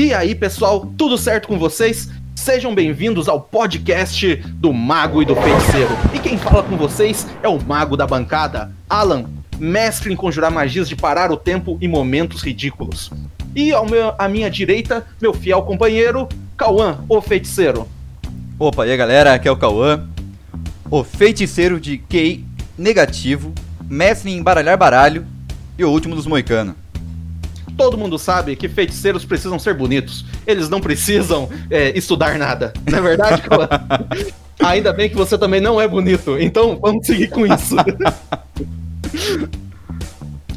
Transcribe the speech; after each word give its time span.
E 0.00 0.14
aí, 0.14 0.32
pessoal, 0.32 0.86
tudo 0.96 1.18
certo 1.18 1.48
com 1.48 1.58
vocês? 1.58 2.08
Sejam 2.36 2.72
bem-vindos 2.72 3.28
ao 3.28 3.40
podcast 3.40 4.36
do 4.36 4.72
Mago 4.72 5.20
e 5.20 5.24
do 5.24 5.34
Feiticeiro. 5.34 5.90
E 6.14 6.20
quem 6.20 6.38
fala 6.38 6.62
com 6.62 6.76
vocês 6.76 7.26
é 7.42 7.48
o 7.48 7.60
Mago 7.60 7.96
da 7.96 8.06
Bancada, 8.06 8.70
Alan, 8.88 9.24
mestre 9.58 10.12
em 10.12 10.14
conjurar 10.14 10.52
magias 10.52 10.88
de 10.88 10.94
parar 10.94 11.32
o 11.32 11.36
tempo 11.36 11.76
em 11.80 11.88
momentos 11.88 12.42
ridículos. 12.42 13.10
E 13.56 13.72
ao 13.72 13.90
meu, 13.90 14.14
à 14.16 14.28
minha 14.28 14.48
direita, 14.48 15.04
meu 15.20 15.34
fiel 15.34 15.62
companheiro, 15.62 16.28
Cauã, 16.56 17.00
o 17.08 17.20
Feiticeiro. 17.20 17.88
Opa, 18.56 18.86
e 18.86 18.92
aí 18.92 18.96
galera, 18.96 19.34
aqui 19.34 19.48
é 19.48 19.50
o 19.50 19.56
Cauã, 19.56 20.06
o 20.88 21.02
feiticeiro 21.02 21.80
de 21.80 21.98
QI 21.98 22.44
negativo, 22.78 23.52
mestre 23.90 24.30
em 24.30 24.40
baralhar 24.44 24.78
baralho 24.78 25.26
e 25.76 25.84
o 25.84 25.90
último 25.90 26.14
dos 26.14 26.24
moicanos. 26.24 26.76
Todo 27.78 27.96
mundo 27.96 28.18
sabe 28.18 28.56
que 28.56 28.68
feiticeiros 28.68 29.24
precisam 29.24 29.58
ser 29.58 29.72
bonitos. 29.72 30.24
Eles 30.44 30.68
não 30.68 30.80
precisam 30.80 31.48
é, 31.70 31.96
estudar 31.96 32.36
nada. 32.36 32.72
Não 32.90 32.98
é 32.98 33.00
verdade? 33.00 33.42
Ainda 34.58 34.92
bem 34.92 35.08
que 35.08 35.14
você 35.14 35.38
também 35.38 35.60
não 35.60 35.80
é 35.80 35.86
bonito. 35.86 36.36
Então 36.38 36.76
vamos 36.82 37.06
seguir 37.06 37.28
com 37.28 37.46
isso. 37.46 37.76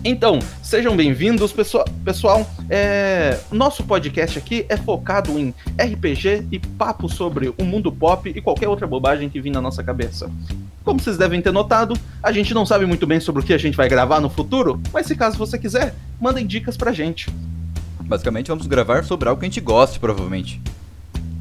Então, 0.03 0.39
sejam 0.63 0.95
bem-vindos, 0.95 1.51
pessoal. 1.51 1.85
pessoal 2.03 2.49
é... 2.67 3.39
Nosso 3.51 3.83
podcast 3.83 4.39
aqui 4.39 4.65
é 4.67 4.75
focado 4.75 5.37
em 5.37 5.53
RPG 5.79 6.47
e 6.51 6.57
papo 6.57 7.07
sobre 7.07 7.53
o 7.55 7.63
mundo 7.63 7.91
pop 7.91 8.27
e 8.27 8.41
qualquer 8.41 8.67
outra 8.67 8.87
bobagem 8.87 9.29
que 9.29 9.39
vir 9.39 9.51
na 9.51 9.61
nossa 9.61 9.83
cabeça. 9.83 10.31
Como 10.83 10.99
vocês 10.99 11.19
devem 11.19 11.39
ter 11.39 11.51
notado, 11.51 11.95
a 12.23 12.31
gente 12.31 12.51
não 12.51 12.65
sabe 12.65 12.87
muito 12.87 13.05
bem 13.05 13.19
sobre 13.19 13.43
o 13.43 13.45
que 13.45 13.53
a 13.53 13.59
gente 13.59 13.77
vai 13.77 13.87
gravar 13.87 14.19
no 14.19 14.29
futuro, 14.29 14.81
mas 14.91 15.05
se 15.05 15.15
caso 15.15 15.37
você 15.37 15.55
quiser, 15.59 15.93
mandem 16.19 16.47
dicas 16.47 16.75
pra 16.75 16.91
gente. 16.91 17.29
Basicamente, 17.99 18.47
vamos 18.47 18.65
gravar 18.65 19.03
sobre 19.03 19.29
algo 19.29 19.39
que 19.39 19.45
a 19.45 19.49
gente 19.49 19.61
goste, 19.61 19.99
provavelmente. 19.99 20.59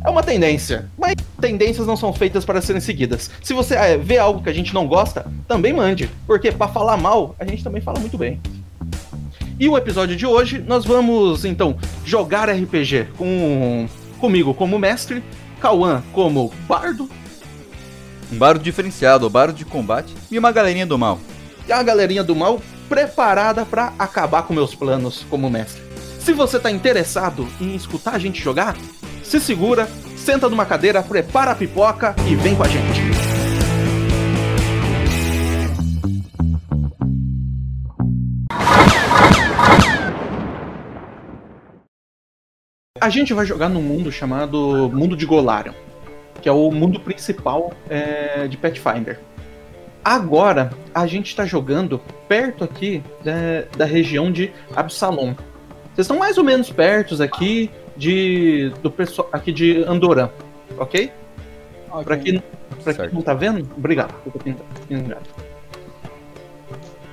É 0.02 0.08
uma 0.08 0.22
tendência, 0.22 0.88
mas 0.98 1.14
tendências 1.40 1.86
não 1.86 1.96
são 1.96 2.12
feitas 2.12 2.44
para 2.44 2.62
serem 2.62 2.80
seguidas. 2.80 3.30
Se 3.42 3.52
você 3.52 3.74
é, 3.74 3.98
vê 3.98 4.18
algo 4.18 4.42
que 4.42 4.48
a 4.48 4.52
gente 4.52 4.72
não 4.72 4.86
gosta, 4.86 5.26
também 5.46 5.72
mande, 5.72 6.08
porque 6.26 6.50
para 6.50 6.68
falar 6.68 6.96
mal, 6.96 7.34
a 7.38 7.44
gente 7.44 7.62
também 7.62 7.82
fala 7.82 8.00
muito 8.00 8.16
bem. 8.16 8.40
E 9.58 9.68
o 9.68 9.76
episódio 9.76 10.16
de 10.16 10.26
hoje, 10.26 10.58
nós 10.58 10.86
vamos 10.86 11.44
então 11.44 11.76
jogar 12.04 12.48
RPG 12.48 13.08
com 13.18 13.86
comigo 14.18 14.54
como 14.54 14.78
mestre, 14.78 15.22
Cauã 15.60 16.02
como 16.14 16.50
bardo, 16.66 17.08
um 18.32 18.38
bardo 18.38 18.62
diferenciado, 18.62 19.26
o 19.26 19.30
bardo 19.30 19.54
de 19.54 19.66
combate 19.66 20.14
e 20.30 20.38
uma 20.38 20.50
galerinha 20.50 20.86
do 20.86 20.96
mal. 20.96 21.18
E 21.68 21.72
a 21.72 21.82
galerinha 21.82 22.24
do 22.24 22.34
mal 22.34 22.62
preparada 22.88 23.66
para 23.66 23.92
acabar 23.98 24.44
com 24.44 24.54
meus 24.54 24.74
planos 24.74 25.26
como 25.28 25.50
mestre. 25.50 25.82
Se 26.18 26.32
você 26.32 26.56
está 26.56 26.70
interessado 26.70 27.46
em 27.60 27.74
escutar 27.74 28.14
a 28.14 28.18
gente 28.18 28.42
jogar, 28.42 28.76
se 29.30 29.38
segura, 29.38 29.88
senta 30.16 30.48
numa 30.48 30.66
cadeira, 30.66 31.04
prepara 31.04 31.52
a 31.52 31.54
pipoca 31.54 32.16
e 32.28 32.34
vem 32.34 32.56
com 32.56 32.64
a 32.64 32.66
gente. 32.66 33.00
A 43.00 43.08
gente 43.08 43.32
vai 43.32 43.46
jogar 43.46 43.68
num 43.68 43.80
mundo 43.80 44.10
chamado 44.10 44.90
Mundo 44.92 45.16
de 45.16 45.24
Golarion, 45.24 45.74
que 46.42 46.48
é 46.48 46.52
o 46.52 46.68
mundo 46.72 46.98
principal 46.98 47.72
é, 47.88 48.48
de 48.48 48.56
Pathfinder. 48.56 49.20
Agora, 50.04 50.72
a 50.92 51.06
gente 51.06 51.28
está 51.28 51.46
jogando 51.46 52.00
perto 52.26 52.64
aqui 52.64 53.00
da, 53.22 53.78
da 53.78 53.84
região 53.84 54.32
de 54.32 54.52
Absalom. 54.74 55.34
Vocês 55.94 56.06
estão 56.06 56.18
mais 56.18 56.36
ou 56.36 56.42
menos 56.42 56.68
perto 56.72 57.22
aqui 57.22 57.70
de 58.00 58.70
do 58.82 58.90
pessoal 58.90 59.28
aqui 59.30 59.52
de 59.52 59.84
Andoran, 59.84 60.30
ok? 60.78 61.12
okay. 61.90 62.04
Para 62.04 62.16
quem, 62.16 62.42
pra 62.82 62.94
quem 62.94 63.10
não 63.12 63.20
tá 63.20 63.34
vendo, 63.34 63.68
obrigado. 63.76 64.14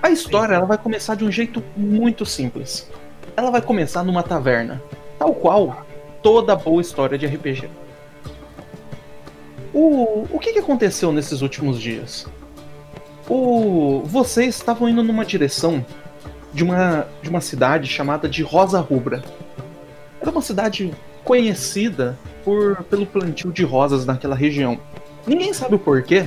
A 0.01 0.09
história 0.09 0.56
ela 0.56 0.66
vai 0.66 0.78
começar 0.78 1.16
de 1.16 1.25
um 1.25 1.31
jeito 1.31 1.61
muito 1.75 2.25
simples. 2.25 2.89
Ela 3.35 3.51
vai 3.51 3.61
começar 3.61 4.01
numa 4.01 4.23
taverna, 4.23 4.81
tal 5.19 5.34
qual 5.35 5.85
toda 6.23 6.56
boa 6.56 6.81
história 6.81 7.17
de 7.17 7.28
RPG. 7.28 7.69
O, 9.73 10.25
o 10.31 10.40
que, 10.40 10.53
que 10.53 10.59
aconteceu 10.59 11.11
nesses 11.11 11.41
últimos 11.41 11.81
dias? 11.81 12.25
O, 13.29 14.03
vocês 14.06 14.56
estavam 14.56 14.88
indo 14.88 15.03
numa 15.03 15.25
direção 15.25 15.85
de 16.53 16.63
uma, 16.63 17.07
de 17.22 17.29
uma 17.29 17.41
cidade 17.41 17.88
chamada 17.88 18.29
de 18.29 18.41
Rosa 18.41 18.79
Rubra. 18.79 19.22
Era 20.27 20.35
uma 20.35 20.41
cidade 20.41 20.93
conhecida 21.23 22.19
por, 22.43 22.83
pelo 22.89 23.05
plantio 23.05 23.49
de 23.49 23.63
rosas 23.63 24.05
naquela 24.05 24.35
região. 24.35 24.77
Ninguém 25.25 25.53
sabe 25.53 25.75
o 25.75 25.79
porquê. 25.79 26.25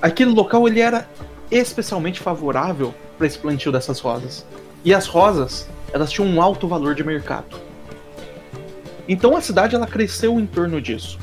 Aquele 0.00 0.32
local 0.32 0.66
ele 0.66 0.80
era 0.80 1.08
especialmente 1.48 2.18
favorável 2.18 2.92
para 3.16 3.28
esse 3.28 3.38
plantio 3.38 3.70
dessas 3.70 4.00
rosas. 4.00 4.44
E 4.84 4.92
as 4.92 5.06
rosas, 5.06 5.68
elas 5.92 6.10
tinham 6.10 6.28
um 6.28 6.42
alto 6.42 6.66
valor 6.66 6.96
de 6.96 7.04
mercado. 7.04 7.60
Então 9.08 9.36
a 9.36 9.40
cidade 9.40 9.76
ela 9.76 9.86
cresceu 9.86 10.40
em 10.40 10.44
torno 10.44 10.80
disso. 10.80 11.16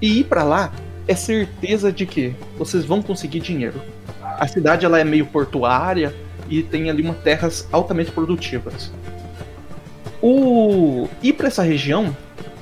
E 0.00 0.20
ir 0.20 0.24
para 0.26 0.44
lá 0.44 0.72
é 1.08 1.16
certeza 1.16 1.90
de 1.90 2.06
que 2.06 2.36
vocês 2.56 2.84
vão 2.84 3.02
conseguir 3.02 3.40
dinheiro. 3.40 3.82
A 4.22 4.46
cidade 4.46 4.86
ela 4.86 5.00
é 5.00 5.02
meio 5.02 5.26
portuária 5.26 6.14
e 6.48 6.62
tem 6.62 6.88
ali 6.88 7.02
uma 7.02 7.14
terras 7.14 7.66
altamente 7.72 8.12
produtivas. 8.12 8.92
O 10.22 11.08
ir 11.20 11.32
para 11.32 11.48
essa 11.48 11.62
região 11.62 12.16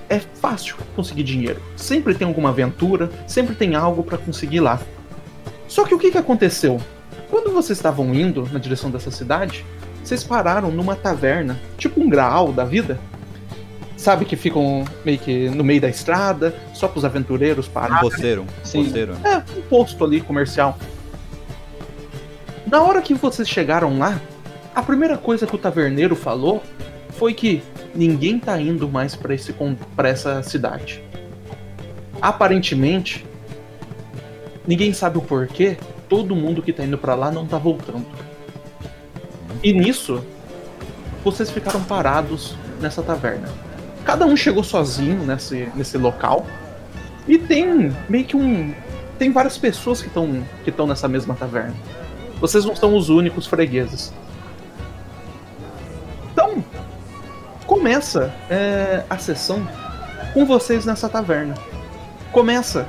é 0.08 0.18
fácil 0.18 0.76
conseguir 0.96 1.22
dinheiro. 1.22 1.60
Sempre 1.76 2.14
tem 2.14 2.26
alguma 2.26 2.48
aventura, 2.48 3.10
sempre 3.26 3.54
tem 3.54 3.74
algo 3.76 4.02
para 4.02 4.16
conseguir 4.16 4.60
lá. 4.60 4.80
Só 5.68 5.84
que 5.84 5.94
o 5.94 5.98
que, 5.98 6.10
que 6.10 6.18
aconteceu? 6.18 6.80
Quando 7.30 7.52
vocês 7.52 7.78
estavam 7.78 8.12
indo 8.14 8.48
na 8.50 8.58
direção 8.58 8.90
dessa 8.90 9.10
cidade, 9.10 9.64
vocês 10.02 10.24
pararam 10.24 10.70
numa 10.70 10.96
taverna, 10.96 11.60
tipo 11.76 12.00
um 12.00 12.08
graal 12.08 12.52
da 12.52 12.64
vida. 12.64 12.98
Sabe 13.96 14.24
que 14.24 14.34
ficam 14.34 14.84
meio 15.04 15.18
que 15.18 15.50
no 15.50 15.62
meio 15.62 15.80
da 15.80 15.88
estrada, 15.88 16.54
só 16.72 16.88
para 16.88 16.98
os 16.98 17.04
aventureiros 17.04 17.68
pararem. 17.68 17.98
Um 17.98 18.00
posteiro, 18.00 18.42
um 18.42 18.82
posteiro. 18.82 19.16
É, 19.22 19.36
um 19.56 19.62
posto 19.68 20.02
ali 20.02 20.22
comercial. 20.22 20.76
Na 22.66 22.82
hora 22.82 23.02
que 23.02 23.12
vocês 23.12 23.48
chegaram 23.48 23.98
lá, 23.98 24.18
a 24.74 24.82
primeira 24.82 25.18
coisa 25.18 25.46
que 25.46 25.54
o 25.54 25.58
taverneiro 25.58 26.16
falou 26.16 26.62
foi 27.12 27.34
que 27.34 27.62
ninguém 27.94 28.38
tá 28.38 28.60
indo 28.60 28.88
mais 28.88 29.14
para 29.14 29.34
esse 29.34 29.54
para 29.96 30.08
essa 30.08 30.42
cidade. 30.42 31.02
Aparentemente, 32.20 33.24
ninguém 34.66 34.92
sabe 34.92 35.18
o 35.18 35.22
porquê, 35.22 35.76
todo 36.08 36.36
mundo 36.36 36.62
que 36.62 36.72
tá 36.72 36.84
indo 36.84 36.98
para 36.98 37.14
lá 37.14 37.30
não 37.30 37.46
tá 37.46 37.58
voltando. 37.58 38.06
E 39.62 39.72
nisso, 39.72 40.24
vocês 41.24 41.50
ficaram 41.50 41.82
parados 41.84 42.56
nessa 42.80 43.02
taverna. 43.02 43.48
Cada 44.04 44.26
um 44.26 44.36
chegou 44.36 44.64
sozinho 44.64 45.24
nesse, 45.24 45.68
nesse 45.74 45.98
local. 45.98 46.46
E 47.28 47.38
tem 47.38 47.94
meio 48.08 48.24
que 48.24 48.36
um. 48.36 48.74
Tem 49.18 49.30
várias 49.30 49.58
pessoas 49.58 50.00
que 50.00 50.08
estão 50.08 50.42
que 50.64 50.72
nessa 50.86 51.06
mesma 51.06 51.34
taverna. 51.34 51.76
Vocês 52.40 52.64
não 52.64 52.74
são 52.74 52.96
os 52.96 53.10
únicos 53.10 53.46
fregueses. 53.46 54.12
Começa 57.80 58.30
é, 58.50 59.02
a 59.08 59.16
sessão 59.16 59.66
com 60.34 60.44
vocês 60.44 60.84
nessa 60.84 61.08
taverna. 61.08 61.54
Começa. 62.30 62.86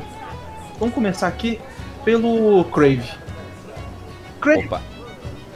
Vamos 0.78 0.94
começar 0.94 1.30
aqui 1.30 1.62
pelo 2.04 2.66
Crave. 2.66 3.10
Crave, 4.42 4.66
Opa. 4.66 4.82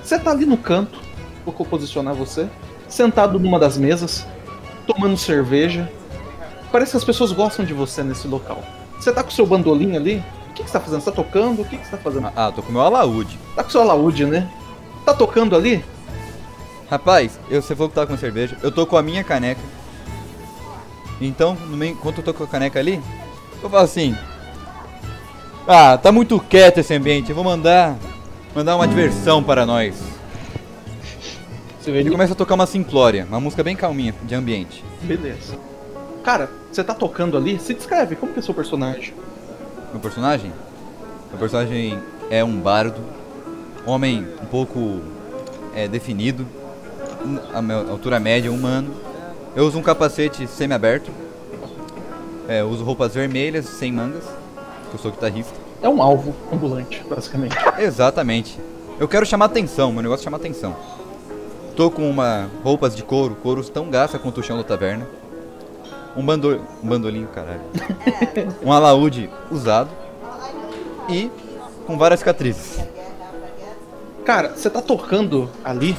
você 0.01 0.17
tá 0.17 0.31
ali 0.31 0.45
no 0.45 0.55
canto, 0.55 1.01
vou 1.45 1.53
posicionar 1.53 2.13
você, 2.13 2.47
sentado 2.87 3.37
numa 3.37 3.59
das 3.59 3.77
mesas, 3.77 4.25
tomando 4.87 5.17
cerveja. 5.17 5.91
Parece 6.71 6.91
que 6.91 6.97
as 6.97 7.03
pessoas 7.03 7.33
gostam 7.33 7.65
de 7.65 7.73
você 7.73 8.03
nesse 8.03 8.29
local. 8.29 8.63
Você 8.97 9.11
tá 9.11 9.21
com 9.21 9.31
o 9.31 9.33
seu 9.33 9.45
bandolim 9.45 9.97
ali? 9.97 10.23
O 10.49 10.53
que, 10.53 10.63
que 10.63 10.69
você 10.69 10.77
tá 10.77 10.79
fazendo? 10.79 11.01
Você 11.01 11.11
tá 11.11 11.15
tocando? 11.17 11.61
O 11.61 11.65
que, 11.65 11.77
que 11.77 11.83
você 11.83 11.91
tá 11.91 11.97
fazendo? 11.97 12.31
Ah, 12.33 12.53
tô 12.55 12.63
com 12.63 12.71
meu 12.71 12.81
alaúde. 12.81 13.37
Tá 13.53 13.63
com 13.63 13.67
o 13.67 13.71
seu 13.73 13.81
alaúde, 13.81 14.25
né? 14.25 14.49
Tá 15.05 15.13
tocando 15.13 15.57
ali? 15.57 15.83
Rapaz, 16.89 17.39
eu, 17.49 17.61
você 17.61 17.75
falou 17.75 17.89
que 17.89 17.95
tava 17.95 18.07
com 18.07 18.17
cerveja. 18.17 18.57
Eu 18.61 18.71
tô 18.71 18.85
com 18.85 18.97
a 18.97 19.01
minha 19.01 19.23
caneca. 19.23 19.61
Então, 21.19 21.55
no 21.55 21.77
meio, 21.77 21.93
enquanto 21.93 22.19
eu 22.19 22.23
tô 22.23 22.33
com 22.33 22.43
a 22.43 22.47
caneca 22.47 22.79
ali, 22.79 23.01
eu 23.61 23.69
falo 23.69 23.83
assim. 23.83 24.15
Ah, 25.67 25.97
tá 25.97 26.11
muito 26.11 26.39
quieto 26.39 26.79
esse 26.79 26.93
ambiente. 26.93 27.29
Eu 27.29 27.35
vou 27.35 27.43
mandar. 27.43 27.97
Mandar 28.53 28.75
uma 28.75 28.87
diversão 28.87 29.43
para 29.43 29.65
nós. 29.65 29.95
Ele 31.85 32.09
começa 32.09 32.33
a 32.33 32.35
tocar 32.35 32.55
uma 32.55 32.65
simplória, 32.65 33.25
uma 33.29 33.39
música 33.39 33.63
bem 33.63 33.75
calminha, 33.75 34.15
de 34.23 34.33
ambiente. 34.33 34.83
Beleza. 35.03 35.57
Cara, 36.23 36.49
você 36.71 36.83
tá 36.83 36.93
tocando 36.93 37.37
ali? 37.37 37.59
Se 37.59 37.73
descreve, 37.73 38.15
como 38.15 38.33
que 38.33 38.39
é 38.39 38.41
seu 38.41 38.53
personagem? 38.53 39.13
Meu 39.91 39.99
personagem? 39.99 40.51
Meu 41.29 41.37
personagem 41.37 41.99
é 42.29 42.43
um 42.43 42.59
bardo, 42.59 43.01
homem 43.85 44.27
um 44.41 44.45
pouco 44.45 45.01
é, 45.75 45.87
definido, 45.87 46.47
a 47.53 47.61
minha 47.61 47.77
altura 47.89 48.19
média, 48.19 48.51
humano, 48.51 48.93
Eu 49.55 49.65
uso 49.65 49.77
um 49.77 49.81
capacete 49.81 50.47
semi-aberto. 50.47 51.11
É, 52.47 52.61
eu 52.61 52.69
uso 52.69 52.83
roupas 52.83 53.13
vermelhas, 53.13 53.65
sem 53.65 53.91
mangas. 53.91 54.23
Que 54.89 54.95
eu 54.95 54.99
sou 54.99 55.11
guitarrista. 55.11 55.53
É 55.81 55.89
um 55.89 56.01
alvo 56.01 56.35
ambulante, 56.51 57.03
basicamente. 57.09 57.55
Exatamente. 57.79 58.59
Eu 58.99 59.07
quero 59.07 59.25
chamar 59.25 59.45
atenção, 59.45 59.91
meu 59.91 60.01
negócio 60.01 60.23
é 60.23 60.25
chamar 60.25 60.37
atenção. 60.37 60.75
Tô 61.75 61.91
com 61.91 62.09
uma 62.09 62.49
roupas 62.63 62.95
de 62.95 63.03
couro, 63.03 63.35
couro 63.35 63.63
tão 63.63 63.89
gasta 63.89 64.17
quanto 64.17 64.39
o 64.39 64.43
chão 64.43 64.57
da 64.57 64.63
taverna. 64.63 65.05
Um, 66.15 66.25
bando, 66.25 66.61
um 66.81 66.87
bandolinho, 66.87 67.27
caralho. 67.27 67.61
um 68.63 68.71
alaúde 68.71 69.29
usado. 69.51 69.89
E 71.09 71.29
com 71.85 71.97
várias 71.97 72.19
cicatrizes. 72.19 72.79
Cara, 74.25 74.53
você 74.55 74.69
tá 74.69 74.81
tocando 74.81 75.49
ali, 75.63 75.95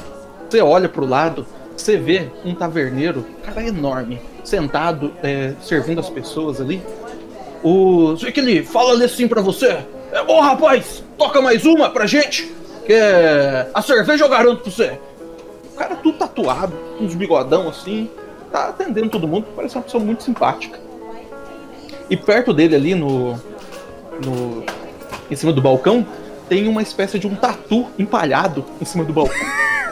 você 0.49 0.61
olha 0.61 0.87
pro 0.87 1.05
lado, 1.05 1.45
você 1.75 1.97
vê 1.97 2.29
um 2.43 2.55
taverneiro, 2.55 3.25
cara 3.43 3.65
enorme, 3.65 4.19
sentado, 4.43 5.13
é, 5.21 5.53
servindo 5.61 5.99
as 5.99 6.09
pessoas 6.09 6.59
ali. 6.61 6.81
O. 7.63 8.15
Sei 8.17 8.63
fala 8.63 9.03
assim 9.03 9.27
pra 9.27 9.41
você. 9.41 9.77
É 10.11 10.23
bom, 10.23 10.39
rapaz, 10.39 11.03
toca 11.17 11.41
mais 11.41 11.65
uma 11.65 11.89
pra 11.89 12.05
gente. 12.05 12.51
Que 12.85 12.93
é. 12.93 13.69
A 13.73 13.81
cerveja 13.81 14.25
eu 14.25 14.29
garanto 14.29 14.61
pra 14.61 14.71
você. 14.71 14.99
O 15.73 15.75
cara 15.77 15.95
tudo 15.95 16.17
tatuado, 16.17 16.73
uns 16.99 17.13
bigodão 17.13 17.67
assim, 17.67 18.09
tá 18.51 18.69
atendendo 18.69 19.09
todo 19.09 19.27
mundo, 19.27 19.45
parece 19.55 19.75
uma 19.75 19.83
pessoa 19.83 20.03
muito 20.03 20.23
simpática. 20.23 20.79
E 22.09 22.15
perto 22.15 22.53
dele 22.53 22.75
ali 22.75 22.95
no. 22.95 23.33
no. 24.23 24.63
em 25.29 25.35
cima 25.35 25.51
do 25.51 25.61
balcão, 25.61 26.05
tem 26.47 26.67
uma 26.67 26.81
espécie 26.81 27.19
de 27.19 27.27
um 27.27 27.35
tatu 27.35 27.87
empalhado 27.99 28.63
em 28.81 28.85
cima 28.85 29.03
do 29.03 29.13
balcão. 29.13 29.35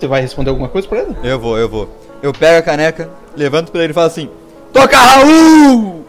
Você 0.00 0.06
vai 0.06 0.22
responder 0.22 0.48
alguma 0.50 0.68
coisa 0.68 0.88
pra 0.88 1.00
ele? 1.00 1.14
Eu 1.22 1.38
vou, 1.38 1.58
eu 1.58 1.68
vou. 1.68 1.88
Eu 2.22 2.32
pego 2.32 2.58
a 2.58 2.62
caneca, 2.62 3.10
levanto 3.36 3.70
pra 3.70 3.82
ele 3.82 3.90
e 3.90 3.94
falo 3.94 4.06
assim: 4.06 4.30
Toca 4.72 4.96
Raul! 4.96 6.04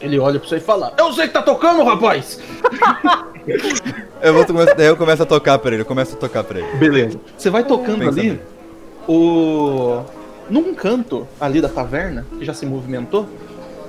Ele 0.00 0.18
olha 0.18 0.40
pra 0.40 0.48
você 0.48 0.56
e 0.56 0.60
fala: 0.60 0.92
Eu 0.98 1.12
sei 1.12 1.28
que 1.28 1.32
tá 1.34 1.42
tocando, 1.42 1.84
rapaz! 1.84 2.40
Eu 4.22 4.34
vou 4.34 4.44
daí 4.76 4.86
eu 4.86 4.96
começo 4.98 5.22
a 5.22 5.26
tocar 5.26 5.58
pra 5.58 5.72
ele, 5.72 5.80
eu 5.80 5.86
começo 5.86 6.14
a 6.14 6.18
tocar 6.18 6.44
pra 6.44 6.58
ele. 6.58 6.76
Beleza. 6.76 7.18
Você 7.38 7.48
vai 7.48 7.64
tocando 7.64 8.00
Pensa 8.00 8.20
ali, 8.20 8.30
bem. 8.32 8.40
o. 9.08 10.02
Num 10.50 10.74
canto 10.74 11.26
ali 11.40 11.60
da 11.60 11.68
taverna, 11.68 12.26
que 12.38 12.44
já 12.44 12.52
se 12.52 12.66
movimentou, 12.66 13.26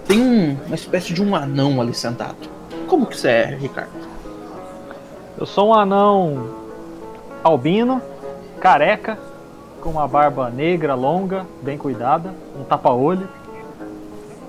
tem 0.07 0.21
um- 0.21 0.57
uma 0.65 0.75
espécie 0.75 1.11
de 1.13 1.21
um 1.21 1.35
anão 1.35 1.81
ali 1.81 1.93
sentado. 1.93 2.37
Como 2.87 3.05
que 3.07 3.17
você 3.17 3.27
é, 3.27 3.57
Ricardo? 3.59 3.89
Eu 5.37 5.45
sou 5.45 5.69
um 5.69 5.73
anão 5.73 6.49
albino, 7.43 8.01
careca, 8.59 9.17
com 9.81 9.89
uma 9.89 10.07
barba 10.07 10.49
negra 10.49 10.93
longa, 10.93 11.45
bem 11.61 11.77
cuidada, 11.77 12.33
um 12.55 12.63
tapa-olho. 12.63 13.27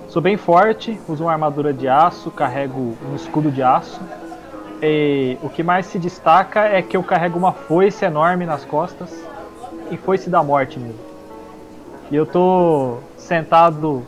Sou 0.09 0.21
bem 0.21 0.37
forte, 0.37 1.01
uso 1.09 1.25
uma 1.25 1.33
armadura 1.33 1.73
de 1.73 1.89
aço, 1.89 2.31
carrego 2.31 2.95
um 3.11 3.17
escudo 3.17 3.51
de 3.51 3.63
aço. 3.63 3.99
E 4.83 5.39
o 5.43 5.49
que 5.49 5.63
mais 5.63 5.87
se 5.87 5.99
destaca 5.99 6.61
é 6.61 6.83
que 6.83 6.97
eu 6.97 7.03
carrego 7.03 7.39
uma 7.39 7.53
foice 7.53 8.05
enorme 8.05 8.45
nas 8.45 8.65
costas 8.65 9.11
e 9.91 9.97
foice 9.97 10.29
da 10.29 10.43
morte 10.43 10.79
mesmo. 10.79 11.01
E 12.11 12.17
eu 12.17 12.27
tô 12.27 12.99
sentado 13.17 14.03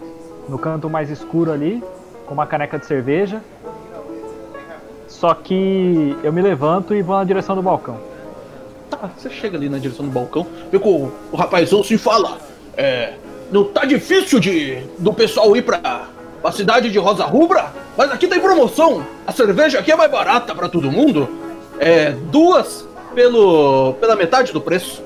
no 0.46 0.58
canto 0.58 0.90
mais 0.90 1.08
escuro 1.10 1.50
ali, 1.50 1.82
com 2.26 2.34
uma 2.34 2.46
caneca 2.46 2.78
de 2.78 2.84
cerveja. 2.84 3.40
Só 5.08 5.32
que 5.32 6.18
eu 6.22 6.32
me 6.32 6.42
levanto 6.42 6.94
e 6.94 7.00
vou 7.00 7.16
na 7.16 7.24
direção 7.24 7.56
do 7.56 7.62
balcão. 7.62 8.13
Tá, 8.90 9.10
você 9.16 9.30
chega 9.30 9.56
ali 9.56 9.68
na 9.68 9.78
direção 9.78 10.04
do 10.04 10.10
balcão, 10.10 10.46
vê 10.70 10.78
que 10.78 10.88
o, 10.88 11.10
rapazão 11.34 11.82
se 11.82 11.96
fala. 11.96 12.38
É. 12.76 13.14
Não 13.50 13.64
tá 13.64 13.84
difícil 13.84 14.40
de 14.40 14.82
do 14.98 15.12
pessoal 15.12 15.56
ir 15.56 15.62
pra, 15.62 16.08
pra 16.40 16.52
cidade 16.52 16.90
de 16.90 16.98
Rosa 16.98 17.24
Rubra, 17.24 17.72
mas 17.96 18.10
aqui 18.10 18.26
tem 18.26 18.40
promoção. 18.40 19.06
A 19.26 19.32
cerveja 19.32 19.78
aqui 19.78 19.92
é 19.92 19.96
mais 19.96 20.10
barata 20.10 20.54
pra 20.54 20.68
todo 20.68 20.90
mundo. 20.90 21.28
É. 21.78 22.10
Duas 22.10 22.86
pelo. 23.14 23.94
pela 23.94 24.16
metade 24.16 24.52
do 24.52 24.60
preço. 24.60 25.02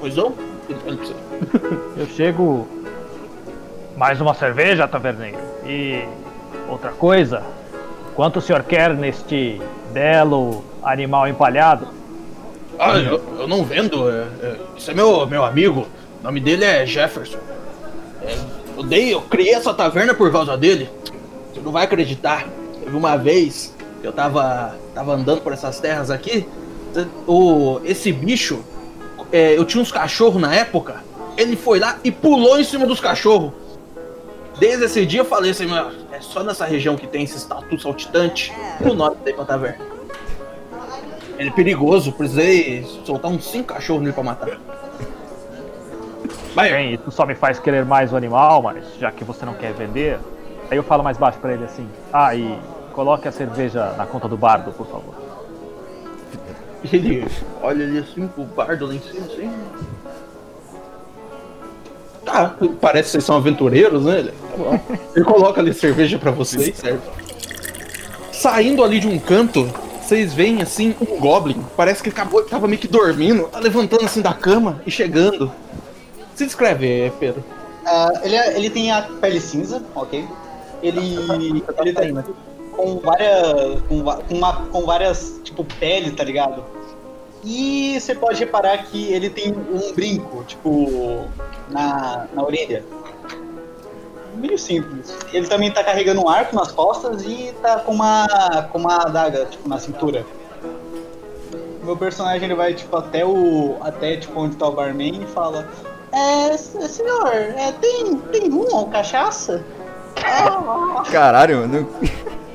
Pois 0.00 0.16
não? 0.16 0.34
Eu 1.96 2.06
chego. 2.06 2.68
Mais 3.96 4.20
uma 4.20 4.34
cerveja, 4.34 4.88
taverneiro. 4.88 5.38
E 5.66 6.04
outra 6.68 6.90
coisa. 6.90 7.42
Quanto 8.14 8.38
o 8.38 8.42
senhor 8.42 8.62
quer 8.62 8.94
neste 8.94 9.60
belo 9.92 10.64
animal 10.84 11.28
empalhado? 11.28 11.88
Ah, 12.78 12.98
eu, 12.98 13.22
eu 13.38 13.48
não 13.48 13.64
vendo. 13.64 14.10
É, 14.10 14.26
é, 14.42 14.56
esse 14.76 14.90
é 14.90 14.94
meu, 14.94 15.26
meu 15.26 15.44
amigo. 15.44 15.86
O 16.20 16.24
nome 16.24 16.40
dele 16.40 16.64
é 16.64 16.84
Jefferson. 16.84 17.38
É, 18.22 18.36
eu 18.76 18.82
dei, 18.82 19.14
eu 19.14 19.22
criei 19.22 19.54
essa 19.54 19.72
taverna 19.72 20.14
por 20.14 20.30
causa 20.32 20.56
dele. 20.56 20.90
Você 21.52 21.60
não 21.60 21.72
vai 21.72 21.84
acreditar. 21.84 22.46
Teve 22.82 22.96
uma 22.96 23.16
vez 23.16 23.74
que 24.00 24.06
eu 24.06 24.12
tava, 24.12 24.74
tava 24.94 25.14
andando 25.14 25.40
por 25.40 25.52
essas 25.52 25.78
terras 25.80 26.10
aqui. 26.10 26.46
O, 27.26 27.80
esse 27.84 28.12
bicho, 28.12 28.64
é, 29.32 29.56
eu 29.56 29.64
tinha 29.64 29.82
uns 29.82 29.92
cachorros 29.92 30.40
na 30.40 30.54
época. 30.54 31.02
Ele 31.36 31.56
foi 31.56 31.78
lá 31.78 31.98
e 32.04 32.10
pulou 32.10 32.58
em 32.58 32.64
cima 32.64 32.86
dos 32.86 33.00
cachorros. 33.00 33.52
Desde 34.58 34.84
esse 34.84 35.04
dia 35.04 35.20
eu 35.20 35.24
falei 35.24 35.50
assim, 35.50 35.66
é 36.12 36.20
só 36.20 36.44
nessa 36.44 36.64
região 36.64 36.94
que 36.96 37.06
tem 37.06 37.24
esse 37.24 37.46
tatu 37.46 37.78
saltitante. 37.80 38.52
O 38.80 38.94
nome 38.94 39.16
dele 39.16 39.36
pra 39.36 39.44
taverna. 39.44 39.93
Ele 41.38 41.48
é 41.48 41.52
perigoso, 41.52 42.12
precisei 42.12 42.84
soltar 43.04 43.30
uns 43.30 43.44
cinco 43.44 43.74
cachorros 43.74 44.02
nele 44.02 44.12
pra 44.12 44.22
matar. 44.22 44.58
Vai, 46.54 46.70
Bem, 46.70 46.94
isso 46.94 47.10
só 47.10 47.26
me 47.26 47.34
faz 47.34 47.58
querer 47.58 47.84
mais 47.84 48.12
o 48.12 48.16
animal, 48.16 48.62
mas 48.62 48.84
já 48.98 49.10
que 49.10 49.24
você 49.24 49.44
não 49.44 49.54
quer 49.54 49.72
vender. 49.72 50.18
Aí 50.70 50.76
eu 50.76 50.84
falo 50.84 51.02
mais 51.02 51.18
baixo 51.18 51.38
pra 51.38 51.52
ele 51.52 51.64
assim. 51.64 51.88
Ah, 52.12 52.34
e 52.34 52.56
coloque 52.92 53.26
a 53.26 53.32
cerveja 53.32 53.92
na 53.98 54.06
conta 54.06 54.28
do 54.28 54.36
bardo, 54.36 54.72
por 54.72 54.86
favor. 54.86 55.14
ele 56.92 57.26
olha 57.60 57.84
ali 57.84 57.98
assim 57.98 58.28
pro 58.28 58.44
bardo 58.44 58.86
lá 58.86 58.94
em 58.94 59.00
cima, 59.00 59.26
assim. 59.26 59.50
Tá, 62.24 62.54
parece 62.80 63.04
que 63.04 63.10
vocês 63.12 63.24
são 63.24 63.36
aventureiros, 63.36 64.04
né? 64.04 64.20
Ele, 64.20 64.30
tá 64.30 64.56
bom. 64.56 64.80
Ele 65.14 65.24
coloca 65.24 65.60
ali 65.60 65.74
cerveja 65.74 66.18
pra 66.18 66.30
vocês, 66.30 66.76
certo? 66.76 67.02
Saindo 68.32 68.82
ali 68.82 69.00
de 69.00 69.08
um 69.08 69.18
canto, 69.18 69.68
vocês 70.04 70.34
veem 70.34 70.62
assim 70.62 70.94
um 71.00 71.18
goblin. 71.18 71.64
Parece 71.76 72.02
que 72.02 72.08
acabou, 72.08 72.42
tava 72.44 72.68
meio 72.68 72.80
que 72.80 72.88
dormindo, 72.88 73.44
tá 73.48 73.58
levantando 73.58 74.04
assim 74.04 74.20
da 74.20 74.32
cama 74.34 74.82
e 74.86 74.90
chegando. 74.90 75.50
Se 76.34 76.44
descreve, 76.44 77.12
Pedro. 77.18 77.42
Ah, 77.86 78.12
ele, 78.22 78.34
é- 78.36 78.56
ele 78.56 78.70
tem 78.70 78.90
a 78.90 79.02
pele 79.02 79.40
cinza, 79.40 79.82
ok? 79.94 80.26
Ele, 80.82 81.16
ele 81.32 81.64
com 82.72 82.98
várias. 82.98 83.80
Com, 83.82 84.02
com, 84.02 84.34
uma, 84.34 84.52
com 84.66 84.84
várias, 84.84 85.40
tipo, 85.42 85.64
peles, 85.64 86.14
tá 86.14 86.24
ligado? 86.24 86.64
E 87.44 87.98
você 88.00 88.14
pode 88.14 88.38
reparar 88.40 88.78
que 88.86 89.12
ele 89.12 89.28
tem 89.30 89.52
um 89.52 89.92
brinco, 89.94 90.44
tipo, 90.44 91.24
na, 91.70 92.26
na 92.32 92.42
orelha. 92.42 92.84
Meio 94.36 94.58
simples. 94.58 95.16
Ele 95.32 95.46
também 95.46 95.70
tá 95.70 95.82
carregando 95.82 96.22
um 96.22 96.28
arco 96.28 96.54
nas 96.54 96.72
costas 96.72 97.22
e 97.22 97.54
tá 97.62 97.78
com 97.80 97.92
uma, 97.92 98.26
com 98.70 98.78
uma 98.78 99.02
adaga, 99.02 99.46
tipo, 99.46 99.68
na 99.68 99.78
cintura. 99.78 100.24
Meu 101.82 101.96
personagem 101.96 102.44
ele 102.44 102.54
vai, 102.54 102.74
tipo, 102.74 102.96
até 102.96 103.24
o. 103.24 103.76
até 103.80 104.16
tipo 104.16 104.40
onde 104.40 104.56
tá 104.56 104.66
o 104.66 104.72
barman 104.72 105.22
e 105.22 105.26
fala. 105.26 105.68
É, 106.12 106.56
senhor, 106.56 107.28
é, 107.28 107.72
tem, 107.80 108.16
tem 108.16 108.48
rum 108.48 108.68
ou 108.72 108.86
cachaça? 108.86 109.64
Caralho, 111.10 111.60
mano. 111.60 111.88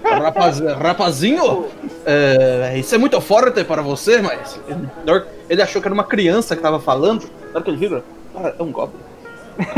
Rapaz, 0.02 0.60
rapazinho, 0.60 1.68
é, 2.06 2.74
isso 2.78 2.96
é 2.96 2.98
muito 2.98 3.20
forte 3.22 3.64
para 3.64 3.82
você, 3.82 4.22
mas 4.22 4.60
ele, 4.68 5.26
ele 5.50 5.62
achou 5.62 5.82
que 5.82 5.88
era 5.88 5.94
uma 5.94 6.06
criança 6.06 6.56
que 6.56 6.62
tava 6.62 6.80
falando. 6.80 7.30
Na 7.50 7.56
hora 7.56 7.64
que 7.64 7.70
ele 7.70 7.78
vira, 7.78 8.04
ah, 8.36 8.54
é 8.58 8.64
um 8.64 8.72
goblin. 8.72 9.00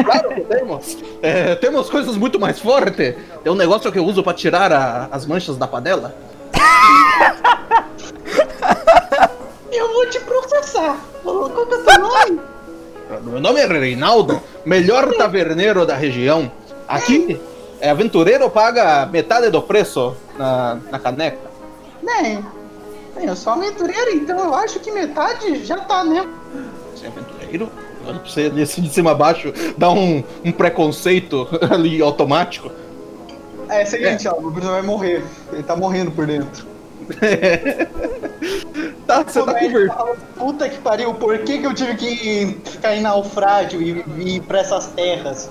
Claro 0.03 0.29
que 0.29 0.41
temos. 0.41 0.97
É, 1.21 1.55
temos 1.55 1.89
coisas 1.89 2.15
muito 2.15 2.39
mais 2.39 2.59
fortes. 2.59 3.15
Tem 3.43 3.51
um 3.51 3.55
negócio 3.55 3.91
que 3.91 3.99
eu 3.99 4.05
uso 4.05 4.23
para 4.23 4.33
tirar 4.33 4.71
a- 4.71 5.09
as 5.11 5.25
manchas 5.25 5.57
da 5.57 5.67
panela. 5.67 6.15
Eu 9.71 9.93
vou 9.93 10.05
te 10.07 10.19
processar. 10.19 10.97
Qual 11.23 11.49
que 11.49 11.59
é 11.59 11.63
o 11.63 11.65
teu 11.65 11.99
nome? 11.99 12.39
Meu 13.23 13.39
nome 13.41 13.59
é 13.59 13.65
Reinaldo, 13.65 14.41
melhor 14.65 15.11
taverneiro 15.15 15.85
da 15.85 15.95
região. 15.95 16.51
Aqui, 16.87 17.39
é, 17.79 17.89
aventureiro 17.89 18.49
paga 18.49 19.05
metade 19.05 19.49
do 19.49 19.61
preço 19.61 20.15
na, 20.37 20.77
na 20.91 20.99
caneca. 20.99 21.49
Bem, 22.01 22.45
bem, 23.15 23.25
eu 23.27 23.35
sou 23.35 23.53
aventureiro, 23.53 24.11
então 24.15 24.37
eu 24.39 24.53
acho 24.55 24.79
que 24.79 24.91
metade 24.91 25.63
já 25.65 25.77
tá, 25.77 26.03
né? 26.03 26.27
Você 26.95 27.05
é 27.05 27.09
aventureiro? 27.09 27.69
Você 28.25 28.51
assim 28.61 28.81
de 28.81 28.89
cima 28.89 29.11
a 29.11 29.15
baixo, 29.15 29.53
dá 29.77 29.89
um, 29.91 30.23
um 30.43 30.51
preconceito 30.51 31.47
ali 31.71 32.01
automático. 32.01 32.71
É, 33.69 33.81
é 33.81 33.83
o 33.83 33.87
seguinte, 33.87 34.27
ó, 34.27 34.33
o 34.33 34.51
personagem 34.51 34.81
vai 34.81 34.81
morrer. 34.81 35.23
Ele 35.51 35.63
tá 35.63 35.75
morrendo 35.75 36.11
por 36.11 36.25
dentro. 36.27 36.65
Tá, 39.05 39.23
você 39.23 39.43
tá 39.43 39.53
conversando. 39.53 40.17
Puta 40.37 40.69
que 40.69 40.77
pariu, 40.77 41.13
por 41.13 41.37
que, 41.39 41.59
que 41.59 41.65
eu 41.65 41.73
tive 41.73 41.95
que 41.95 42.57
ficar 42.63 42.95
em 42.95 43.01
naufrágio 43.01 43.81
e 43.81 44.05
e 44.17 44.35
ir 44.37 44.41
pra 44.41 44.59
essas 44.59 44.87
terras? 44.87 45.49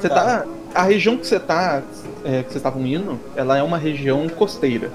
Você 0.00 0.08
tá. 0.08 0.44
A 0.74 0.82
região 0.82 1.16
que 1.16 1.26
você 1.26 1.38
tá. 1.38 1.82
é, 2.24 2.42
que 2.42 2.48
vocês 2.48 2.56
estavam 2.56 2.84
indo, 2.84 3.20
ela 3.36 3.56
é 3.56 3.62
uma 3.62 3.78
região 3.78 4.28
costeira. 4.28 4.90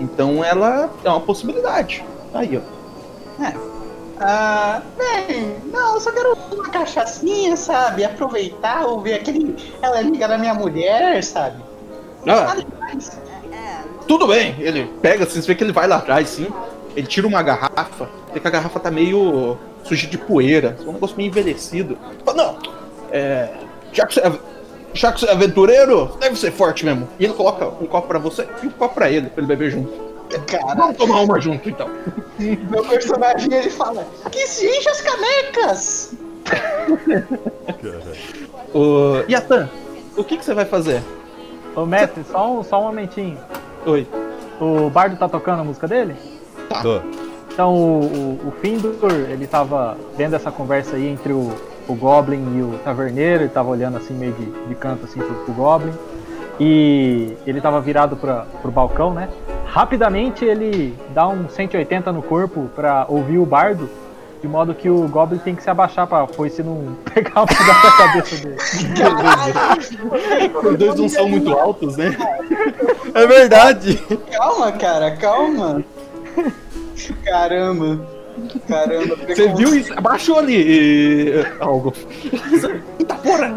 Então 0.00 0.42
ela 0.42 0.90
é 1.04 1.08
uma 1.08 1.20
possibilidade. 1.20 2.04
Aí, 2.32 2.56
ó. 2.56 3.66
Ah, 4.18 4.80
bem, 4.96 5.56
não, 5.70 5.94
eu 5.94 6.00
só 6.00 6.10
quero 6.10 6.36
uma 6.50 6.70
cachaçinha, 6.70 7.56
sabe? 7.56 8.04
Aproveitar, 8.04 8.86
ouvir 8.86 9.14
aquele. 9.14 9.54
Ela 9.82 9.98
é 9.98 10.00
amiga 10.00 10.26
da 10.26 10.38
minha 10.38 10.54
mulher, 10.54 11.22
sabe? 11.22 11.62
Ah, 12.26 12.56
tudo 14.08 14.26
bem. 14.26 14.56
Ele 14.58 14.90
pega, 15.02 15.24
assim, 15.24 15.40
você 15.40 15.48
vê 15.48 15.54
que 15.54 15.64
ele 15.64 15.72
vai 15.72 15.86
lá 15.86 15.96
atrás, 15.96 16.28
sim. 16.30 16.46
Ele 16.96 17.06
tira 17.06 17.26
uma 17.26 17.42
garrafa, 17.42 18.08
vê 18.32 18.40
que 18.40 18.48
a 18.48 18.50
garrafa 18.50 18.80
tá 18.80 18.90
meio 18.90 19.58
suja 19.84 20.06
de 20.06 20.16
poeira, 20.16 20.76
um 20.86 20.92
negócio 20.92 21.16
meio 21.16 21.28
envelhecido. 21.28 21.98
Fala, 22.24 22.36
não, 22.36 22.58
é. 23.12 23.50
Já 23.92 24.06
que 24.06 24.14
você 24.14 24.20
é, 24.20 24.32
já 24.94 25.12
que 25.12 25.20
você 25.20 25.26
é 25.26 25.32
aventureiro, 25.32 26.16
deve 26.18 26.36
ser 26.36 26.52
forte 26.52 26.84
mesmo. 26.86 27.06
E 27.18 27.24
ele 27.24 27.34
coloca 27.34 27.66
um 27.66 27.86
copo 27.86 28.08
pra 28.08 28.18
você 28.18 28.48
e 28.62 28.66
um 28.66 28.70
copo 28.70 28.94
pra 28.94 29.10
ele, 29.10 29.28
pra 29.28 29.40
ele 29.42 29.46
beber 29.46 29.70
junto. 29.70 30.05
Cara, 30.46 30.74
Vamos 30.74 30.96
tomar 30.96 31.20
uma 31.20 31.40
junto 31.40 31.68
então. 31.68 31.88
meu 32.38 32.84
personagem 32.84 33.52
ele 33.52 33.70
fala: 33.70 34.06
Que 34.30 34.42
enche 34.42 34.88
as 34.88 35.00
canecas! 35.00 36.14
Ô, 38.74 39.22
Yatan, 39.28 39.68
o 40.16 40.24
que, 40.24 40.36
que 40.36 40.44
você 40.44 40.54
vai 40.54 40.64
fazer? 40.64 41.02
Ô, 41.74 41.84
mestre, 41.84 42.24
só 42.30 42.50
um, 42.52 42.62
só 42.62 42.80
um 42.80 42.84
momentinho. 42.84 43.38
Oi. 43.84 44.06
O 44.60 44.88
Bardo 44.90 45.16
tá 45.16 45.28
tocando 45.28 45.60
a 45.60 45.64
música 45.64 45.86
dele? 45.86 46.16
Tô. 46.82 47.00
Então 47.52 47.74
o, 47.74 48.00
o, 48.04 48.48
o 48.48 48.52
Findor, 48.60 48.96
ele 49.30 49.46
tava 49.46 49.96
vendo 50.16 50.34
essa 50.34 50.50
conversa 50.50 50.96
aí 50.96 51.06
entre 51.06 51.32
o, 51.32 51.52
o 51.88 51.94
Goblin 51.94 52.58
e 52.58 52.62
o 52.62 52.78
Taverneiro, 52.84 53.44
ele 53.44 53.50
tava 53.50 53.70
olhando 53.70 53.96
assim 53.96 54.14
meio 54.14 54.32
de, 54.32 54.44
de 54.44 54.74
canto 54.74 55.04
assim 55.04 55.20
pro, 55.20 55.34
pro 55.36 55.54
Goblin. 55.54 55.92
E 56.58 57.36
ele 57.46 57.60
tava 57.60 57.80
virado 57.80 58.16
pra, 58.16 58.46
pro 58.62 58.70
balcão, 58.70 59.12
né? 59.12 59.28
Rapidamente 59.66 60.44
ele 60.44 60.96
dá 61.10 61.28
um 61.28 61.48
180 61.48 62.12
no 62.12 62.22
corpo 62.22 62.70
pra 62.74 63.04
ouvir 63.08 63.38
o 63.38 63.44
bardo, 63.44 63.88
de 64.40 64.48
modo 64.48 64.74
que 64.74 64.88
o 64.88 65.06
Goblin 65.08 65.38
tem 65.38 65.54
que 65.54 65.62
se 65.62 65.68
abaixar 65.68 66.06
pra 66.06 66.26
foice 66.26 66.62
não 66.62 66.96
pegar 67.12 67.42
um 67.42 67.46
pedaço 67.46 67.82
da 67.82 67.92
cabeça 67.92 68.36
dele. 68.36 68.56
Os 70.62 70.76
dois 70.78 70.94
não 70.94 71.08
são 71.08 71.28
muito 71.28 71.52
altos, 71.52 71.96
né? 71.96 72.16
É 73.14 73.26
verdade. 73.26 73.96
Calma, 74.32 74.72
cara, 74.72 75.16
calma. 75.16 75.84
Caramba. 77.24 78.15
Caramba, 78.68 79.16
Você 79.26 79.48
viu 79.54 79.74
isso? 79.74 79.92
Abaixou 79.96 80.38
ali. 80.38 80.54
e- 80.56 81.46
Algo. 81.60 81.92
Eita 82.98 83.14
porra! 83.16 83.56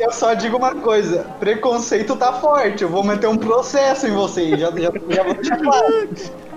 Eu 0.00 0.10
só 0.12 0.34
digo 0.34 0.56
uma 0.56 0.74
coisa: 0.74 1.24
preconceito 1.38 2.16
tá 2.16 2.32
forte. 2.34 2.82
Eu 2.82 2.88
vou 2.88 3.04
meter 3.04 3.26
um 3.28 3.36
processo 3.36 4.06
em 4.06 4.12
vocês. 4.12 4.58
Já, 4.58 4.70
já, 4.70 4.90
já 5.08 5.22
vou 5.22 5.34
deixar 5.34 5.58
claro. 5.58 6.08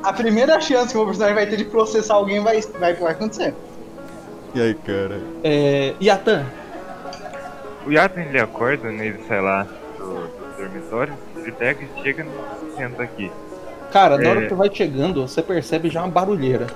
A 0.04 0.14
primeira 0.14 0.60
chance 0.62 0.90
que 0.90 0.96
o 0.96 1.00
meu 1.00 1.08
personagem 1.08 1.36
vai 1.36 1.48
ter 1.48 1.58
de 1.58 1.66
processar 1.66 2.14
alguém 2.16 2.42
vai, 2.44 2.62
vai, 2.80 2.94
vai 2.94 3.12
acontecer. 3.12 3.54
E 4.54 4.62
aí, 4.62 4.74
cara? 4.76 5.20
É, 5.44 5.94
Yatan, 6.02 6.46
O 7.86 7.92
Yatan 7.92 8.22
ele 8.22 8.40
acorda, 8.40 8.90
né? 8.92 9.08
Ele 9.08 9.20
sai 9.28 9.42
lá 9.42 9.68
do, 9.98 10.06
do 10.06 10.58
dormitório, 10.58 11.14
ele 11.38 11.52
pega 11.52 11.82
e 11.84 12.04
chega 12.04 12.24
e 12.26 12.76
senta 12.78 13.04
aqui. 13.04 13.32
cara, 13.92 14.18
na 14.18 14.30
hora 14.30 14.44
É. 14.46 14.48
que 14.48 14.54
vai 14.54 14.70
chegando, 14.74 15.28
você 15.28 15.42
percebe 15.42 15.90
já 15.90 16.02
uma 16.04 16.10
barulheira. 16.10 16.68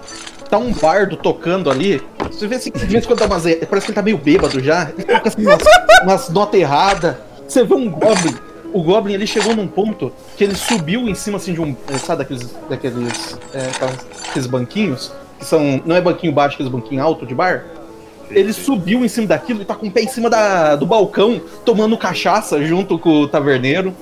Tá 0.50 0.58
um 0.58 0.74
bardo 0.74 1.16
tocando 1.16 1.70
ali. 1.70 2.02
Você 2.32 2.48
vê 2.48 2.56
assim, 2.56 2.72
de 2.72 2.86
vez 2.86 3.04
em 3.04 3.08
quando 3.08 3.20
dá 3.20 3.26
umas. 3.28 3.44
Parece 3.44 3.86
que 3.86 3.92
ele 3.92 3.94
tá 3.96 4.02
meio 4.02 4.18
bêbado 4.18 4.60
já. 4.64 4.90
Ele 4.98 5.04
toca 5.04 5.28
assim 5.30 5.42
umas, 5.44 5.62
umas 6.04 6.30
notas 6.30 6.60
erradas. 6.60 7.16
Você 7.48 7.64
vê 7.64 7.74
um 7.76 7.90
Goblin. 7.90 8.36
O 8.74 8.84
Goblin 8.84 9.14
ele 9.14 9.28
chegou 9.28 9.56
num 9.56 9.68
ponto 9.68 10.12
que 10.38 10.44
ele 10.44 10.56
subiu 10.56 11.08
em 11.08 11.14
cima 11.16 11.38
assim 11.38 11.54
de 11.54 11.62
um. 11.62 11.76
eh, 11.88 11.98
Sabe 11.98 12.20
daqueles. 12.20 12.56
daqueles. 12.68 13.38
é, 13.54 13.70
aqueles 14.30 14.48
banquinhos? 14.48 15.12
Que 15.38 15.46
são. 15.46 15.82
Não 15.86 15.96
é 15.96 16.02
banquinho 16.02 16.34
baixo, 16.34 16.56
aqueles 16.56 16.72
banquinhos 16.72 17.06
alto 17.06 17.26
de 17.26 17.36
bar? 17.36 17.66
Ele 18.32 18.54
subiu 18.54 19.04
em 19.04 19.08
cima 19.08 19.28
daquilo 19.28 19.62
e 19.62 19.66
tá 19.66 19.74
com 19.74 19.88
o 19.88 19.92
pé 19.92 20.02
em 20.02 20.08
cima 20.08 20.30
da, 20.30 20.76
do 20.76 20.86
balcão, 20.86 21.42
tomando 21.66 21.98
cachaça 21.98 22.64
junto 22.64 22.98
com 23.00 23.22
o 23.22 23.28
taverneiro. 23.28 23.94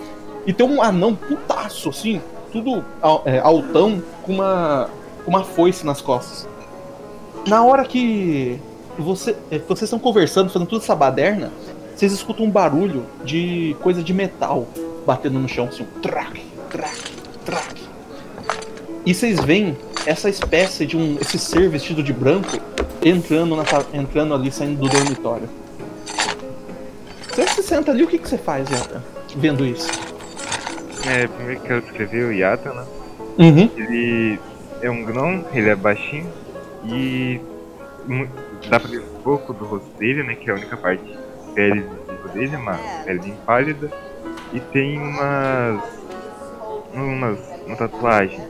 E 0.45 0.51
tem 0.53 0.65
um 0.65 0.81
anão 0.81 1.13
putaço, 1.15 1.89
assim, 1.89 2.21
tudo 2.51 2.83
é, 3.25 3.39
altão, 3.39 4.01
com 4.23 4.33
uma, 4.33 4.89
uma 5.27 5.43
foice 5.43 5.86
nas 5.86 6.01
costas. 6.01 6.48
Na 7.46 7.63
hora 7.63 7.84
que 7.84 8.60
você, 8.98 9.36
é, 9.51 9.60
vocês 9.60 9.84
estão 9.84 10.00
conversando, 10.00 10.50
fazendo 10.50 10.67
toda 10.67 10.84
essa 10.84 10.96
baderna, 10.96 11.51
vocês 11.96 12.13
escutam 12.13 12.46
um 12.46 12.50
barulho 12.50 13.05
de 13.24 13.75
coisa 13.81 14.01
de 14.01 14.13
metal 14.13 14.67
batendo 15.05 15.38
no 15.39 15.48
chão, 15.48 15.65
assim, 15.65 15.84
um 15.84 16.01
trac, 16.01 16.41
trac, 16.69 16.98
trac. 17.46 17.81
E 19.05 19.13
vocês 19.13 19.39
veem 19.39 19.77
essa 20.05 20.29
espécie 20.29 20.86
de 20.86 20.98
um. 20.98 21.17
esse 21.19 21.38
ser 21.38 21.69
vestido 21.69 22.01
de 22.01 22.12
branco 22.12 22.57
entrando, 23.03 23.55
na, 23.55 23.63
entrando 23.93 24.34
ali, 24.34 24.51
saindo 24.51 24.81
do 24.81 24.89
dormitório. 24.89 25.50
Você 27.29 27.48
se 27.48 27.63
senta 27.63 27.91
ali, 27.91 28.03
o 28.03 28.07
que, 28.07 28.17
que 28.17 28.27
você 28.27 28.38
faz, 28.38 28.69
Yata? 28.69 29.03
Vendo 29.36 29.65
isso? 29.65 29.89
É, 31.05 31.27
primeiro 31.27 31.62
que 31.62 31.72
eu 31.72 31.81
descrevi 31.81 32.24
o 32.24 32.31
Yatan, 32.34 32.74
né? 32.74 32.86
Uhum. 33.38 33.69
Ele 33.77 34.39
é 34.81 34.89
um 34.89 35.03
gnome, 35.03 35.46
ele 35.53 35.69
é 35.69 35.75
baixinho 35.75 36.31
e 36.84 37.41
dá 38.69 38.79
pra 38.79 38.89
ver 38.89 39.00
um 39.00 39.22
pouco 39.22 39.53
do 39.53 39.65
rosto 39.65 39.89
dele, 39.98 40.24
né? 40.24 40.36
Que 40.36 40.50
é 40.50 40.53
a 40.53 40.55
única 40.55 40.77
parte 40.77 41.17
pele 41.53 41.86
dele, 42.38 42.55
uma 42.55 42.77
pele 43.03 43.19
bem 43.19 43.36
pálida. 43.46 43.91
E 44.53 44.60
tem 44.60 44.98
umas. 44.98 45.81
umas. 46.93 47.39
uma 47.65 47.75
tatuagem, 47.75 48.41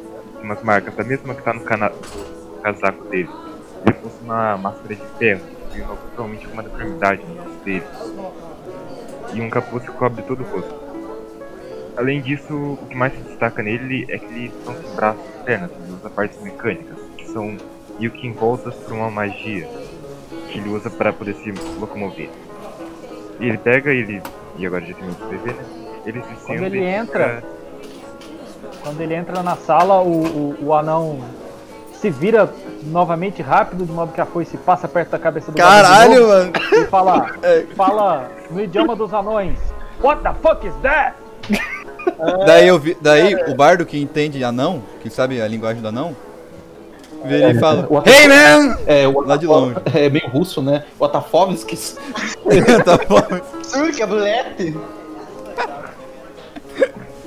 umas 0.42 0.62
marcas, 0.62 1.00
a 1.00 1.04
mesma 1.04 1.34
que 1.34 1.42
tá 1.42 1.54
no, 1.54 1.62
cana 1.62 1.90
no 1.90 2.62
casaco 2.62 3.06
dele. 3.06 3.30
Ele 3.86 3.96
fosse 3.96 4.22
uma 4.22 4.58
máscara 4.58 4.96
de 4.96 5.02
ferro, 5.18 5.42
e 5.74 5.82
provavelmente 5.82 6.48
uma 6.48 6.64
deformidade 6.64 7.24
no 7.26 7.42
rosto 7.42 7.64
dele. 7.64 7.84
E 9.34 9.42
um 9.42 9.50
capuz 9.50 9.84
que 9.84 9.92
cobre 9.92 10.24
todo 10.24 10.42
o 10.42 10.44
rosto. 10.44 10.87
Além 11.98 12.22
disso, 12.22 12.54
o 12.54 12.78
que 12.88 12.96
mais 12.96 13.12
se 13.14 13.20
destaca 13.22 13.64
nele 13.64 14.06
é 14.10 14.18
que 14.20 14.26
ele 14.26 14.54
não 14.66 14.74
tem 14.76 14.92
braços 14.96 15.22
e 15.42 15.44
pernas, 15.44 15.72
ele 15.72 15.94
usa 15.94 16.10
partes 16.10 16.40
mecânicas, 16.42 16.98
que 17.18 17.28
são 17.28 17.58
meio 18.00 18.12
que 18.12 18.28
envoltas 18.28 18.76
por 18.76 18.94
uma 18.94 19.10
magia 19.10 19.68
que 20.52 20.60
ele 20.60 20.70
usa 20.70 20.90
para 20.92 21.12
poder 21.12 21.34
se 21.36 21.52
locomover. 21.80 22.30
E 23.40 23.48
ele 23.50 23.58
pega, 23.58 23.92
ele. 23.92 24.22
E 24.58 24.66
agora 24.66 24.86
já 24.86 24.94
tem 24.94 25.06
de 25.06 25.12
escrever, 25.12 25.54
né? 25.56 25.64
Ele 26.06 26.22
se 26.22 26.46
senta. 26.46 26.66
ele 26.66 26.80
e 26.80 26.84
entra- 26.86 27.42
fica- 27.42 28.78
Quando 28.82 29.02
ele 29.02 29.14
entra 29.16 29.42
na 29.44 29.56
sala, 29.56 30.00
o, 30.02 30.24
o, 30.24 30.66
o 30.68 30.74
anão 30.74 31.20
se 31.94 32.10
vira 32.12 32.52
novamente 32.84 33.42
rápido, 33.42 33.86
de 33.86 33.92
modo 33.92 34.12
que 34.14 34.22
a 34.22 34.26
foice 34.26 34.56
passa 34.58 34.88
perto 34.88 35.10
da 35.10 35.20
cabeça 35.20 35.52
do 35.52 35.58
Caralho, 35.58 36.22
novo, 36.28 36.28
mano. 36.34 36.52
e 36.74 36.86
fala, 36.86 37.32
É. 37.42 37.62
fala 37.76 38.32
no 38.52 38.62
idioma 38.62 38.96
dos 38.96 39.12
anões. 39.14 39.58
What 40.02 40.22
the 40.22 40.34
fuck 40.36 40.66
is 40.66 40.74
that? 40.84 41.16
Daí 42.46 42.68
eu 42.68 42.80
vi, 42.80 42.98
daí 43.02 43.36
o 43.50 43.56
bardo 43.56 43.86
que 43.86 44.00
entende 44.00 44.44
anão, 44.44 44.82
que 45.02 45.10
sabe 45.10 45.42
a 45.42 45.48
linguagem 45.48 45.82
do 45.82 45.88
anão, 45.88 46.16
vê 47.26 47.44
ele 47.44 47.58
e 47.58 47.60
fala: 47.60 47.88
Hey 48.06 48.28
man! 48.28 48.78
É, 48.86 49.08
o 49.08 49.22
Lá 49.22 49.38
de 49.38 49.46
longe. 49.46 49.76
É 49.94 50.10
meio 50.10 50.28
russo, 50.30 50.62
né? 50.62 50.84
O 51.00 51.06
Atafovskis. 51.06 51.98
bom. 53.08 53.64
Surca, 53.64 54.08
bulete! 54.08 54.76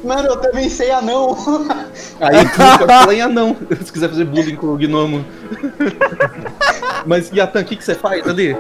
Mano, 0.02 0.28
eu 0.28 0.36
também 0.38 0.68
sei 0.70 0.90
anão. 0.90 1.36
Aí 2.20 2.44
tu 2.48 2.86
falar 2.86 3.14
em 3.14 3.20
anão, 3.20 3.56
se 3.84 3.92
quiser 3.92 4.08
fazer 4.08 4.24
bullying 4.24 4.56
com 4.56 4.68
o 4.68 4.76
gnomo. 4.76 5.24
Mas, 7.06 7.30
Yatan, 7.30 7.60
o 7.60 7.64
que, 7.64 7.76
que 7.76 7.84
você 7.84 7.94
faz 7.94 8.26
ali? 8.26 8.56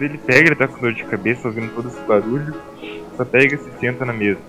Ele 0.00 0.18
pega, 0.18 0.48
ele 0.48 0.56
tá 0.56 0.66
com 0.66 0.80
dor 0.80 0.92
de 0.92 1.04
cabeça, 1.04 1.48
ouvindo 1.48 1.72
todo 1.74 1.88
esse 1.88 2.00
barulho, 2.00 2.54
só 3.16 3.24
pega 3.24 3.54
e 3.54 3.58
se 3.58 3.70
senta 3.78 4.04
na 4.04 4.12
mesa. 4.12 4.40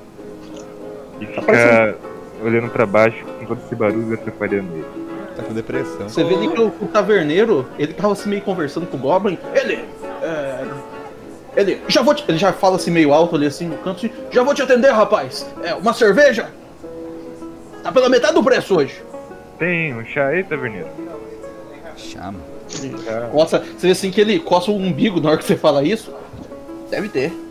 E 1.19 1.25
fica 1.25 1.95
olhando 2.43 2.69
pra 2.69 2.85
baixo 2.85 3.23
com 3.39 3.45
todo 3.45 3.61
esse 3.65 3.75
barulho 3.75 4.13
atrapalhando 4.13 4.71
ele. 4.73 4.85
Tá 5.35 5.43
com 5.43 5.53
depressão. 5.53 6.07
Você 6.07 6.23
vê 6.23 6.35
ali 6.35 6.47
que 6.47 6.61
o, 6.61 6.67
o 6.67 6.87
taverneiro, 6.87 7.67
ele 7.77 7.93
tava 7.93 8.13
assim 8.13 8.29
meio 8.29 8.41
conversando 8.41 8.87
com 8.87 8.95
o 8.95 8.99
Goblin. 8.99 9.37
Ele. 9.53 9.83
É, 10.21 10.65
ele. 11.57 11.81
Já 11.87 12.01
vou 12.01 12.13
te, 12.13 12.23
Ele 12.27 12.37
já 12.37 12.53
fala 12.53 12.77
assim 12.77 12.91
meio 12.91 13.13
alto 13.13 13.35
ali 13.35 13.45
assim 13.45 13.67
no 13.67 13.77
canto 13.77 14.05
assim, 14.05 14.11
Já 14.31 14.43
vou 14.43 14.53
te 14.53 14.61
atender, 14.61 14.91
rapaz. 14.91 15.45
É, 15.63 15.73
uma 15.73 15.93
cerveja? 15.93 16.49
Tá 17.83 17.91
pela 17.91 18.09
metade 18.09 18.33
do 18.33 18.43
preço 18.43 18.75
hoje. 18.77 19.01
Tem 19.59 19.93
um 19.93 20.05
chá 20.05 20.27
aí, 20.27 20.43
taverneiro? 20.43 20.87
Chama. 21.97 22.39
Coça, 23.31 23.59
você 23.59 23.87
vê 23.87 23.91
assim 23.91 24.11
que 24.11 24.19
ele 24.19 24.39
coça 24.39 24.71
o 24.71 24.75
umbigo 24.75 25.21
na 25.21 25.29
hora 25.29 25.37
que 25.37 25.43
você 25.45 25.55
fala 25.55 25.83
isso. 25.83 26.13
Deve 26.89 27.09
ter. 27.09 27.44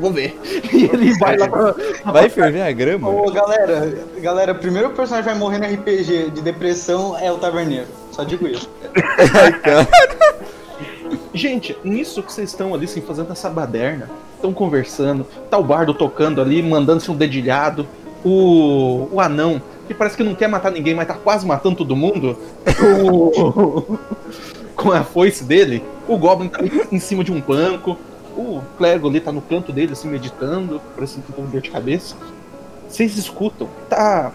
Vou 0.00 0.12
ver. 0.12 0.38
E 0.72 0.84
ele 0.84 1.18
vai 1.18 1.36
lá 1.36 1.48
pra. 1.48 1.74
Vai 2.12 2.28
ferver 2.28 2.62
a 2.62 2.72
grama? 2.72 3.08
Ô, 3.10 3.30
galera, 3.30 3.92
galera, 4.20 4.54
primeiro 4.54 4.90
personagem 4.90 5.30
vai 5.30 5.38
morrer 5.38 5.58
no 5.58 5.66
RPG 5.66 6.30
de 6.30 6.40
depressão 6.40 7.16
é 7.18 7.30
o 7.30 7.38
taverneiro. 7.38 7.86
Só 8.12 8.22
digo 8.24 8.46
isso. 8.46 8.68
Gente, 11.34 11.76
nisso 11.84 12.22
que 12.22 12.32
vocês 12.32 12.50
estão 12.50 12.74
ali, 12.74 12.84
assim, 12.84 13.00
fazendo 13.00 13.32
essa 13.32 13.48
baderna, 13.48 14.08
estão 14.36 14.52
conversando, 14.52 15.26
tá 15.48 15.58
o 15.58 15.64
bardo 15.64 15.94
tocando 15.94 16.40
ali, 16.40 16.62
mandando-se 16.62 17.10
um 17.10 17.16
dedilhado, 17.16 17.86
o, 18.24 19.08
o 19.12 19.20
anão, 19.20 19.60
que 19.86 19.94
parece 19.94 20.16
que 20.16 20.22
não 20.22 20.34
quer 20.34 20.48
matar 20.48 20.70
ninguém, 20.70 20.94
mas 20.94 21.08
tá 21.08 21.14
quase 21.14 21.46
matando 21.46 21.76
todo 21.76 21.96
mundo, 21.96 22.36
o- 22.82 23.98
com 24.74 24.92
a 24.92 25.02
foice 25.02 25.44
dele, 25.44 25.82
o 26.08 26.16
Goblin 26.16 26.48
tá 26.48 26.58
ali 26.58 26.70
em 26.90 26.98
cima 26.98 27.22
de 27.24 27.32
um 27.32 27.40
banco, 27.40 27.96
o 28.36 28.62
clérigo 28.76 29.08
ali 29.08 29.20
tá 29.20 29.32
no 29.32 29.40
canto 29.40 29.72
dele, 29.72 29.92
assim, 29.92 30.08
meditando, 30.08 30.80
parecendo 30.94 31.22
que 31.22 31.32
tá 31.32 31.36
com 31.36 31.44
dor 31.44 31.60
de 31.60 31.70
cabeça. 31.70 32.16
Vocês 32.88 33.16
escutam, 33.16 33.68
tá... 33.88 34.32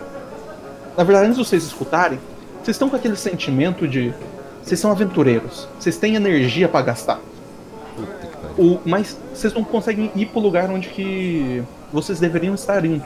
Na 0.98 1.04
verdade, 1.04 1.28
antes 1.28 1.38
de 1.38 1.46
vocês 1.46 1.64
escutarem, 1.64 2.20
vocês 2.64 2.76
estão 2.76 2.90
com 2.90 2.96
aquele 2.96 3.16
sentimento 3.16 3.88
de... 3.88 4.14
Vocês 4.64 4.80
são 4.80 4.92
aventureiros, 4.92 5.68
vocês 5.80 5.98
têm 5.98 6.16
energia 6.16 6.68
pra 6.68 6.82
gastar. 6.82 7.20
O, 8.58 8.80
mas 8.86 9.18
vocês 9.34 9.54
não 9.54 9.64
conseguem 9.64 10.12
ir 10.16 10.28
pro 10.28 10.40
lugar 10.40 10.70
onde 10.70 10.90
que 10.90 11.62
vocês 11.92 12.20
deveriam 12.20 12.56
estar 12.56 12.84
indo. 12.86 13.06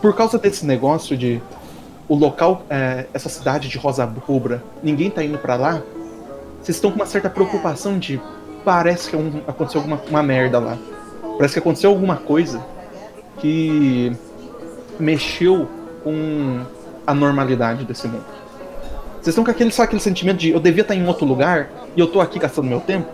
Por 0.00 0.14
causa 0.14 0.38
desse 0.38 0.64
negócio 0.64 1.16
de 1.16 1.42
o 2.08 2.14
local, 2.14 2.64
é, 2.70 3.06
essa 3.12 3.28
cidade 3.28 3.68
de 3.68 3.78
Rosa 3.78 4.04
Rubra, 4.04 4.62
ninguém 4.82 5.10
tá 5.10 5.24
indo 5.24 5.38
pra 5.38 5.56
lá. 5.56 5.82
Vocês 6.62 6.76
estão 6.76 6.90
com 6.90 6.96
uma 6.96 7.06
certa 7.06 7.28
preocupação 7.28 7.98
de 7.98 8.20
parece 8.66 9.08
que 9.08 9.14
é 9.14 9.18
um- 9.18 9.42
aconteceu 9.46 9.80
alguma 9.80 10.00
uma 10.10 10.22
merda 10.24 10.58
lá. 10.58 10.76
Parece 11.38 11.54
que 11.54 11.60
aconteceu 11.60 11.88
alguma 11.90 12.16
coisa 12.16 12.60
que 13.38 14.12
mexeu 14.98 15.68
com 16.02 16.62
a 17.06 17.14
normalidade 17.14 17.84
desse 17.84 18.08
mundo. 18.08 18.24
Vocês 19.14 19.28
estão 19.28 19.44
com 19.44 19.50
aquele, 19.52 19.70
sabe, 19.70 19.86
aquele 19.86 20.02
sentimento 20.02 20.38
de 20.38 20.50
eu 20.50 20.58
devia 20.58 20.82
estar 20.82 20.96
em 20.96 21.06
outro 21.06 21.24
lugar 21.24 21.68
e 21.94 22.00
eu 22.00 22.08
tô 22.08 22.20
aqui 22.20 22.38
gastando 22.40 22.66
meu 22.66 22.80
tempo? 22.80 23.08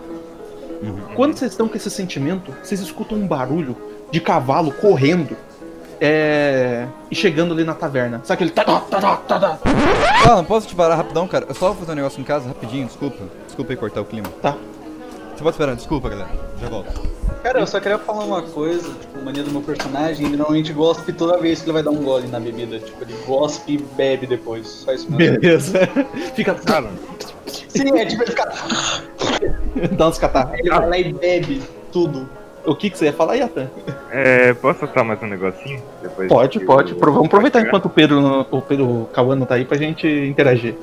Quando 1.15 1.37
vocês 1.37 1.51
estão 1.51 1.67
com 1.67 1.77
esse 1.77 1.89
sentimento, 1.89 2.51
vocês 2.63 2.81
escutam 2.81 3.17
um 3.17 3.27
barulho 3.27 3.75
de 4.11 4.19
cavalo 4.19 4.71
correndo 4.71 5.37
é, 6.01 6.87
e 7.09 7.15
chegando 7.15 7.53
ali 7.53 7.63
na 7.63 7.73
taverna. 7.73 8.19
Sabe 8.23 8.43
aquele. 8.43 8.49
Tadá, 8.51 8.79
tadá? 9.27 9.57
Ah, 10.25 10.35
não 10.37 10.43
posso 10.43 10.67
te 10.67 10.75
parar 10.75 10.95
rapidão, 10.95 11.27
cara? 11.27 11.45
Eu 11.47 11.55
só 11.55 11.67
vou 11.67 11.75
fazer 11.75 11.91
um 11.93 11.95
negócio 11.95 12.19
em 12.19 12.23
casa 12.23 12.47
rapidinho, 12.47 12.87
desculpa. 12.87 13.23
Desculpa 13.45 13.71
aí 13.71 13.77
cortar 13.77 14.01
o 14.01 14.05
clima. 14.05 14.27
Tá. 14.41 14.55
Você 15.35 15.43
pode 15.43 15.55
esperar, 15.55 15.75
desculpa, 15.75 16.09
galera. 16.09 16.29
Já 16.61 16.69
volto. 16.69 16.91
Cara, 17.41 17.59
eu 17.59 17.67
só 17.67 17.79
queria 17.79 17.97
falar 17.99 18.23
uma 18.23 18.41
coisa, 18.41 18.87
tipo, 18.93 19.21
mania 19.23 19.43
do 19.43 19.51
meu 19.51 19.61
personagem, 19.61 20.27
ele 20.27 20.37
normalmente 20.37 20.71
gospe 20.71 21.11
toda 21.11 21.37
vez 21.39 21.59
que 21.59 21.65
ele 21.65 21.73
vai 21.73 21.83
dar 21.83 21.89
um 21.91 22.01
gole 22.03 22.27
na 22.27 22.39
bebida. 22.39 22.79
Tipo, 22.79 23.03
ele 23.03 23.13
gospe 23.25 23.73
e 23.73 23.77
bebe 23.95 24.25
depois. 24.27 24.67
Só 24.67 24.93
isso 24.93 25.11
mesmo. 25.11 25.39
Beleza. 25.39 25.79
Fica. 26.35 26.53
Cara, 26.55 26.87
Sim, 27.47 27.97
é 27.97 28.05
tipo, 28.05 28.21
ele 28.23 28.31
fica. 28.31 28.51
Dá 29.97 30.07
uns 30.07 30.17
catarros. 30.17 30.57
Ele 30.59 30.69
vai 30.69 30.87
lá 30.89 30.97
e 30.97 31.11
bebe 31.11 31.61
tudo. 31.91 32.29
O 32.65 32.73
que, 32.75 32.89
que 32.89 32.97
você 32.97 33.05
ia 33.05 33.13
falar, 33.13 33.35
Yatan? 33.35 33.67
é, 34.09 34.53
posso 34.53 34.79
soltar 34.79 35.03
mais 35.03 35.21
um 35.21 35.27
negocinho? 35.27 35.81
Depois 36.01 36.29
Pode, 36.29 36.59
pode. 36.61 36.95
Pro- 36.95 37.11
Vamos 37.11 37.27
aproveitar 37.27 37.59
enquanto 37.61 37.85
o 37.85 37.89
Pedro, 37.89 38.21
não- 38.21 38.47
o 38.49 38.61
Pedro 38.61 39.09
Cauano 39.11 39.45
tá 39.45 39.55
aí 39.55 39.65
pra 39.65 39.75
gente 39.77 40.07
interagir. 40.07 40.75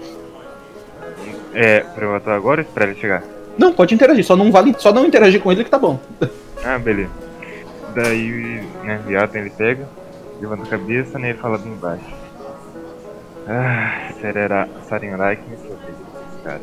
É, 1.55 1.81
pra 1.81 2.05
eu 2.05 2.15
atuar 2.15 2.37
agora 2.37 2.61
ou 2.61 2.67
esperar 2.67 2.91
ele 2.91 3.01
chegar? 3.01 3.23
Não, 3.59 3.73
pode 3.73 3.95
interagir, 3.95 4.25
só 4.25 4.37
não 4.37 4.51
vale, 4.51 4.75
só 4.79 4.93
não 4.93 5.05
interagir 5.07 5.41
com 5.41 5.53
ele 5.53 5.65
que 5.65 5.71
tá 5.71 5.79
bom. 5.79 5.99
Ah, 6.65 6.79
beleza. 6.79 7.11
Daí, 7.95 8.63
né, 8.85 9.01
o 9.07 9.11
Yatan 9.11 9.39
ele 9.41 9.51
pega, 9.51 9.87
levanta 10.41 10.63
a 10.63 10.67
cabeça, 10.67 11.19
né, 11.19 11.31
e 11.31 11.35
fala 11.35 11.59
bem 11.59 11.75
baixo. 11.75 12.05
Ah, 13.49 14.11
será 14.21 14.69
Sarenraik 14.89 15.43
me 15.49 15.57
proteger 15.57 15.95
desses 15.95 16.43
caras. 16.45 16.63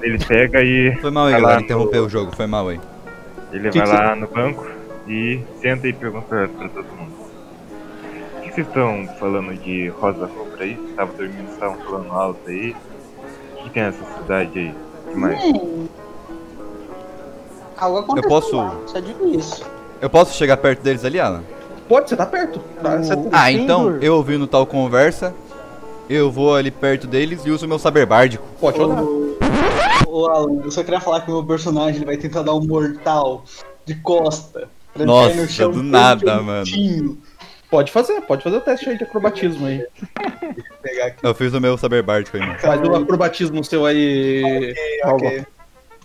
Ele 0.00 0.18
pega 0.24 0.62
e 0.62 0.96
Foi 1.00 1.10
mal 1.10 1.26
aí, 1.26 1.32
Vai 1.32 1.40
lá 1.40 1.46
galera. 1.48 1.60
no- 1.60 1.64
Interrompeu 1.66 2.04
o 2.04 2.08
jogo, 2.08 2.34
foi 2.34 2.46
mal 2.46 2.68
aí. 2.68 2.80
ele 3.52 3.70
Que 3.70 3.78
vai 3.78 3.86
que 3.86 3.92
lá 3.94 4.16
no 4.16 4.26
banco 4.28 4.66
e 5.06 5.40
senta 5.60 5.86
e 5.88 5.92
pergunta 5.92 6.26
pra, 6.26 6.48
pra 6.48 6.68
todo 6.68 6.86
mundo. 6.96 7.12
O 8.38 8.40
que 8.40 8.52
vocês 8.54 8.66
estão 8.66 9.06
falando 9.18 9.54
de 9.62 9.88
Rosa 9.88 10.26
Rubra 10.26 10.64
aí? 10.64 10.76
Tava 10.96 11.12
dormindo, 11.12 11.50
estavam 11.50 11.76
falando 11.78 12.12
alto 12.12 12.40
aí. 12.48 12.74
O 13.58 13.64
que 13.64 13.70
tem 13.70 13.82
nessa 13.82 14.04
cidade 14.18 14.58
aí? 14.58 14.74
Hum. 15.16 15.86
Algo 17.76 17.98
aconteceu. 17.98 18.28
posso- 18.28 18.56
lá, 18.56 18.76
Só 18.86 19.00
digo 19.00 19.26
isso. 19.28 19.64
Eu 20.00 20.08
posso 20.10 20.34
chegar 20.36 20.56
perto 20.56 20.82
deles 20.82 21.04
ali, 21.04 21.18
Alan? 21.18 21.42
Pode, 21.88 22.08
você 22.08 22.16
tá 22.16 22.26
perto. 22.26 22.60
Tá, 22.82 22.96
você 22.98 23.16
tá- 23.16 23.28
Ah, 23.32 23.52
então, 23.52 23.98
eu 24.00 24.14
ouvindo 24.16 24.46
tal 24.46 24.64
conversa, 24.66 25.34
eu 26.08 26.30
vou 26.30 26.54
ali 26.54 26.70
perto 26.70 27.06
deles 27.06 27.42
e 27.44 27.50
uso 27.50 27.66
meu 27.68 27.78
saber 27.78 28.06
bárdico. 28.06 28.44
Pode 28.60 28.78
rodar. 28.78 29.02
Ô, 29.04 29.36
ô, 30.08 30.26
Alan, 30.30 30.60
eu 30.64 30.70
só 30.70 30.82
queria 30.82 31.00
falar 31.00 31.20
que 31.22 31.30
o 31.30 31.34
meu 31.34 31.44
personagem 31.44 31.96
ele 31.96 32.06
vai 32.06 32.16
tentar 32.16 32.42
dar 32.42 32.54
um 32.54 32.64
mortal 32.64 33.44
de 33.84 33.94
costa. 33.96 34.68
Pra 34.92 35.02
ele 35.02 35.06
Nossa, 35.10 35.30
cair 35.30 35.40
no 35.42 35.48
chão 35.48 35.70
do 35.72 35.82
nada, 35.82 36.38
bonitinho. 36.40 37.18
Pode 37.74 37.90
fazer, 37.90 38.20
pode 38.20 38.44
fazer 38.44 38.56
o 38.58 38.60
teste 38.60 38.88
aí 38.88 38.96
de 38.96 39.02
acrobatismo 39.02 39.66
aí. 39.66 39.84
Eu 41.20 41.34
fiz 41.34 41.52
o 41.52 41.60
meu 41.60 41.76
saber 41.76 42.04
bárdico 42.04 42.36
aí, 42.36 42.46
mano. 42.46 42.56
Faz 42.60 42.80
o 42.80 42.94
acrobatismo 42.94 43.64
seu 43.64 43.84
aí. 43.84 44.72
Alva. 45.02 45.26
Ok. 45.26 45.46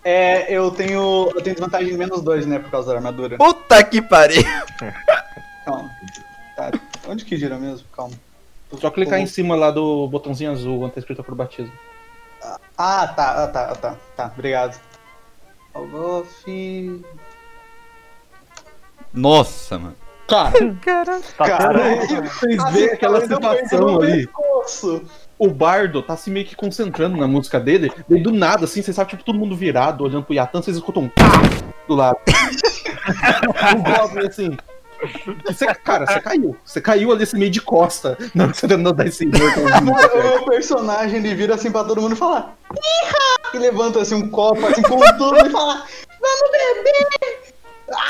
É, 0.04 0.52
eu 0.52 0.72
tenho. 0.72 1.32
Eu 1.36 1.42
tenho 1.44 1.56
desvantagem 1.56 1.90
de 1.90 1.96
menos 1.96 2.24
dois, 2.24 2.48
né, 2.48 2.58
por 2.58 2.72
causa 2.72 2.90
da 2.90 2.96
armadura. 2.98 3.38
Puta 3.38 3.84
que 3.84 4.02
pariu! 4.02 4.42
Calma. 5.64 5.92
Tá. 6.56 6.72
Onde 7.08 7.24
que 7.24 7.38
gira 7.38 7.56
mesmo? 7.60 7.88
Calma. 7.96 8.16
Só 8.82 8.90
clicar 8.90 9.20
em 9.20 9.28
cima 9.28 9.56
lá 9.56 9.70
do 9.70 10.08
botãozinho 10.08 10.52
azul 10.52 10.82
onde 10.82 10.94
tá 10.94 11.00
escrito 11.00 11.22
acrobatismo. 11.22 11.72
Ah, 12.76 13.08
tá, 13.10 13.44
ah, 13.44 13.48
tá, 13.48 13.72
ah, 13.72 13.76
tá. 13.76 13.96
Tá, 14.16 14.32
obrigado. 14.34 14.82
Algof. 15.72 17.04
Nossa, 19.14 19.78
mano. 19.78 20.09
Cara, 20.82 21.20
Tá 21.38 21.46
Cara, 21.46 21.96
vocês 22.24 22.72
veem 22.72 22.90
aquela 22.92 23.22
situação 23.22 24.02
ali. 24.02 24.28
pescoço. 24.28 25.02
O 25.38 25.48
bardo 25.50 26.02
tá 26.04 26.18
se 26.18 26.30
meio 26.30 26.46
que 26.46 26.56
concentrando 26.56 27.16
na 27.16 27.28
música 27.28 27.60
dele, 27.60 27.92
e 28.10 28.22
do 28.22 28.32
nada, 28.32 28.66
assim, 28.66 28.82
vocês 28.82 28.94
sabem, 28.94 29.12
tipo, 29.12 29.24
todo 29.24 29.40
mundo 29.40 29.56
virado, 29.56 30.04
olhando 30.04 30.24
pro 30.24 30.34
Yatan, 30.34 30.62
vocês 30.62 30.76
escutam 30.76 31.04
um 31.04 31.10
pá 31.10 31.24
do 31.88 31.96
lado. 31.96 32.18
o 33.78 33.82
Goblin, 33.82 34.28
assim. 34.28 34.58
Você, 35.46 35.66
cara, 35.76 36.06
você 36.06 36.20
caiu. 36.20 36.58
Você 36.66 36.82
caiu 36.82 37.12
ali 37.14 37.24
assim, 37.24 37.38
meio 37.40 37.50
de 37.52 37.62
costa. 37.62 38.18
Não, 38.36 38.54
você 38.54 38.68
tentou 38.68 38.92
dar 38.92 39.08
esse. 39.08 39.26
O 39.26 40.46
personagem 40.46 41.20
ele 41.20 41.34
vira 41.36 41.56
assim 41.56 41.72
pra 41.72 41.86
todo 41.86 42.02
mundo 42.02 42.16
e 42.16 42.18
fala. 42.18 42.54
"Iha!" 42.76 43.54
E 43.54 43.58
levanta 43.60 44.02
assim 44.02 44.16
um 44.16 44.30
copo 44.30 44.66
assim 44.68 44.82
com 44.82 45.00
tudo 45.18 45.38
e 45.48 45.50
fala. 45.50 45.84
Vamos 46.20 46.52
beber! 46.52 47.49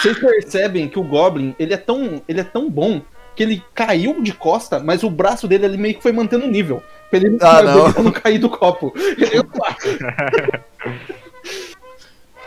Vocês 0.01 0.17
percebem 0.19 0.87
que 0.87 0.99
o 0.99 1.03
Goblin, 1.03 1.55
ele 1.59 1.73
é 1.73 1.77
tão, 1.77 2.21
ele 2.27 2.39
é 2.41 2.43
tão 2.43 2.69
bom 2.69 3.01
que 3.35 3.43
ele 3.43 3.63
caiu 3.73 4.21
de 4.21 4.33
costa, 4.33 4.79
mas 4.79 5.03
o 5.03 5.09
braço 5.09 5.47
dele 5.47 5.65
ele 5.65 5.77
meio 5.77 5.95
que 5.95 6.01
foi 6.03 6.11
mantendo 6.11 6.45
o 6.45 6.49
nível. 6.49 6.83
Pra 7.09 7.19
ele 7.19 7.37
Ah, 7.41 7.61
não. 7.63 8.03
não 8.03 8.11
cair 8.11 8.37
do 8.39 8.49
copo. 8.49 8.93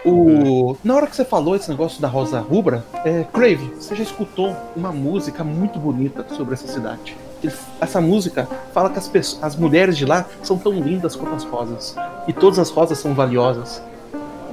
O... 0.04 0.76
Na 0.82 0.96
hora 0.96 1.06
que 1.06 1.14
você 1.14 1.24
falou 1.24 1.54
esse 1.54 1.70
negócio 1.70 2.02
da 2.02 2.08
Rosa 2.08 2.40
Rubra, 2.40 2.84
é, 3.04 3.24
Crave, 3.32 3.72
você 3.78 3.94
já 3.94 4.02
escutou 4.02 4.56
uma 4.74 4.90
música 4.90 5.44
muito 5.44 5.78
bonita 5.78 6.26
sobre 6.34 6.54
essa 6.54 6.66
cidade. 6.66 7.16
Ele- 7.42 7.52
Essa 7.80 8.00
música 8.00 8.48
fala 8.74 8.90
que 8.90 8.98
as, 8.98 9.06
pessoas, 9.06 9.42
as 9.44 9.54
mulheres 9.54 9.96
de 9.96 10.04
lá 10.04 10.26
são 10.42 10.58
tão 10.58 10.72
lindas 10.72 11.14
quanto 11.14 11.36
as 11.36 11.44
rosas. 11.44 11.94
E 12.26 12.32
todas 12.32 12.58
as 12.58 12.68
rosas 12.70 12.98
são 12.98 13.14
valiosas. 13.14 13.80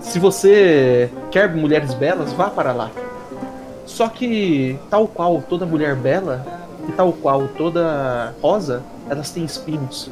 Se 0.02 0.18
você 0.18 1.10
quer 1.32 1.54
mulheres 1.54 1.94
belas, 1.94 2.34
vá 2.34 2.50
para 2.50 2.72
lá. 2.72 2.90
Só 3.86 4.08
que, 4.08 4.78
tal 4.90 5.08
qual 5.08 5.42
toda 5.42 5.66
mulher 5.66 5.96
bela, 5.96 6.46
e 6.88 6.92
tal 6.92 7.14
qual 7.14 7.48
toda 7.50 8.34
rosa, 8.42 8.82
elas 9.10 9.30
têm 9.30 9.44
espinhos. 9.44 10.10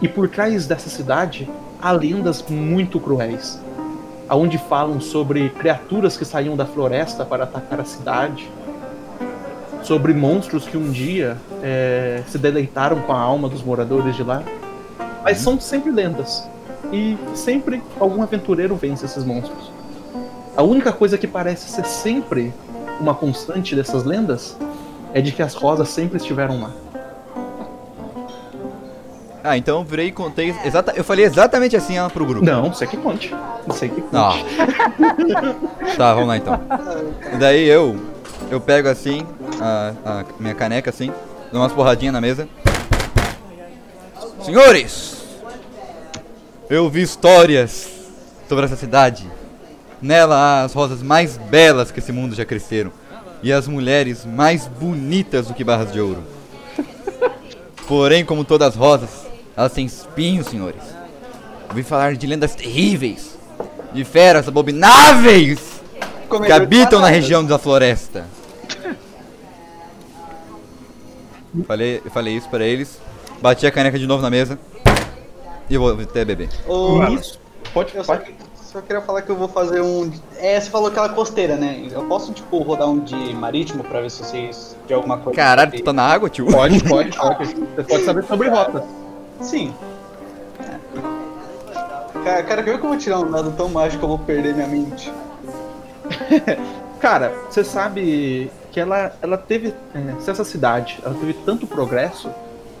E 0.00 0.08
por 0.08 0.28
trás 0.28 0.66
dessa 0.66 0.88
cidade 0.88 1.48
há 1.80 1.90
lendas 1.92 2.44
muito 2.48 3.00
cruéis, 3.00 3.60
aonde 4.28 4.58
falam 4.58 5.00
sobre 5.00 5.50
criaturas 5.50 6.16
que 6.16 6.24
saíam 6.24 6.56
da 6.56 6.66
floresta 6.66 7.24
para 7.24 7.44
atacar 7.44 7.80
a 7.80 7.84
cidade, 7.84 8.50
sobre 9.82 10.12
monstros 10.12 10.66
que 10.66 10.76
um 10.76 10.90
dia 10.90 11.36
eh, 11.62 12.22
se 12.28 12.38
deleitaram 12.38 13.00
com 13.02 13.12
a 13.12 13.20
alma 13.20 13.48
dos 13.48 13.62
moradores 13.62 14.16
de 14.16 14.22
lá. 14.22 14.42
Mas 15.22 15.38
são 15.38 15.58
sempre 15.60 15.90
lendas. 15.90 16.48
E 16.92 17.16
sempre 17.34 17.82
algum 17.98 18.22
aventureiro 18.22 18.76
vence 18.76 19.04
esses 19.04 19.24
monstros. 19.24 19.70
A 20.56 20.62
única 20.62 20.92
coisa 20.92 21.18
que 21.18 21.26
parece 21.26 21.68
ser 21.70 21.84
sempre 21.84 22.52
uma 23.00 23.14
constante 23.14 23.74
dessas 23.74 24.04
lendas 24.04 24.56
é 25.12 25.20
de 25.20 25.32
que 25.32 25.42
as 25.42 25.54
rosas 25.54 25.88
sempre 25.88 26.16
estiveram 26.16 26.62
lá. 26.62 26.70
Ah, 29.44 29.56
então 29.56 29.78
eu 29.78 29.84
virei 29.84 30.08
e 30.08 30.12
contei. 30.12 30.54
Exata... 30.64 30.92
Eu 30.96 31.04
falei 31.04 31.24
exatamente 31.24 31.76
assim 31.76 31.98
ó, 31.98 32.08
pro 32.08 32.26
grupo. 32.26 32.44
Não, 32.44 32.72
você 32.72 32.86
que 32.86 32.96
conte. 32.96 33.32
Você 33.66 33.88
que 33.88 34.00
conte. 34.00 34.14
Ah. 34.14 34.34
tá, 35.96 36.14
vamos 36.14 36.28
lá 36.28 36.36
então. 36.36 36.60
Daí 37.38 37.64
eu 37.68 37.96
eu 38.50 38.60
pego 38.60 38.88
assim, 38.88 39.26
a, 39.60 39.92
a 40.04 40.24
minha 40.38 40.54
caneca 40.54 40.90
assim, 40.90 41.12
dou 41.52 41.60
umas 41.60 41.72
porradinhas 41.72 42.12
na 42.12 42.20
mesa. 42.20 42.48
Senhores! 44.42 45.15
Eu 46.68 46.90
vi 46.90 47.02
histórias 47.02 47.88
sobre 48.48 48.64
essa 48.64 48.74
cidade. 48.74 49.30
Nela 50.02 50.34
há 50.36 50.64
as 50.64 50.72
rosas 50.72 51.00
mais 51.00 51.36
belas 51.36 51.92
que 51.92 52.00
esse 52.00 52.10
mundo 52.10 52.34
já 52.34 52.44
cresceram. 52.44 52.90
E 53.40 53.52
as 53.52 53.68
mulheres 53.68 54.24
mais 54.24 54.66
bonitas 54.66 55.46
do 55.46 55.54
que 55.54 55.62
barras 55.62 55.92
de 55.92 56.00
ouro. 56.00 56.24
Porém, 57.86 58.24
como 58.24 58.44
todas 58.44 58.70
as 58.70 58.74
rosas, 58.74 59.10
elas 59.56 59.72
têm 59.72 59.86
espinhos, 59.86 60.48
senhores. 60.48 60.82
Ouvi 61.68 61.84
falar 61.84 62.16
de 62.16 62.26
lendas 62.26 62.56
terríveis, 62.56 63.38
de 63.92 64.04
feras 64.04 64.48
abomináveis 64.48 65.60
que 66.00 66.26
Comedor 66.28 66.46
de 66.46 66.52
habitam 66.64 67.00
na 67.00 67.08
região 67.08 67.44
da 67.44 67.58
floresta. 67.60 68.26
Falei, 71.66 72.02
falei 72.12 72.36
isso 72.36 72.48
pra 72.50 72.64
eles, 72.64 73.00
bati 73.40 73.66
a 73.66 73.70
caneca 73.70 73.98
de 73.98 74.06
novo 74.06 74.20
na 74.20 74.28
mesa 74.28 74.58
e 75.68 75.76
vou 75.76 75.92
até 76.00 76.24
beber. 76.24 76.48
Ô, 76.66 77.02
Isso. 77.04 77.38
Pode, 77.72 77.94
Eu 77.94 78.04
só, 78.04 78.16
pode. 78.16 78.34
só 78.54 78.80
queria 78.80 79.02
falar 79.02 79.22
que 79.22 79.30
eu 79.30 79.36
vou 79.36 79.48
fazer 79.48 79.80
um. 79.80 80.10
É, 80.38 80.58
você 80.60 80.70
falou 80.70 80.88
aquela 80.88 81.08
costeira, 81.08 81.56
né? 81.56 81.88
Eu 81.90 82.04
posso, 82.04 82.32
tipo, 82.32 82.58
rodar 82.62 82.88
um 82.88 83.00
de 83.00 83.14
marítimo 83.34 83.82
pra 83.84 84.00
ver 84.00 84.10
se 84.10 84.24
vocês 84.24 84.76
de 84.86 84.94
alguma 84.94 85.18
coisa. 85.18 85.36
Caralho, 85.36 85.72
tu 85.72 85.82
tá 85.82 85.92
na 85.92 86.04
água, 86.04 86.30
tio? 86.30 86.46
Pode, 86.46 86.82
pode, 86.88 87.16
pode. 87.16 87.54
Você 87.54 87.82
pode 87.82 88.04
saber 88.04 88.24
sobre 88.24 88.48
rotas. 88.48 88.82
Sim. 89.40 89.74
É. 90.60 90.78
Cara, 92.24 92.42
cara, 92.42 92.62
como 92.62 92.74
é 92.76 92.78
que 92.78 92.84
eu 92.84 92.88
vou 92.88 92.98
tirar 92.98 93.20
um 93.20 93.30
dado 93.30 93.52
tão 93.52 93.68
mágico 93.68 93.98
que 93.98 94.04
eu 94.04 94.08
vou 94.08 94.18
perder 94.18 94.54
minha 94.54 94.66
mente? 94.66 95.12
Cara, 97.00 97.32
você 97.50 97.62
sabe 97.62 98.50
que 98.72 98.80
ela, 98.80 99.14
ela 99.20 99.36
teve. 99.36 99.74
é, 99.94 100.20
se 100.20 100.30
essa 100.30 100.44
cidade 100.44 100.98
ela 101.04 101.14
teve 101.14 101.34
tanto 101.44 101.66
progresso, 101.66 102.30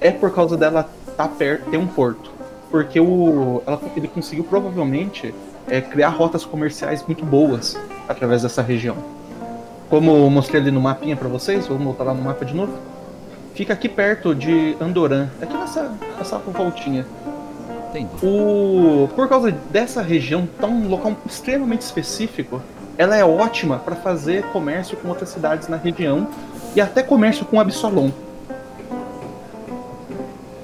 é 0.00 0.10
por 0.10 0.32
causa 0.32 0.56
dela 0.56 0.88
tá 1.16 1.28
perto, 1.28 1.70
ter 1.70 1.76
um 1.76 1.86
porto. 1.86 2.30
Porque 2.76 3.00
o, 3.00 3.62
ela, 3.66 3.80
ele 3.96 4.06
conseguiu 4.06 4.44
provavelmente 4.44 5.34
é, 5.66 5.80
criar 5.80 6.10
rotas 6.10 6.44
comerciais 6.44 7.02
muito 7.06 7.24
boas 7.24 7.74
através 8.06 8.42
dessa 8.42 8.60
região. 8.60 8.98
Como 9.88 10.10
eu 10.14 10.28
mostrei 10.28 10.60
ali 10.60 10.70
no 10.70 10.78
mapinha 10.78 11.16
pra 11.16 11.26
vocês, 11.26 11.66
vamos 11.66 11.84
voltar 11.84 12.04
lá 12.04 12.12
no 12.12 12.20
mapa 12.20 12.44
de 12.44 12.54
novo. 12.54 12.74
Fica 13.54 13.72
aqui 13.72 13.88
perto 13.88 14.34
de 14.34 14.76
Andoran, 14.78 15.30
aqui 15.40 15.56
nessa, 15.56 15.90
nessa 16.18 16.36
voltinha. 16.36 17.06
Entendi. 17.88 18.10
O, 18.22 19.08
por 19.16 19.26
causa 19.26 19.50
dessa 19.50 20.02
região, 20.02 20.46
tá 20.60 20.66
um 20.66 20.86
local 20.86 21.16
extremamente 21.24 21.80
específico, 21.80 22.60
ela 22.98 23.16
é 23.16 23.24
ótima 23.24 23.78
para 23.78 23.96
fazer 23.96 24.42
comércio 24.48 24.98
com 24.98 25.08
outras 25.08 25.30
cidades 25.30 25.66
na 25.66 25.78
região 25.78 26.28
e 26.74 26.80
até 26.82 27.02
comércio 27.02 27.46
com 27.46 27.58
Absalom. 27.58 28.10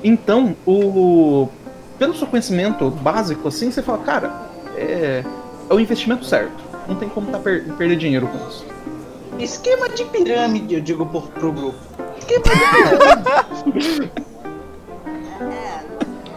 Então, 0.04 0.54
o, 0.66 1.48
pelo 2.02 2.16
seu 2.16 2.26
conhecimento 2.26 2.90
básico, 2.90 3.46
assim, 3.46 3.70
você 3.70 3.80
fala, 3.80 3.98
cara, 3.98 4.32
é, 4.76 5.22
é 5.70 5.72
o 5.72 5.78
investimento 5.78 6.24
certo. 6.24 6.60
Não 6.88 6.96
tem 6.96 7.08
como 7.08 7.30
tá 7.30 7.38
per- 7.38 7.62
perder 7.78 7.94
dinheiro 7.94 8.26
com 8.26 8.38
isso. 8.48 8.66
Esquema 9.38 9.88
de 9.88 10.04
pirâmide, 10.06 10.74
eu 10.74 10.80
digo 10.80 11.06
pro, 11.06 11.20
pro 11.20 11.52
grupo. 11.52 11.78
Esquema 12.18 12.42
de 12.42 13.70
pirâmide. 13.70 14.12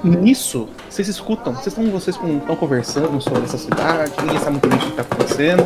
Nisso, 0.21 0.69
vocês 0.87 1.07
escutam, 1.07 1.53
vocês 1.53 1.75
estão 1.75 1.89
vocês 1.89 2.15
estão 2.15 2.55
conversando 2.55 3.19
sobre 3.19 3.45
essa 3.45 3.57
cidade, 3.57 4.11
ninguém 4.21 4.37
sabe 4.37 4.51
muito 4.51 4.69
bem 4.69 4.77
o 4.77 4.81
que 4.81 4.89
está 4.89 5.01
acontecendo. 5.01 5.63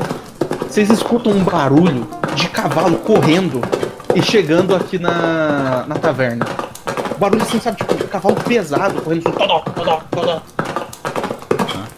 Vocês 0.62 0.90
escutam 0.90 1.34
um 1.34 1.44
barulho 1.44 2.08
de 2.36 2.48
cavalo 2.48 3.00
correndo 3.00 3.60
e 4.16 4.22
chegando 4.22 4.74
aqui 4.74 4.98
na, 4.98 5.84
na 5.86 5.96
taverna. 5.96 6.46
Barulho 7.20 7.42
assim, 7.42 7.60
sabe, 7.60 7.78
tipo, 7.78 7.94
um 7.94 8.08
cavalo 8.08 8.36
pesado 8.38 9.02
correndo, 9.02 9.28
assim, 9.28 9.38
todó, 9.38 9.60
todó, 9.60 10.02
todó. 10.10 10.42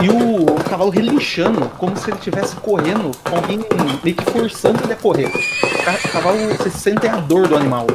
E 0.01 0.09
o, 0.09 0.45
o 0.55 0.63
cavalo 0.63 0.89
relinchando, 0.89 1.69
como 1.77 1.95
se 1.95 2.09
ele 2.09 2.17
estivesse 2.17 2.55
correndo, 2.55 3.11
alguém 3.31 3.59
meio 4.03 4.15
que 4.15 4.25
forçando 4.31 4.83
ele 4.83 4.93
a 4.93 4.95
correr. 4.95 5.27
O 5.27 5.83
ca- 5.83 5.99
o 6.03 6.11
cavalo, 6.11 6.37
vocês 6.57 6.73
sentem 6.73 7.09
a 7.09 7.17
dor 7.17 7.47
do 7.47 7.55
animal. 7.55 7.85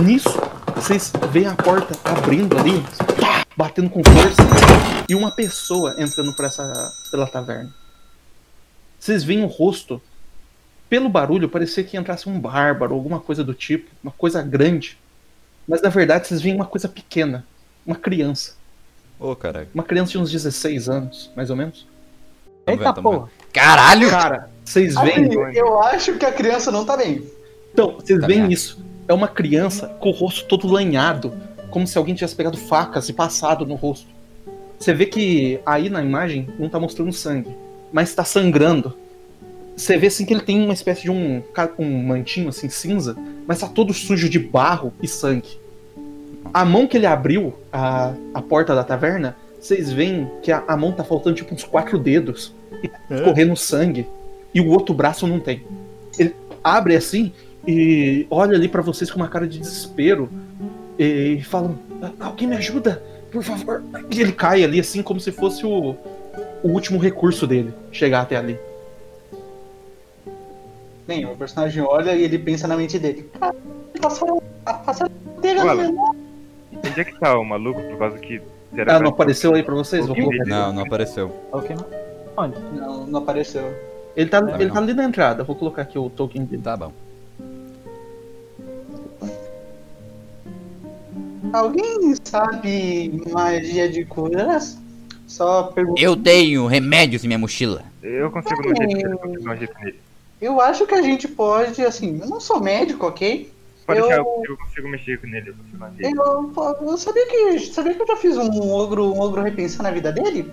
Nisso, 0.00 0.38
vocês 0.76 1.12
veem 1.32 1.46
a 1.48 1.54
porta 1.54 1.98
abrindo 2.04 2.56
ali, 2.58 2.84
batendo 3.56 3.90
com 3.90 4.02
força, 4.04 4.42
e 5.08 5.14
uma 5.16 5.30
pessoa 5.32 5.94
entrando 5.98 6.32
por 6.34 6.44
essa, 6.44 6.62
pela 7.10 7.26
taverna. 7.26 7.74
Vocês 9.00 9.24
veem 9.24 9.42
o 9.42 9.48
rosto. 9.48 10.00
Pelo 10.88 11.08
barulho, 11.08 11.48
parecia 11.48 11.82
que 11.82 11.96
entrasse 11.96 12.28
um 12.28 12.38
bárbaro, 12.38 12.94
alguma 12.94 13.18
coisa 13.18 13.42
do 13.42 13.52
tipo, 13.52 13.90
uma 14.00 14.12
coisa 14.12 14.40
grande. 14.42 14.96
Mas 15.66 15.82
na 15.82 15.88
verdade, 15.88 16.28
vocês 16.28 16.40
veem 16.40 16.54
uma 16.54 16.66
coisa 16.66 16.88
pequena, 16.88 17.44
uma 17.86 17.96
criança. 17.96 18.54
Ô, 19.18 19.34
caralho. 19.34 19.68
Uma 19.74 19.82
criança 19.82 20.12
de 20.12 20.18
uns 20.18 20.30
16 20.30 20.88
anos, 20.88 21.30
mais 21.34 21.50
ou 21.50 21.56
menos. 21.56 21.86
Tamo 22.64 22.78
Eita 22.78 22.92
vendo, 22.92 23.02
porra. 23.02 23.18
vendo. 23.18 23.30
Caralho! 23.52 24.10
Cara, 24.10 24.50
vocês 24.64 24.94
veem. 24.94 25.24
Assim, 25.26 25.58
eu 25.58 25.82
acho 25.82 26.14
que 26.18 26.26
a 26.26 26.32
criança 26.32 26.70
não 26.70 26.84
tá 26.84 26.96
bem. 26.96 27.24
Então, 27.72 27.94
vocês 27.94 28.20
Tá 28.20 28.26
veem 28.26 28.52
isso. 28.52 28.84
É 29.08 29.14
uma 29.14 29.28
criança 29.28 29.88
com 30.00 30.08
o 30.08 30.12
rosto 30.12 30.46
todo 30.46 30.66
lanhado, 30.66 31.32
como 31.70 31.86
se 31.86 31.96
alguém 31.96 32.14
tivesse 32.14 32.34
pegado 32.34 32.56
facas 32.56 33.08
e 33.08 33.12
passado 33.12 33.64
no 33.64 33.74
rosto. 33.74 34.06
Você 34.78 34.92
vê 34.92 35.06
que 35.06 35.60
aí 35.64 35.88
na 35.88 36.02
imagem 36.02 36.48
não 36.58 36.68
tá 36.68 36.78
mostrando 36.78 37.12
sangue, 37.12 37.56
mas 37.92 38.14
tá 38.14 38.24
sangrando. 38.24 38.96
Você 39.76 39.98
vê 39.98 40.06
assim 40.06 40.24
que 40.24 40.32
ele 40.32 40.40
tem 40.40 40.62
uma 40.62 40.72
espécie 40.72 41.02
de 41.02 41.10
um, 41.10 41.42
um 41.78 42.02
mantinho 42.02 42.48
assim 42.48 42.68
cinza, 42.68 43.14
mas 43.46 43.58
tá 43.58 43.68
todo 43.68 43.92
sujo 43.92 44.28
de 44.28 44.38
barro 44.38 44.92
e 45.02 45.06
sangue. 45.06 45.58
A 46.54 46.64
mão 46.64 46.86
que 46.86 46.96
ele 46.96 47.06
abriu 47.06 47.54
a, 47.70 48.14
a 48.32 48.40
porta 48.40 48.74
da 48.74 48.82
taverna, 48.82 49.36
vocês 49.60 49.92
veem 49.92 50.30
que 50.42 50.50
a, 50.50 50.64
a 50.66 50.76
mão 50.76 50.92
tá 50.92 51.04
faltando 51.04 51.36
tipo 51.36 51.54
uns 51.54 51.64
quatro 51.64 51.98
dedos 51.98 52.54
e 52.82 52.88
tá 52.88 52.98
correndo 53.24 53.54
sangue 53.54 54.06
e 54.54 54.60
o 54.60 54.68
outro 54.68 54.94
braço 54.94 55.26
não 55.26 55.38
tem. 55.38 55.62
Ele 56.18 56.34
abre 56.64 56.96
assim 56.96 57.32
e 57.66 58.26
olha 58.30 58.56
ali 58.56 58.68
pra 58.68 58.80
vocês 58.80 59.10
com 59.10 59.18
uma 59.18 59.28
cara 59.28 59.46
de 59.46 59.58
desespero 59.58 60.30
e 60.98 61.42
falam: 61.44 61.78
Alguém 62.18 62.48
me 62.48 62.56
ajuda, 62.56 63.02
por 63.30 63.42
favor. 63.42 63.82
E 64.10 64.20
ele 64.20 64.32
cai 64.32 64.64
ali 64.64 64.80
assim 64.80 65.02
como 65.02 65.20
se 65.20 65.30
fosse 65.30 65.66
o, 65.66 65.94
o 66.62 66.68
último 66.68 66.98
recurso 66.98 67.46
dele 67.46 67.74
chegar 67.92 68.22
até 68.22 68.36
ali. 68.36 68.58
Bem, 71.06 71.24
o 71.24 71.36
personagem 71.36 71.82
olha 71.82 72.14
e 72.16 72.22
ele 72.22 72.38
pensa 72.38 72.66
na 72.66 72.76
mente 72.76 72.98
dele. 72.98 73.30
Ah, 73.40 73.52
passaram 74.74 75.10
pega 75.40 75.62
no 75.64 75.70
Olha. 75.70 75.82
meu 75.84 75.92
nome. 75.92 76.18
Onde 76.84 77.00
é 77.00 77.04
que 77.04 77.18
tá 77.20 77.38
o 77.38 77.44
maluco? 77.44 77.80
Por 77.80 77.98
causa 77.98 78.18
que. 78.18 78.42
Será 78.74 78.96
Ah, 78.96 79.00
não 79.00 79.10
apareceu 79.10 79.54
aí 79.54 79.62
pra 79.62 79.74
vocês? 79.74 80.06
Vou 80.06 80.16
colocar. 80.16 80.44
Não, 80.44 80.72
não 80.72 80.82
apareceu. 80.82 81.32
Ok, 81.52 81.76
não? 81.76 81.86
Onde? 82.36 82.58
Não, 82.74 83.06
não 83.06 83.20
apareceu. 83.20 83.72
Ele 84.16 84.28
tá, 84.28 84.40
Também 84.40 84.56
ele 84.56 84.68
tá 84.68 84.74
não. 84.74 84.82
ali 84.82 84.94
na 84.94 85.04
entrada. 85.04 85.44
Vou 85.44 85.54
colocar 85.54 85.82
aqui 85.82 85.98
o 85.98 86.10
token 86.10 86.44
dele. 86.44 86.62
Tá 86.62 86.76
bom. 86.76 86.92
Alguém 91.52 92.14
sabe 92.24 93.22
magia 93.32 93.88
de 93.88 94.04
curas? 94.04 94.78
Só 95.26 95.64
pergunta. 95.64 96.00
Eu 96.00 96.16
tenho 96.16 96.66
remédios 96.66 97.24
em 97.24 97.28
minha 97.28 97.38
mochila. 97.38 97.82
Eu 98.02 98.30
consigo 98.30 98.60
um 98.60 98.76
jeito 98.76 99.06
eu 99.06 99.18
consigo 99.18 99.50
um 99.52 99.56
jeito 99.56 99.74
nele. 99.80 100.00
Eu 100.40 100.60
acho 100.60 100.86
que 100.86 100.94
a 100.94 101.02
gente 101.02 101.26
pode, 101.28 101.82
assim, 101.84 102.18
eu 102.20 102.26
não 102.28 102.40
sou 102.40 102.60
médico, 102.60 103.06
ok? 103.06 103.50
Pode 103.86 104.00
Eu- 104.00 104.06
deixar, 104.06 104.20
eu, 104.22 104.42
eu 104.48 104.56
consigo 104.56 104.88
mexer 104.88 105.20
com 105.20 105.26
ele, 105.28 105.50
eu 105.50 105.54
consigo. 105.54 106.20
Eu, 106.20 106.88
eu 106.90 106.98
sabia 106.98 107.26
que. 107.26 107.58
Sabia 107.60 107.94
que 107.94 108.02
eu 108.02 108.06
já 108.06 108.16
fiz 108.16 108.36
um 108.36 108.72
ogro, 108.72 109.12
um 109.14 109.20
ogro 109.20 109.42
repensar 109.42 109.82
na 109.82 109.90
vida 109.90 110.12
dele? 110.12 110.52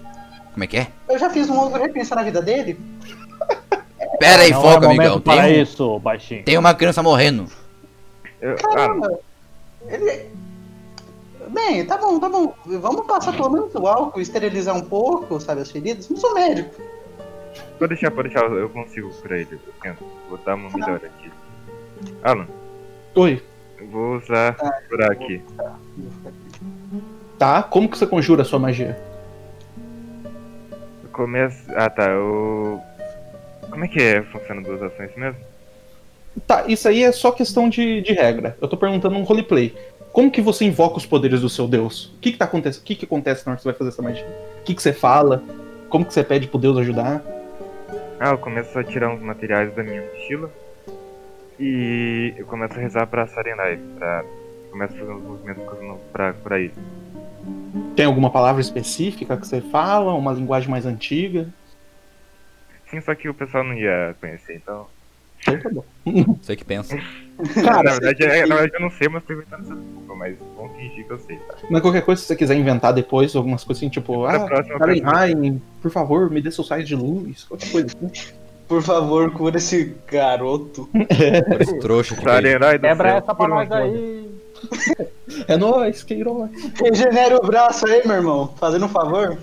Como 0.53 0.63
é 0.63 0.67
que 0.67 0.77
é? 0.77 0.87
Eu 1.09 1.17
já 1.17 1.29
fiz 1.29 1.49
um 1.49 1.59
ogro 1.59 1.81
repensar 1.81 2.15
na 2.15 2.23
vida 2.23 2.41
dele? 2.41 2.79
Pera 4.19 4.43
aí, 4.43 4.51
não 4.51 4.61
foca, 4.61 4.85
é 4.85 4.89
amigão. 4.89 5.19
para 5.19 5.43
Tem, 5.43 5.59
um- 5.59 5.63
isso, 5.63 5.99
baixinho. 5.99 6.43
tem 6.43 6.57
uma 6.57 6.73
criança 6.75 7.01
morrendo. 7.01 7.47
Eu, 8.39 8.53
ah, 8.53 8.55
Caramba! 8.75 9.19
Ele. 9.87 10.27
Bem, 11.49 11.85
tá 11.85 11.97
bom, 11.97 12.19
tá 12.19 12.29
bom. 12.29 12.53
Vamos 12.65 13.05
passar 13.05 13.33
pelo 13.35 13.49
menos 13.49 13.73
o 13.75 13.85
álcool, 13.87 14.21
esterilizar 14.21 14.75
um 14.75 14.81
pouco, 14.81 15.39
sabe, 15.41 15.61
as 15.61 15.71
feridas. 15.71 16.07
Não 16.09 16.17
sou 16.17 16.33
médico. 16.35 16.81
Pode 17.77 17.89
deixar, 17.89 18.11
pode 18.11 18.29
deixar, 18.29 18.45
eu 18.51 18.69
consigo 18.69 19.09
pra 19.21 19.37
ele. 19.37 19.53
Eu 19.53 19.73
tento. 19.81 20.03
Vou 20.29 20.37
dar 20.37 20.55
uma 20.55 20.69
melhor 20.69 20.95
aqui. 20.95 21.31
Alan, 22.23 22.47
Oi. 23.15 23.41
eu 23.79 23.87
vou 23.87 24.17
usar 24.17 24.55
curar 24.89 25.11
aqui. 25.11 25.41
Tá, 27.37 27.63
como 27.63 27.89
que 27.89 27.97
você 27.97 28.07
conjura 28.07 28.41
a 28.41 28.45
sua 28.45 28.59
magia? 28.59 28.99
Eu 31.03 31.09
começo. 31.11 31.63
Ah 31.75 31.89
tá, 31.89 32.09
eu. 32.09 32.81
Como 33.69 33.85
é 33.85 33.87
que 33.87 34.01
é 34.01 34.21
funciona 34.23 34.61
duas 34.61 34.81
ações 34.81 35.15
mesmo? 35.15 35.39
Tá, 36.47 36.65
isso 36.67 36.87
aí 36.87 37.03
é 37.03 37.11
só 37.11 37.31
questão 37.31 37.69
de, 37.69 38.01
de 38.01 38.13
regra. 38.13 38.57
Eu 38.59 38.67
tô 38.67 38.75
perguntando 38.75 39.15
um 39.15 39.23
roleplay. 39.23 39.75
Como 40.11 40.31
que 40.31 40.41
você 40.41 40.65
invoca 40.65 40.97
os 40.97 41.05
poderes 41.05 41.41
do 41.41 41.49
seu 41.49 41.67
deus? 41.67 42.05
O 42.17 42.19
que 42.19 42.31
que 42.31 42.37
tá 42.37 42.45
acontecendo? 42.45 42.81
O 42.81 42.85
que 42.85 42.95
que 42.95 43.05
acontece 43.05 43.45
na 43.45 43.51
hora 43.51 43.57
que 43.57 43.63
você 43.63 43.69
vai 43.69 43.77
fazer 43.77 43.89
essa 43.89 44.01
magia? 44.01 44.27
O 44.61 44.63
que 44.63 44.75
que 44.75 44.81
você 44.81 44.93
fala? 44.93 45.43
Como 45.89 46.05
que 46.05 46.13
você 46.13 46.23
pede 46.23 46.47
pro 46.47 46.59
deus 46.59 46.77
ajudar? 46.77 47.23
Ah, 48.25 48.29
eu 48.29 48.37
começo 48.37 48.79
a 48.79 48.83
tirar 48.85 49.09
uns 49.09 49.21
materiais 49.21 49.75
da 49.75 49.83
minha 49.83 50.01
mochila. 50.01 50.49
E 51.59 52.33
eu 52.37 52.45
começo 52.45 52.73
a 52.79 52.81
rezar 52.81 53.05
pra 53.05 53.27
Sarenai, 53.27 53.77
pra. 53.97 54.23
Começo 54.71 54.95
a 54.95 54.97
fazer 54.97 55.11
uns 55.11 55.23
movimentos 55.23 55.63
com- 55.65 55.99
pra 56.13 56.31
curar 56.31 56.61
ele. 56.61 56.73
Tem 57.97 58.05
alguma 58.05 58.29
palavra 58.31 58.61
específica 58.61 59.35
que 59.35 59.45
você 59.45 59.59
fala? 59.59 60.13
Uma 60.13 60.31
linguagem 60.31 60.69
mais 60.69 60.85
antiga? 60.85 61.49
Sim, 62.89 63.01
só 63.01 63.13
que 63.13 63.27
o 63.27 63.33
pessoal 63.33 63.65
não 63.65 63.73
ia 63.73 64.15
conhecer, 64.21 64.55
então. 64.55 64.87
Então 65.41 65.59
tá 65.59 65.69
bom. 65.69 65.83
Você 66.41 66.55
que 66.55 66.63
pensa. 66.63 66.97
Cara, 67.63 67.83
na, 67.83 67.91
verdade, 67.91 68.23
é- 68.23 68.45
na 68.45 68.55
verdade 68.55 68.75
eu 68.75 68.81
não 68.81 68.91
sei, 68.91 69.07
mas 69.09 69.23
tô 69.23 69.33
inventando 69.33 69.63
essa 69.63 69.75
desculpa, 69.75 70.15
mas 70.15 70.35
vamos 70.55 70.71
fingir 70.77 71.05
que 71.05 71.11
eu 71.11 71.19
sei, 71.19 71.35
tá? 71.37 71.55
Mas 71.69 71.81
qualquer 71.81 72.01
coisa, 72.03 72.21
se 72.21 72.27
você 72.27 72.35
quiser 72.35 72.55
inventar 72.55 72.93
depois, 72.93 73.35
algumas 73.35 73.63
coisas 73.63 73.81
assim, 73.81 73.89
tipo, 73.89 74.25
ah, 74.25 74.47
Fahrenheit, 74.77 75.61
por 75.81 75.91
favor, 75.91 76.29
me 76.29 76.41
dê 76.41 76.51
seus 76.51 76.67
sais 76.67 76.87
de 76.87 76.95
luz, 76.95 77.43
qualquer 77.45 77.71
coisa 77.71 77.87
assim. 77.87 78.31
Por 78.67 78.81
favor, 78.81 79.29
cura 79.31 79.57
esse 79.57 79.95
garoto. 80.07 80.87
Por 80.91 81.01
esse 81.61 81.79
trouxa 81.79 82.15
que 82.15 82.23
veio. 82.23 82.33
Sarenai 82.35 82.77
do 82.77 82.81
Quebra 82.81 83.09
céu, 83.09 83.17
essa 83.17 83.25
pra 83.25 83.35
por 83.35 83.49
nós 83.49 83.71
aí. 83.71 84.29
É 85.47 85.57
nóis, 85.57 86.03
Queiroz. 86.03 86.49
Regenera 86.79 87.35
o 87.37 87.41
braço 87.45 87.85
aí, 87.87 88.01
meu 88.05 88.15
irmão. 88.17 88.53
Fazendo 88.59 88.85
um 88.85 88.89
favor. 88.89 89.37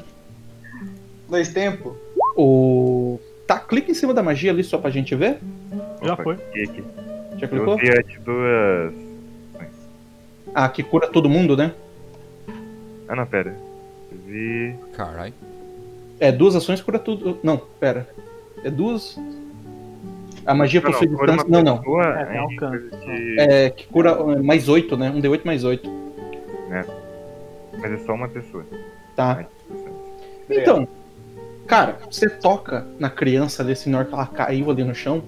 Dois 1.29 1.49
tempos. 1.53 1.93
O. 2.37 3.19
Tá, 3.47 3.59
clica 3.59 3.91
em 3.91 3.95
cima 3.95 4.15
da 4.15 4.23
magia 4.23 4.51
ali 4.51 4.63
só 4.63 4.79
pra 4.79 4.91
gente 4.91 5.15
ver. 5.15 5.39
Já 6.03 6.15
Opa, 6.15 6.23
foi. 6.23 6.37
que- 6.37 6.67
que- 6.69 6.85
Já 7.41 7.47
Eu 7.47 7.49
clicou? 7.51 7.75
usei 7.77 7.91
as 7.91 8.23
duas. 8.23 8.93
Ah, 10.55 10.69
que 10.69 10.83
cura 10.83 11.09
todo 11.09 11.29
mundo, 11.29 11.57
né? 11.57 11.73
Ah 13.09 13.17
não, 13.17 13.27
pera. 13.27 13.57
Eu 14.13 14.19
vi. 14.27 14.75
Caralho. 14.93 15.33
É, 16.19 16.31
duas 16.31 16.55
ações 16.55 16.83
cura 16.83 16.99
tudo. 16.99 17.39
Não, 17.43 17.57
pera. 17.79 18.09
É 18.63 18.71
duas. 18.71 19.19
A 20.45 20.55
magia 20.55 20.81
Não, 20.81 20.91
possui 20.91 21.07
não, 21.09 21.17
distância. 21.17 21.45
Não, 21.49 21.63
não. 21.63 22.03
É, 22.03 22.39
alcance. 22.39 22.91
de- 22.91 23.41
É, 23.41 23.71
que 23.71 23.87
cura 23.87 24.11
é, 24.11 24.43
mais 24.43 24.69
8, 24.69 24.97
né? 24.97 25.11
Um 25.11 25.21
D8 25.21 25.45
mais 25.45 25.65
8. 25.65 25.89
Mas 27.79 27.93
é 27.93 27.99
só 28.05 28.13
uma 28.15 28.29
pessoa. 28.29 28.65
Tá. 29.17 29.45
Então, 30.49 30.87
cara, 31.67 31.99
você 32.11 32.29
toca 32.29 32.87
na 32.99 33.09
criança 33.09 33.63
ali, 33.63 33.75
hora 33.95 34.05
que 34.05 34.13
ela 34.15 34.27
caiu 34.27 34.71
ali 34.71 34.85
no 34.85 34.95
chão. 34.95 35.23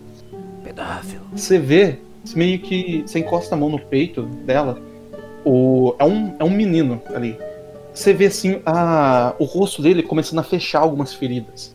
Você 1.35 1.59
vê, 1.59 1.99
meio 2.35 2.59
que. 2.59 3.03
Você 3.07 3.19
encosta 3.19 3.55
a 3.55 3.59
mão 3.59 3.69
no 3.69 3.79
peito 3.79 4.23
dela. 4.23 4.81
O, 5.45 5.95
é, 5.99 6.05
um, 6.05 6.35
é 6.39 6.45
um 6.45 6.51
menino 6.51 7.03
ali. 7.15 7.37
Você 7.93 8.13
vê 8.13 8.27
assim 8.27 8.61
a, 8.65 9.35
o 9.39 9.45
rosto 9.45 9.83
dele 9.83 10.03
começando 10.03 10.39
a 10.39 10.43
fechar 10.43 10.81
algumas 10.81 11.13
feridas. 11.13 11.75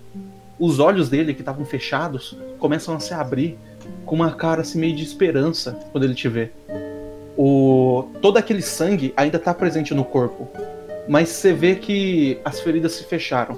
Os 0.60 0.79
olhos 0.79 1.10
dele, 1.10 1.33
que 1.33 1.41
estavam 1.41 1.63
fechados, 1.65 2.36
começam 2.57 2.95
a 2.95 2.99
se 2.99 3.13
abrir 3.13 3.57
com 4.05 4.15
uma 4.15 4.31
cara 4.31 4.62
assim, 4.62 4.79
meio 4.79 4.95
de 4.95 5.03
esperança 5.03 5.77
quando 5.91 6.05
ele 6.05 6.15
te 6.15 6.27
vê. 6.27 6.51
O, 7.38 8.07
todo 8.19 8.38
aquele 8.38 8.63
sangue 8.63 9.13
ainda 9.15 9.38
tá 9.38 9.53
presente 9.53 9.93
no 9.93 10.03
corpo. 10.03 10.47
Mas 11.07 11.29
você 11.29 11.53
vê 11.53 11.75
que 11.75 12.39
as 12.43 12.60
feridas 12.60 12.93
se 12.93 13.03
fecharam. 13.03 13.57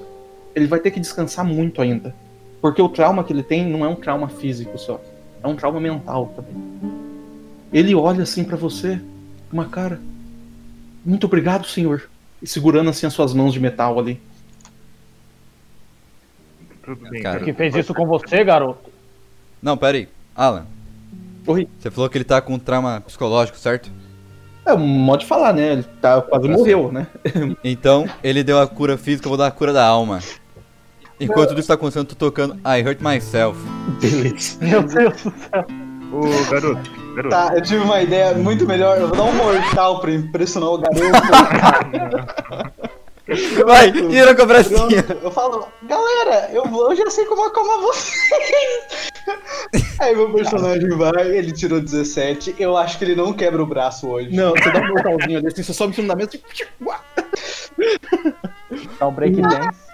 Ele 0.54 0.67
vai 0.67 0.80
ter 0.80 0.91
que 0.91 0.99
descansar 0.99 1.45
muito 1.45 1.82
ainda. 1.82 2.13
Porque 2.62 2.82
o 2.82 2.89
trauma 2.89 3.23
que 3.23 3.32
ele 3.32 3.43
tem 3.43 3.65
não 3.65 3.86
é 3.86 3.88
um 3.88 3.95
trauma 3.95 4.28
físico 4.28 4.78
só. 4.78 4.99
É 5.43 5.47
um 5.47 5.56
trauma 5.56 5.80
mental 5.80 6.34
também. 6.36 6.54
Ele 7.71 7.93
olha 7.95 8.23
assim 8.23 8.43
pra 8.43 8.58
você, 8.58 8.99
com 9.49 9.58
uma 9.58 9.65
cara. 9.65 9.99
Muito 11.06 11.25
obrigado, 11.25 11.65
senhor. 11.67 12.10
E 12.41 12.47
segurando 12.47 12.89
assim 12.89 13.06
as 13.06 13.13
suas 13.13 13.34
mãos 13.34 13.54
de 13.54 13.60
metal 13.60 13.97
ali. 13.99 14.19
Tudo 16.84 17.10
bem, 17.10 17.21
Cara. 17.21 17.36
cara. 17.39 17.45
Que 17.45 17.54
fez 17.54 17.75
isso 17.75 17.93
com 17.93 18.06
você, 18.06 18.43
garoto? 18.43 18.89
Não, 19.62 19.78
pera 19.78 19.97
aí. 19.97 20.08
Alan, 20.36 20.65
Oi. 21.45 21.67
você 21.78 21.91
falou 21.91 22.10
que 22.10 22.17
ele 22.17 22.23
tá 22.25 22.41
com 22.41 22.58
trauma 22.58 23.02
psicológico, 23.02 23.58
certo? 23.58 23.91
É 24.65 24.73
um 24.73 24.80
modo 24.88 25.19
de 25.21 25.25
falar, 25.25 25.54
né? 25.54 25.73
Ele 25.73 25.84
tá, 26.02 26.21
quase 26.21 26.47
Tá 26.47 26.54
morreu, 26.54 26.91
né? 26.91 27.08
Então, 27.63 28.08
ele 28.23 28.43
deu 28.43 28.60
a 28.60 28.67
cura 28.67 28.97
física, 28.97 29.28
eu 29.28 29.30
vou 29.30 29.38
dar 29.38 29.47
a 29.47 29.52
cura 29.52 29.73
da 29.73 29.86
alma. 29.86 30.19
Enquanto 31.20 31.50
tudo 31.50 31.60
isso 31.60 31.68
tá 31.68 31.74
acontecendo, 31.74 32.04
eu 32.04 32.16
tô 32.16 32.16
tocando 32.16 32.56
I 32.66 32.82
Hurt 32.82 33.00
Myself. 33.02 33.60
Beleza. 34.00 34.58
Meu 34.64 34.84
Deus 34.84 35.24
do 35.24 35.34
céu. 35.38 35.66
Ô, 36.12 36.22
garoto, 36.50 36.92
garoto. 37.16 37.30
Tá, 37.30 37.52
eu 37.56 37.62
tive 37.62 37.84
uma 37.84 38.02
ideia 38.02 38.34
muito 38.34 38.66
melhor. 38.66 38.98
Eu 38.98 39.10
vou 39.10 39.18
dar 39.18 39.24
um 39.24 39.34
mortal 39.34 40.00
pra 40.00 40.12
impressionar 40.12 40.70
o 40.70 40.78
garoto. 40.78 41.00
Vai, 43.64 43.92
tira 43.92 44.34
com 44.34 44.42
a 44.42 44.46
bracinha. 44.46 45.04
Pronto, 45.04 45.24
eu 45.24 45.30
falo, 45.30 45.68
galera, 45.84 46.50
eu, 46.52 46.66
vou, 46.66 46.90
eu 46.90 46.96
já 46.96 47.12
sei 47.12 47.26
como 47.26 47.46
acalmar 47.46 47.80
vocês. 47.80 49.12
Aí 50.00 50.16
meu 50.16 50.34
personagem 50.34 50.90
vai, 50.98 51.38
ele 51.38 51.52
tirou 51.52 51.80
17. 51.80 52.56
Eu 52.58 52.76
acho 52.76 52.98
que 52.98 53.06
ele 53.06 53.16
não 53.16 53.32
quebra 53.32 53.62
o 53.62 53.68
braço 53.68 54.08
hoje. 54.08 54.36
Não, 54.36 54.52
você 54.52 54.72
dá 54.72 54.80
um 54.80 54.88
mortalzinho 54.88 55.38
ali, 55.38 55.48
assim, 55.48 55.62
você 55.62 55.74
sobe 55.74 55.92
em 55.92 55.96
cima 55.96 56.08
da 56.08 56.16
mesa 56.16 56.32
e. 56.34 56.42
Dá 59.00 59.08
um 59.08 59.14
break 59.14 59.40
dance. 59.40 59.88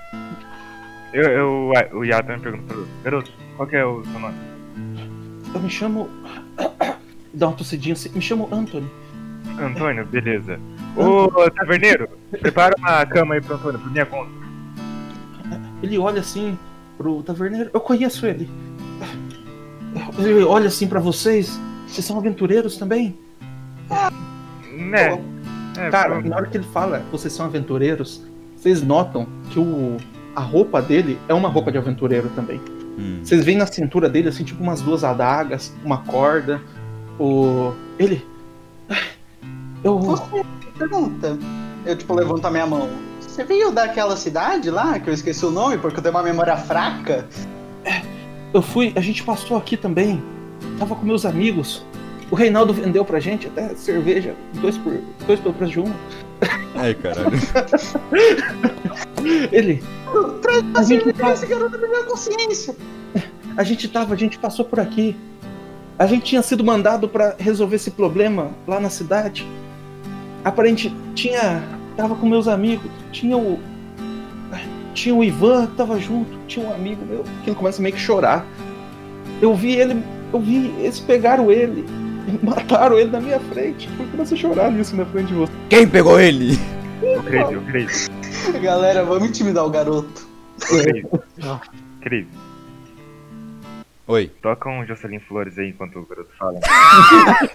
Eu, 1.16 1.24
eu, 1.30 1.74
o 1.94 2.04
Yata 2.04 2.36
me 2.36 2.42
perguntou, 2.42 2.86
garoto, 3.02 3.32
qual 3.56 3.70
que 3.70 3.78
é 3.78 3.86
o 3.86 4.04
seu 4.04 4.20
nome? 4.20 4.36
Eu 5.54 5.62
me 5.62 5.70
chamo. 5.70 6.10
Dá 7.34 7.48
uma 7.48 7.56
tossidinha 7.56 7.94
assim. 7.94 8.10
Me 8.10 8.22
chamo 8.22 8.50
Anthony. 8.52 8.92
Antônio, 9.58 10.06
beleza. 10.06 10.60
Ô, 10.98 11.50
taverneiro, 11.52 12.10
prepara 12.32 12.76
uma 12.78 13.06
cama 13.06 13.36
aí 13.36 13.42
pro 13.42 13.56
Antônio, 13.56 13.80
por 13.80 13.90
minha 13.90 14.06
conta. 14.06 14.30
Ele 15.82 15.98
olha 15.98 16.20
assim 16.20 16.60
pro 16.98 17.24
taverneiro. 17.24 17.70
Eu 17.74 17.80
conheço 17.80 18.26
ele. 18.26 18.50
Ele 20.20 20.44
olha 20.44 20.68
assim 20.68 20.86
pra 20.86 21.00
vocês. 21.00 21.58
Vocês 21.88 22.06
são 22.06 22.18
aventureiros 22.18 22.76
também? 22.76 23.18
Né? 24.70 25.24
É, 25.78 25.90
Cara, 25.90 26.16
pronto. 26.16 26.28
na 26.28 26.36
hora 26.36 26.48
que 26.48 26.58
ele 26.58 26.66
fala 26.66 27.00
que 27.00 27.10
vocês 27.10 27.32
são 27.32 27.46
aventureiros, 27.46 28.22
vocês 28.58 28.82
notam 28.82 29.26
que 29.50 29.60
o, 29.60 29.96
a 30.36 30.42
roupa 30.42 30.82
dele 30.82 31.18
é 31.28 31.34
uma 31.34 31.50
roupa 31.50 31.72
de 31.72 31.78
aventureiro 31.78 32.30
também. 32.36 32.60
Hum. 32.98 33.20
Vocês 33.24 33.44
veem 33.44 33.58
na 33.58 33.66
cintura 33.66 34.10
dele, 34.10 34.30
assim, 34.30 34.44
tipo 34.44 34.62
umas 34.62 34.82
duas 34.82 35.04
adagas, 35.04 35.74
uma 35.84 36.00
corda. 36.00 36.62
O. 37.20 37.74
Ele. 37.98 38.26
Eu. 39.84 40.00
Você 40.00 40.46
pergunta. 40.78 41.38
Eu, 41.86 41.96
tipo, 41.96 42.14
levanto 42.14 42.46
a 42.46 42.52
minha 42.52 42.66
mão. 42.66 42.90
Você 43.20 43.44
veio 43.44 43.72
daquela 43.72 44.16
cidade 44.16 44.70
lá, 44.70 45.00
que 45.00 45.10
eu 45.10 45.14
esqueci 45.14 45.46
o 45.46 45.52
nome, 45.52 45.78
porque 45.78 46.00
eu 46.00 46.04
tenho 46.04 46.16
uma 46.16 46.24
memória 46.24 46.56
fraca? 46.58 47.26
Eu 48.54 48.62
fui. 48.62 48.94
A 48.96 49.02
gente 49.02 49.24
passou 49.24 49.58
aqui 49.58 49.78
também. 49.78 50.22
Tava 50.80 50.96
com 50.96 51.06
meus 51.06 51.26
amigos. 51.26 51.86
O 52.32 52.36
Reinaldo 52.36 52.74
vendeu 52.74 53.06
pra 53.06 53.20
gente 53.20 53.48
até 53.48 53.70
cerveja, 53.76 54.34
dois 54.56 54.78
por 54.78 54.94
dois 55.28 55.40
pelo 55.40 55.54
preço 55.54 55.74
de 55.74 55.80
uma. 55.82 55.96
Ai, 56.76 56.96
caralho. 56.96 57.32
Ele. 59.52 59.84
A 60.74 60.84
gente, 60.84 61.12
tá- 61.14 61.32
Esse 61.32 61.46
garoto 61.46 61.78
perdeu 61.78 62.02
a 62.02 62.06
consciência. 62.06 62.76
a 63.58 63.64
gente 63.64 63.88
tava, 63.88 64.14
a 64.14 64.18
gente 64.18 64.38
passou 64.38 64.66
por 64.66 64.80
aqui. 64.80 65.16
A 65.98 66.06
gente 66.06 66.24
tinha 66.26 66.42
sido 66.42 66.64
mandado 66.64 67.08
pra 67.08 67.36
resolver 67.40 67.78
esse 67.78 67.92
problema 67.92 68.52
lá 68.68 68.80
na 68.80 68.90
cidade. 68.90 69.48
Aparente 70.44 70.94
tinha. 71.14 71.64
Tava 71.96 72.16
com 72.16 72.28
meus 72.28 72.48
amigos. 72.48 72.90
Tinha 73.12 73.38
o. 73.38 73.60
Tinha 74.94 75.16
o 75.16 75.24
Ivan 75.24 75.68
que 75.68 75.76
tava 75.76 76.00
junto. 76.00 76.38
Tinha 76.48 76.66
um 76.68 76.74
amigo 76.74 77.06
meu 77.06 77.24
que 77.44 77.50
ele 77.50 77.56
começa 77.56 77.82
a 77.82 77.84
meio 77.84 77.96
que 77.96 78.02
chorar. 78.02 78.46
Eu 79.42 79.56
vi 79.56 79.76
ele. 79.76 80.04
Eu 80.34 80.40
vi. 80.40 80.74
Eles 80.80 81.00
pegaram 81.00 81.50
ele. 81.52 81.86
Mataram 82.44 82.98
ele 83.00 83.10
na 83.12 83.22
minha 83.22 83.40
frente. 83.40 83.90
Eu 84.00 84.06
comecei 84.08 84.38
a 84.38 84.42
chorar 84.42 84.72
nisso 84.72 84.96
na 84.96 85.06
frente 85.06 85.28
de 85.28 85.34
você. 85.36 85.54
Quem 85.70 85.88
pegou 85.88 86.20
ele? 86.20 86.60
Eu 87.02 87.24
creio, 87.24 87.52
eu 87.52 87.62
creio, 87.62 87.88
Galera, 88.62 89.04
vamos 89.04 89.30
intimidar 89.30 89.66
o 89.66 89.70
garoto. 89.70 90.28
Creio. 92.02 92.28
Oi. 94.08 94.32
Toca 94.42 94.70
um 94.70 94.86
Jocelyn 94.86 95.20
Flores 95.20 95.58
aí 95.58 95.70
enquanto 95.70 95.98
o 95.98 96.06
garoto 96.06 96.30
fala. 96.38 96.60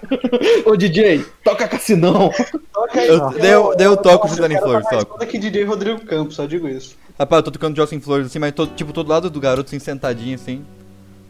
Ô 0.66 0.76
DJ, 0.76 1.24
toca 1.44 1.68
Cassinão. 1.68 2.30
Toca 2.72 3.00
aí. 3.00 3.08
Eu- 3.08 3.30
daí 3.30 3.50
eu- 3.52 3.74
daí 3.76 3.86
eu 3.86 3.96
toco 3.96 4.26
o 4.26 4.28
Jocelyn 4.30 4.58
Flores, 4.58 4.88
toco. 4.88 5.12
Toda 5.12 5.24
aqui 5.24 5.38
DJ 5.38 5.64
Rodrigo 5.64 6.00
Campos, 6.04 6.34
só 6.34 6.46
digo 6.46 6.68
isso. 6.68 6.96
Rapaz, 7.18 7.38
eu 7.40 7.44
tô 7.44 7.50
tocando 7.52 7.76
Jocelyn 7.76 8.00
Flores 8.00 8.26
assim, 8.26 8.40
mas 8.40 8.52
tô, 8.52 8.66
tipo, 8.66 8.92
todo 8.92 9.08
lado 9.08 9.30
do 9.30 9.38
garoto, 9.40 9.68
assim, 9.68 9.78
sentadinho, 9.78 10.34
assim. 10.34 10.64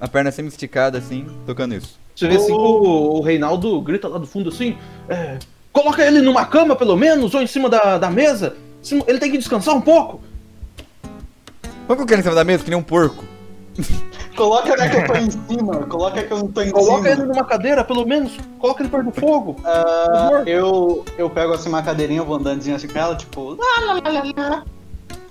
A 0.01 0.09
perna 0.09 0.31
sempre 0.33 0.49
esticada, 0.51 0.97
assim, 0.97 1.27
tocando 1.45 1.75
isso. 1.75 1.99
Você 2.17 2.27
vê 2.27 2.37
assim, 2.37 2.53
o, 2.53 3.19
o 3.19 3.21
Reinaldo 3.21 3.79
grita 3.83 4.09
lá 4.09 4.17
do 4.17 4.27
fundo 4.27 4.49
assim: 4.49 4.79
é, 5.09 5.39
Coloca 5.71 6.03
ele 6.05 6.23
numa 6.23 6.47
cama, 6.47 6.75
pelo 6.75 6.97
menos, 6.97 7.35
ou 7.35 7.43
em 7.43 7.47
cima 7.47 7.69
da, 7.69 7.99
da 7.99 8.11
mesa. 8.11 8.57
Sim, 8.83 9.03
Ele 9.07 9.19
tem 9.19 9.31
que 9.31 9.39
descansar 9.39 9.75
um 9.75 9.81
pouco. 9.81 10.21
Vamos 11.87 11.97
colocar 11.97 12.15
ele 12.15 12.21
em 12.21 12.23
cima 12.23 12.35
da 12.35 12.45
mesa, 12.45 12.65
que 12.65 12.71
nem 12.71 12.79
um 12.79 12.83
porco. 12.83 13.25
Coloca 14.37 14.77
né, 14.77 14.89
que 14.89 14.97
eu 14.97 15.07
tô 15.07 15.15
em 15.15 15.31
cima. 15.31 15.77
Coloca 15.87 16.23
que 16.23 16.33
eu 16.33 16.39
não 16.39 16.49
tô 16.49 16.63
em 16.63 16.71
Coloca 16.71 17.03
cima. 17.03 17.09
ele 17.11 17.23
numa 17.25 17.45
cadeira, 17.45 17.85
pelo 17.85 18.07
menos. 18.07 18.39
Coloca 18.59 18.83
ele 18.83 18.89
perto 18.89 19.11
do 19.11 19.21
fogo. 19.21 19.57
Ah, 19.65 20.43
eu, 20.47 21.05
eu 21.19 21.29
pego 21.29 21.53
assim 21.53 21.69
uma 21.69 21.83
cadeirinha, 21.83 22.21
eu 22.21 22.25
vou 22.25 22.37
andandinho 22.37 22.77
assim 22.77 22.89
com 22.89 22.99
ela, 22.99 23.17
tipo. 23.17 23.55
lá, 23.55 23.85
lá, 23.87 23.93
lá, 23.95 24.11
lá, 24.11 24.23
lá. 24.37 24.65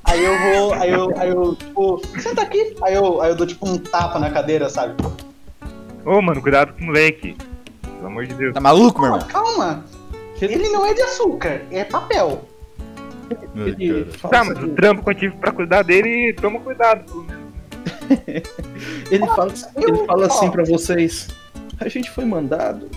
Aí 0.04 0.26
eu 0.26 0.38
vou, 0.40 0.74
aí 0.74 0.92
eu, 0.92 1.14
aí 1.18 1.30
eu, 1.30 1.56
tipo, 1.56 2.02
senta 2.20 2.42
aqui. 2.42 2.76
Aí 2.82 2.94
eu, 2.94 3.22
aí 3.22 3.32
eu 3.32 3.36
dou 3.36 3.48
tipo 3.48 3.68
um 3.70 3.78
tapa 3.78 4.20
na 4.20 4.30
cadeira, 4.30 4.68
sabe? 4.70 4.96
Ô, 6.06 6.22
mano, 6.22 6.42
cuidado 6.42 6.74
com 6.74 6.82
o 6.82 6.86
moleque. 6.88 7.38
Pelo 7.82 8.08
amor 8.08 8.26
de 8.26 8.34
Deus. 8.34 8.54
Tá 8.54 8.60
maluco, 8.60 9.02
meu 9.02 9.14
irmão? 9.14 9.28
Calma, 9.28 9.86
ele 10.42 10.70
não 10.70 10.86
é 10.86 10.94
de 10.94 11.02
açúcar, 11.02 11.62
é 11.72 11.84
papel. 11.84 12.49
Ai, 13.56 13.68
Ele 13.68 14.06
Tá, 14.06 14.44
mas 14.44 14.64
o 14.64 14.70
trampo 14.70 15.04
que 15.04 15.10
eu 15.10 15.16
tive 15.16 15.36
pra 15.38 15.52
cuidar 15.52 15.84
dele, 15.84 16.34
toma 16.34 16.60
cuidado. 16.60 17.04
pelo 17.06 17.24
menos. 17.24 17.40
ele 19.12 19.26
fala, 19.28 19.54
ele 19.76 20.06
fala 20.06 20.28
assim 20.28 20.48
Ó. 20.48 20.52
pra 20.52 20.64
vocês: 20.64 21.28
a 21.80 21.88
gente 21.88 22.10
foi 22.10 22.26
mandado, 22.26 22.90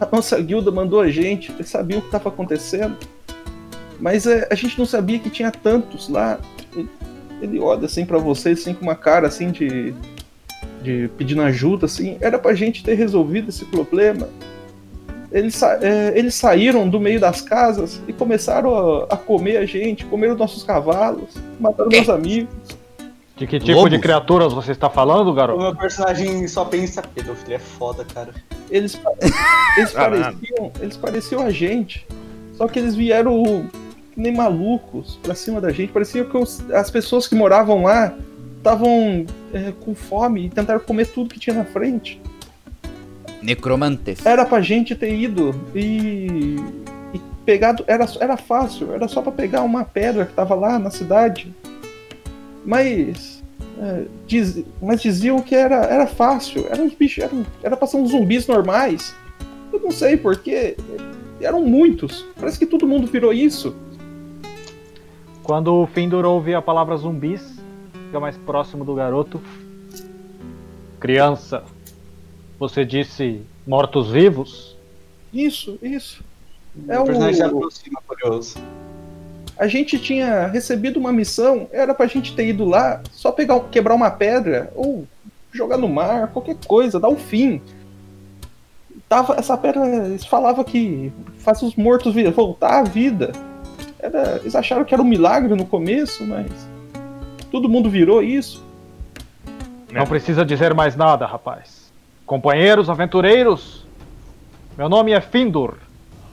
a 0.00 0.08
nossa 0.10 0.40
guilda 0.40 0.70
mandou 0.70 1.00
a 1.00 1.10
gente, 1.10 1.52
eles 1.52 1.68
sabiam 1.68 2.00
o 2.00 2.02
que 2.02 2.10
tava 2.10 2.28
acontecendo, 2.28 2.96
mas 4.00 4.26
é, 4.26 4.48
a 4.50 4.54
gente 4.54 4.78
não 4.78 4.86
sabia 4.86 5.18
que 5.18 5.30
tinha 5.30 5.50
tantos 5.50 6.08
lá. 6.08 6.38
Ele, 6.74 6.88
ele 7.40 7.58
olha 7.60 7.86
assim 7.86 8.04
pra 8.04 8.18
vocês, 8.18 8.60
assim, 8.60 8.74
com 8.74 8.82
uma 8.82 8.94
cara 8.94 9.26
assim 9.28 9.50
de, 9.50 9.94
de 10.82 11.08
pedindo 11.16 11.42
ajuda, 11.42 11.86
assim. 11.86 12.16
Era 12.20 12.38
pra 12.38 12.54
gente 12.54 12.82
ter 12.82 12.94
resolvido 12.94 13.48
esse 13.48 13.64
problema. 13.64 14.28
Eles, 15.32 15.54
sa- 15.54 15.78
é, 15.80 16.12
eles 16.16 16.34
saíram 16.34 16.88
do 16.88 17.00
meio 17.00 17.18
das 17.18 17.40
casas 17.40 18.00
e 18.06 18.12
começaram 18.12 18.74
a, 19.10 19.14
a 19.14 19.16
comer 19.16 19.56
a 19.56 19.64
gente, 19.66 20.04
comeram 20.04 20.34
nossos 20.36 20.62
cavalos, 20.62 21.30
mataram 21.58 21.88
meus 21.90 22.08
amigos. 22.10 22.52
De 23.36 23.46
que 23.46 23.58
tipo 23.58 23.72
Lobos? 23.78 23.90
de 23.90 23.98
criaturas 23.98 24.52
você 24.52 24.72
está 24.72 24.90
falando, 24.90 25.28
O 25.28 25.32
garoto? 25.34 25.58
meu 25.62 25.74
personagem 25.74 26.46
só 26.46 26.64
pensa, 26.66 27.00
pedofilia 27.02 27.56
é 27.56 27.58
foda, 27.58 28.04
cara. 28.04 28.28
Eles, 28.70 28.94
pa- 28.94 29.10
eles, 29.78 29.92
pareciam, 29.92 30.72
eles 30.80 30.96
pareciam 30.98 31.42
a 31.42 31.50
gente. 31.50 32.06
Só 32.54 32.68
que 32.68 32.78
eles 32.78 32.94
vieram 32.94 33.64
nem 34.14 34.34
malucos 34.36 35.18
pra 35.22 35.34
cima 35.34 35.60
da 35.62 35.72
gente. 35.72 35.92
Parecia 35.92 36.24
que 36.24 36.36
os- 36.36 36.62
as 36.70 36.90
pessoas 36.90 37.26
que 37.26 37.34
moravam 37.34 37.82
lá 37.84 38.12
estavam 38.58 39.24
é, 39.52 39.72
com 39.84 39.94
fome 39.94 40.44
e 40.46 40.48
tentaram 40.50 40.80
comer 40.80 41.06
tudo 41.06 41.30
que 41.32 41.40
tinha 41.40 41.56
na 41.56 41.64
frente. 41.64 42.20
Necromantes. 43.42 44.24
Era 44.24 44.44
pra 44.44 44.60
gente 44.60 44.94
ter 44.94 45.14
ido 45.14 45.54
e, 45.74 46.56
e 47.12 47.20
pegado. 47.44 47.84
Era, 47.86 48.06
era 48.20 48.36
fácil, 48.36 48.92
era 48.92 49.08
só 49.08 49.20
pra 49.22 49.32
pegar 49.32 49.62
uma 49.62 49.84
pedra 49.84 50.26
que 50.26 50.32
tava 50.32 50.54
lá 50.54 50.78
na 50.78 50.90
cidade. 50.90 51.52
Mas. 52.64 53.42
é, 53.80 54.04
diz- 54.26 54.64
mas 54.80 55.02
diziam 55.02 55.40
que 55.40 55.54
era, 55.54 55.76
era 55.86 56.06
fácil, 56.06 56.66
eram 56.70 56.84
uns 56.84 56.94
bichos, 56.94 57.24
eram, 57.24 57.44
era 57.62 57.76
pra 57.76 57.86
ser 57.88 57.96
uns 57.96 58.10
zumbis 58.10 58.46
normais. 58.46 59.14
Eu 59.72 59.80
não 59.80 59.90
sei 59.90 60.16
porquê. 60.16 60.76
Eram 61.40 61.62
muitos. 61.64 62.24
Parece 62.38 62.58
que 62.58 62.66
todo 62.66 62.86
mundo 62.86 63.06
virou 63.08 63.32
isso. 63.32 63.74
Quando 65.42 65.74
o 65.74 65.86
Findor 65.88 66.24
ouve 66.24 66.54
a 66.54 66.62
palavra 66.62 66.96
zumbis, 66.96 67.42
fica 68.06 68.20
mais 68.20 68.36
próximo 68.36 68.84
do 68.84 68.94
garoto. 68.94 69.40
Criança, 71.00 71.64
você 72.62 72.84
disse 72.84 73.42
mortos-vivos? 73.66 74.76
Isso, 75.34 75.76
isso. 75.82 76.22
É 76.88 76.96
o 77.00 77.04
personagem 77.04 77.34
se 77.34 77.42
o- 77.42 77.56
aproxima, 77.58 78.00
curioso. 78.06 78.56
A 79.58 79.66
gente 79.66 79.98
tinha 79.98 80.46
recebido 80.46 80.96
uma 81.00 81.12
missão, 81.12 81.66
era 81.72 81.92
pra 81.92 82.06
gente 82.06 82.36
ter 82.36 82.46
ido 82.46 82.64
lá, 82.64 83.02
só 83.10 83.32
pegar, 83.32 83.58
quebrar 83.70 83.94
uma 83.96 84.12
pedra, 84.12 84.70
ou 84.76 85.04
jogar 85.52 85.76
no 85.76 85.88
mar, 85.88 86.28
qualquer 86.28 86.56
coisa, 86.64 87.00
dar 87.00 87.08
um 87.08 87.16
fim. 87.16 87.60
Tava, 89.08 89.34
essa 89.34 89.56
pedra, 89.58 89.84
eles 90.06 90.24
falavam 90.24 90.62
que 90.62 91.12
faz 91.38 91.60
os 91.62 91.74
mortos 91.74 92.14
voltar 92.32 92.78
à 92.78 92.82
vida. 92.84 93.32
Era, 93.98 94.36
eles 94.40 94.54
acharam 94.54 94.84
que 94.84 94.94
era 94.94 95.02
um 95.02 95.06
milagre 95.06 95.52
no 95.56 95.66
começo, 95.66 96.24
mas 96.24 96.46
todo 97.50 97.68
mundo 97.68 97.90
virou 97.90 98.22
isso. 98.22 98.62
Não 99.92 100.06
precisa 100.06 100.44
dizer 100.44 100.72
mais 100.74 100.94
nada, 100.94 101.26
rapaz. 101.26 101.81
Companheiros 102.26 102.88
aventureiros, 102.88 103.84
meu 104.76 104.88
nome 104.88 105.12
é 105.12 105.20
Findor. 105.20 105.74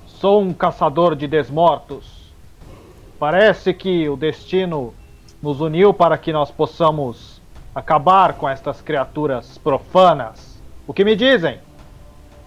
Sou 0.05 0.41
um 0.41 0.53
caçador 0.53 1.15
de 1.15 1.27
desmortos. 1.27 2.31
Parece 3.19 3.73
que 3.73 4.07
o 4.07 4.15
destino 4.15 4.93
nos 5.41 5.59
uniu 5.61 5.93
para 5.93 6.17
que 6.17 6.31
nós 6.31 6.51
possamos 6.51 7.41
acabar 7.73 8.33
com 8.33 8.47
estas 8.47 8.81
criaturas 8.81 9.57
profanas. 9.57 10.59
O 10.87 10.93
que 10.93 11.03
me 11.03 11.15
dizem? 11.15 11.59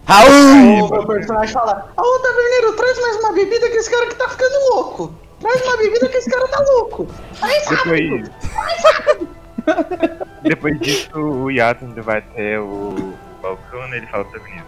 Raul! 0.06 0.86
O 0.86 0.90
meu 0.90 1.06
personagem 1.06 1.52
fala: 1.52 1.90
Ô 1.96 2.18
taverneiro, 2.20 2.76
traz 2.76 3.00
mais 3.00 3.16
uma 3.16 3.32
bebida 3.32 3.68
que 3.70 3.76
esse 3.76 3.90
cara 3.90 4.06
que 4.06 4.14
tá 4.14 4.28
ficando 4.28 4.74
louco. 4.74 5.14
Traz 5.40 5.62
uma 5.62 5.76
bebida 5.76 6.08
que 6.08 6.16
esse 6.16 6.30
cara 6.30 6.46
tá 6.48 6.60
louco. 6.60 7.06
Aí 7.40 7.60
Depois. 7.68 8.30
Depois 10.42 10.80
disso, 10.80 11.18
o 11.18 11.50
Yato 11.50 11.84
ainda 11.84 12.02
vai 12.02 12.18
até 12.18 12.58
o 12.58 12.94
balcão, 13.42 13.86
né? 13.88 13.98
Ele 13.98 14.06
fala 14.06 14.24
pro 14.24 14.38
taverneiro. 14.38 14.66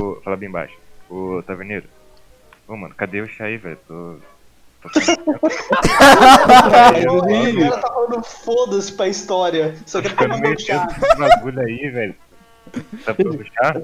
O... 0.00 0.20
Fala 0.22 0.36
bem 0.36 0.50
baixo. 0.50 0.76
O 1.10 1.42
taverneiro. 1.42 1.88
Ô, 2.68 2.76
mano, 2.76 2.94
cadê 2.94 3.20
o 3.20 3.26
chá 3.26 3.46
aí, 3.46 3.56
velho? 3.56 3.78
Tô. 3.88 4.16
tô 4.82 4.88
o 4.88 4.92
cara 6.70 7.80
tá 7.80 7.88
falando 7.88 8.22
foda-se 8.22 8.92
pra 8.92 9.08
história. 9.08 9.74
Só 9.86 10.00
quer 10.00 10.10
ficando 10.10 10.34
tomar 10.34 10.42
meio 10.42 10.60
chá. 10.60 10.86
bagulho 11.18 11.60
aí, 11.60 11.90
velho. 11.90 12.14
Tá 13.04 13.14
chá? 13.14 13.74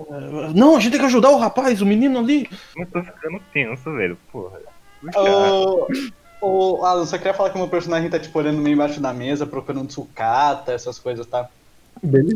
Não, 0.54 0.76
a 0.76 0.80
gente 0.80 0.92
tem 0.92 1.00
que 1.00 1.06
ajudar 1.06 1.30
o 1.30 1.38
rapaz, 1.38 1.80
o 1.80 1.86
menino 1.86 2.18
ali. 2.18 2.48
Eu 2.76 2.86
tô 2.86 3.02
ficando 3.02 3.40
tenso, 3.52 3.92
velho. 3.94 4.16
Porra. 4.30 4.60
O 5.02 5.12
chá. 5.12 5.20
Ô, 6.40 6.78
ô, 6.80 6.84
Alan, 6.84 7.06
só 7.06 7.18
queria 7.18 7.34
falar 7.34 7.50
que 7.50 7.56
o 7.56 7.58
meu 7.58 7.68
personagem 7.68 8.08
tá 8.08 8.18
tipo 8.18 8.38
olhando 8.38 8.58
meio 8.58 8.74
embaixo 8.74 9.00
da 9.00 9.12
mesa, 9.12 9.46
procurando 9.46 9.92
sucata, 9.92 10.72
essas 10.72 10.98
coisas, 10.98 11.26
tá? 11.26 11.48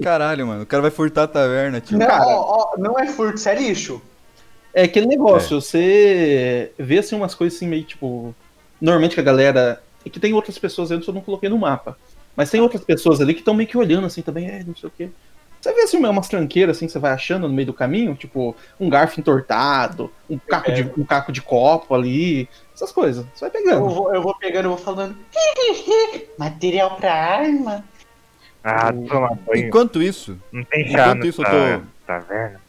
Caralho, 0.03 0.47
mano. 0.47 0.63
O 0.63 0.67
cara 0.67 0.83
vai 0.83 0.91
furtar 0.91 1.25
a 1.25 1.29
taverna, 1.29 1.81
tio. 1.81 1.99
Não, 1.99 2.07
Cara. 2.07 2.25
ó, 2.27 2.73
ó, 2.75 2.79
não 2.79 2.99
é 2.99 3.07
furto, 3.07 3.37
isso 3.37 3.49
é 3.49 3.55
lixo. 3.55 4.03
É 4.73 4.83
aquele 4.83 5.07
negócio, 5.07 5.61
você 5.61 6.73
vê 6.79 6.99
assim 6.99 7.15
umas 7.15 7.35
coisas 7.35 7.57
assim 7.57 7.69
meio 7.69 7.85
tipo. 7.85 8.35
Normalmente 8.81 9.15
que 9.15 9.21
a 9.21 9.25
galera. 9.25 9.83
É 10.05 10.11
que 10.11 10.21
tem 10.21 10.35
outras 10.35 10.59
pessoas 10.59 10.91
aí, 10.91 10.99
eu 10.99 11.03
só 11.03 11.13
não 11.13 11.21
coloquei 11.23 11.49
no 11.49 11.59
mapa. 11.59 11.97
Mas 12.37 12.51
tem 12.51 12.61
outras 12.61 12.83
pessoas 12.85 13.21
ali 13.21 13.33
que 13.33 13.41
estão 13.41 13.55
meio 13.55 13.69
que 13.69 13.79
olhando 13.79 14.07
assim 14.07 14.21
também, 14.21 14.49
é, 14.49 14.63
não 14.65 14.75
sei 14.77 14.89
o 14.89 14.93
quê. 14.95 15.09
Você 15.61 15.73
vê 15.73 15.81
assim 15.81 15.97
umas 15.97 16.29
tranqueiras 16.29 16.77
assim 16.77 16.85
que 16.85 16.93
você 16.93 16.99
vai 16.99 17.13
achando 17.13 17.49
no 17.49 17.55
meio 17.55 17.65
do 17.67 17.73
caminho, 17.73 18.15
tipo, 18.15 18.55
um 18.79 18.91
garfo 18.91 19.19
entortado, 19.19 20.11
um 20.29 20.37
caco, 20.37 20.71
de, 20.71 20.83
um 20.99 21.05
caco 21.05 21.33
de 21.33 21.41
copo 21.41 21.95
ali, 21.95 22.47
essas 22.75 22.93
coisas. 22.93 23.25
Você 23.35 23.49
vai 23.49 23.61
Eu 23.61 23.65
pegando. 23.65 23.89
vou, 23.89 24.15
eu 24.15 24.21
vou 24.21 24.37
pegando 24.37 24.67
e 24.67 24.69
vou 24.69 24.77
falando. 24.77 25.17
Material 26.37 26.97
pra 26.97 27.15
arma. 27.15 27.83
Ah, 28.65 28.91
toma 28.93 29.39
banho. 29.47 29.67
Enquanto 29.67 30.03
isso, 30.03 30.39
Não 30.51 30.65
tem 30.65 30.89
chá 30.89 31.03
Enquanto 31.11 31.27
isso, 31.27 31.43
eu 31.43 31.45
nessa 31.53 31.79
tô- 31.79 31.85
taverna. 32.07 32.61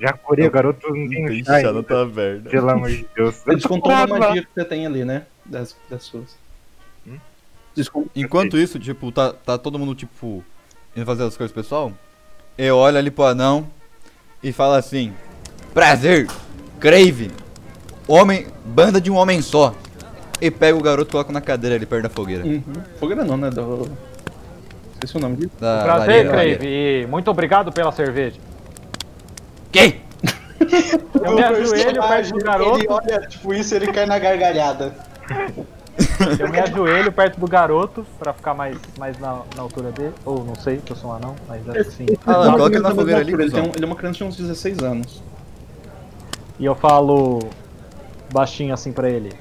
Já 0.00 0.12
curei 0.12 0.46
o 0.46 0.50
garoto, 0.50 0.88
não 0.88 1.08
tem 1.08 1.26
tem 1.26 1.44
chá 1.44 1.60
chá 1.60 1.72
na 1.72 1.82
taverna. 1.82 2.50
Pelo 2.50 2.70
amor 2.70 2.90
de 2.90 3.06
Deus. 3.14 3.36
Você 3.36 3.68
Lá, 3.84 4.04
lá. 4.04 4.18
magia 4.18 4.42
que 4.42 4.48
você 4.52 4.64
tem 4.64 4.84
ali, 4.86 5.04
né? 5.04 5.26
Das, 5.44 5.76
das 5.88 6.02
suas. 6.02 6.36
Hum? 7.06 7.18
Desconto. 7.74 8.10
Enquanto 8.16 8.58
isso, 8.58 8.78
tipo, 8.78 9.10
tá, 9.12 9.32
tá 9.32 9.56
todo 9.56 9.78
mundo, 9.78 9.94
tipo, 9.94 10.44
indo 10.96 11.06
fazer 11.06 11.22
as 11.24 11.36
coisas 11.36 11.54
pessoal. 11.54 11.92
Eu 12.56 12.76
olho 12.76 12.98
ali 12.98 13.10
pro 13.10 13.24
anão 13.24 13.68
e 14.42 14.52
falo 14.52 14.74
assim: 14.74 15.12
Prazer, 15.72 16.26
Crave, 16.80 17.30
homem, 18.06 18.46
banda 18.64 19.00
de 19.00 19.10
um 19.10 19.14
homem 19.16 19.40
só. 19.40 19.74
E 20.40 20.50
pego 20.50 20.78
o 20.78 20.82
garoto 20.82 21.10
e 21.10 21.12
coloco 21.12 21.32
na 21.32 21.40
cadeira 21.40 21.74
ali 21.76 21.86
perto 21.86 22.04
da 22.04 22.08
fogueira. 22.08 22.44
Uhum. 22.44 22.62
Fogueira 23.00 23.24
não, 23.24 23.36
né? 23.36 23.50
Do... 23.50 23.88
Esqueci 24.98 25.16
o 25.16 25.20
nome 25.20 25.36
disso. 25.36 25.50
Da 25.60 25.82
Prazer, 25.84 25.98
lareira, 26.00 26.28
Crave, 26.30 26.52
lareira. 26.54 26.64
e 26.64 27.06
muito 27.06 27.30
obrigado 27.30 27.70
pela 27.72 27.92
cerveja. 27.92 28.36
Quem? 29.70 30.00
Eu 31.22 31.34
me 31.34 31.42
ajoelho 31.42 32.02
perto 32.02 32.32
do 32.32 32.44
garoto. 32.44 32.78
Ele 32.78 32.86
olha, 32.88 33.20
tipo, 33.28 33.54
isso 33.54 33.74
ele 33.74 33.92
cai 33.92 34.06
na 34.06 34.18
gargalhada. 34.18 34.92
Eu 36.38 36.48
me 36.48 36.58
ajoelho 36.58 37.12
perto 37.12 37.38
do 37.38 37.46
garoto 37.46 38.04
pra 38.18 38.32
ficar 38.32 38.54
mais, 38.54 38.76
mais 38.98 39.18
na, 39.18 39.42
na 39.54 39.62
altura 39.62 39.92
dele. 39.92 40.14
Ou 40.24 40.44
não 40.44 40.54
sei, 40.56 40.78
que 40.78 40.92
eu 40.92 40.96
sou 40.96 41.10
um 41.10 41.14
anão, 41.14 41.36
mas 41.46 41.68
assim. 41.68 42.06
Ah, 42.26 42.36
lá, 42.38 42.52
coloca 42.52 42.74
ele 42.74 42.82
na 42.82 42.88
tá 42.90 42.94
fogueira 42.94 43.20
ali, 43.20 43.32
Ele, 43.34 43.50
tem 43.50 43.62
um- 43.62 43.72
ele 43.74 43.84
é 43.84 43.86
uma 43.86 43.96
criança 43.96 44.18
de 44.18 44.24
uns 44.24 44.36
16 44.36 44.78
anos. 44.80 45.22
E 46.58 46.64
eu 46.64 46.74
falo 46.74 47.38
baixinho 48.32 48.74
assim 48.74 48.92
pra 48.92 49.08
ele. 49.08 49.32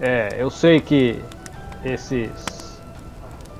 É, 0.00 0.36
eu 0.38 0.50
sei 0.50 0.80
que 0.80 1.20
esses 1.84 2.30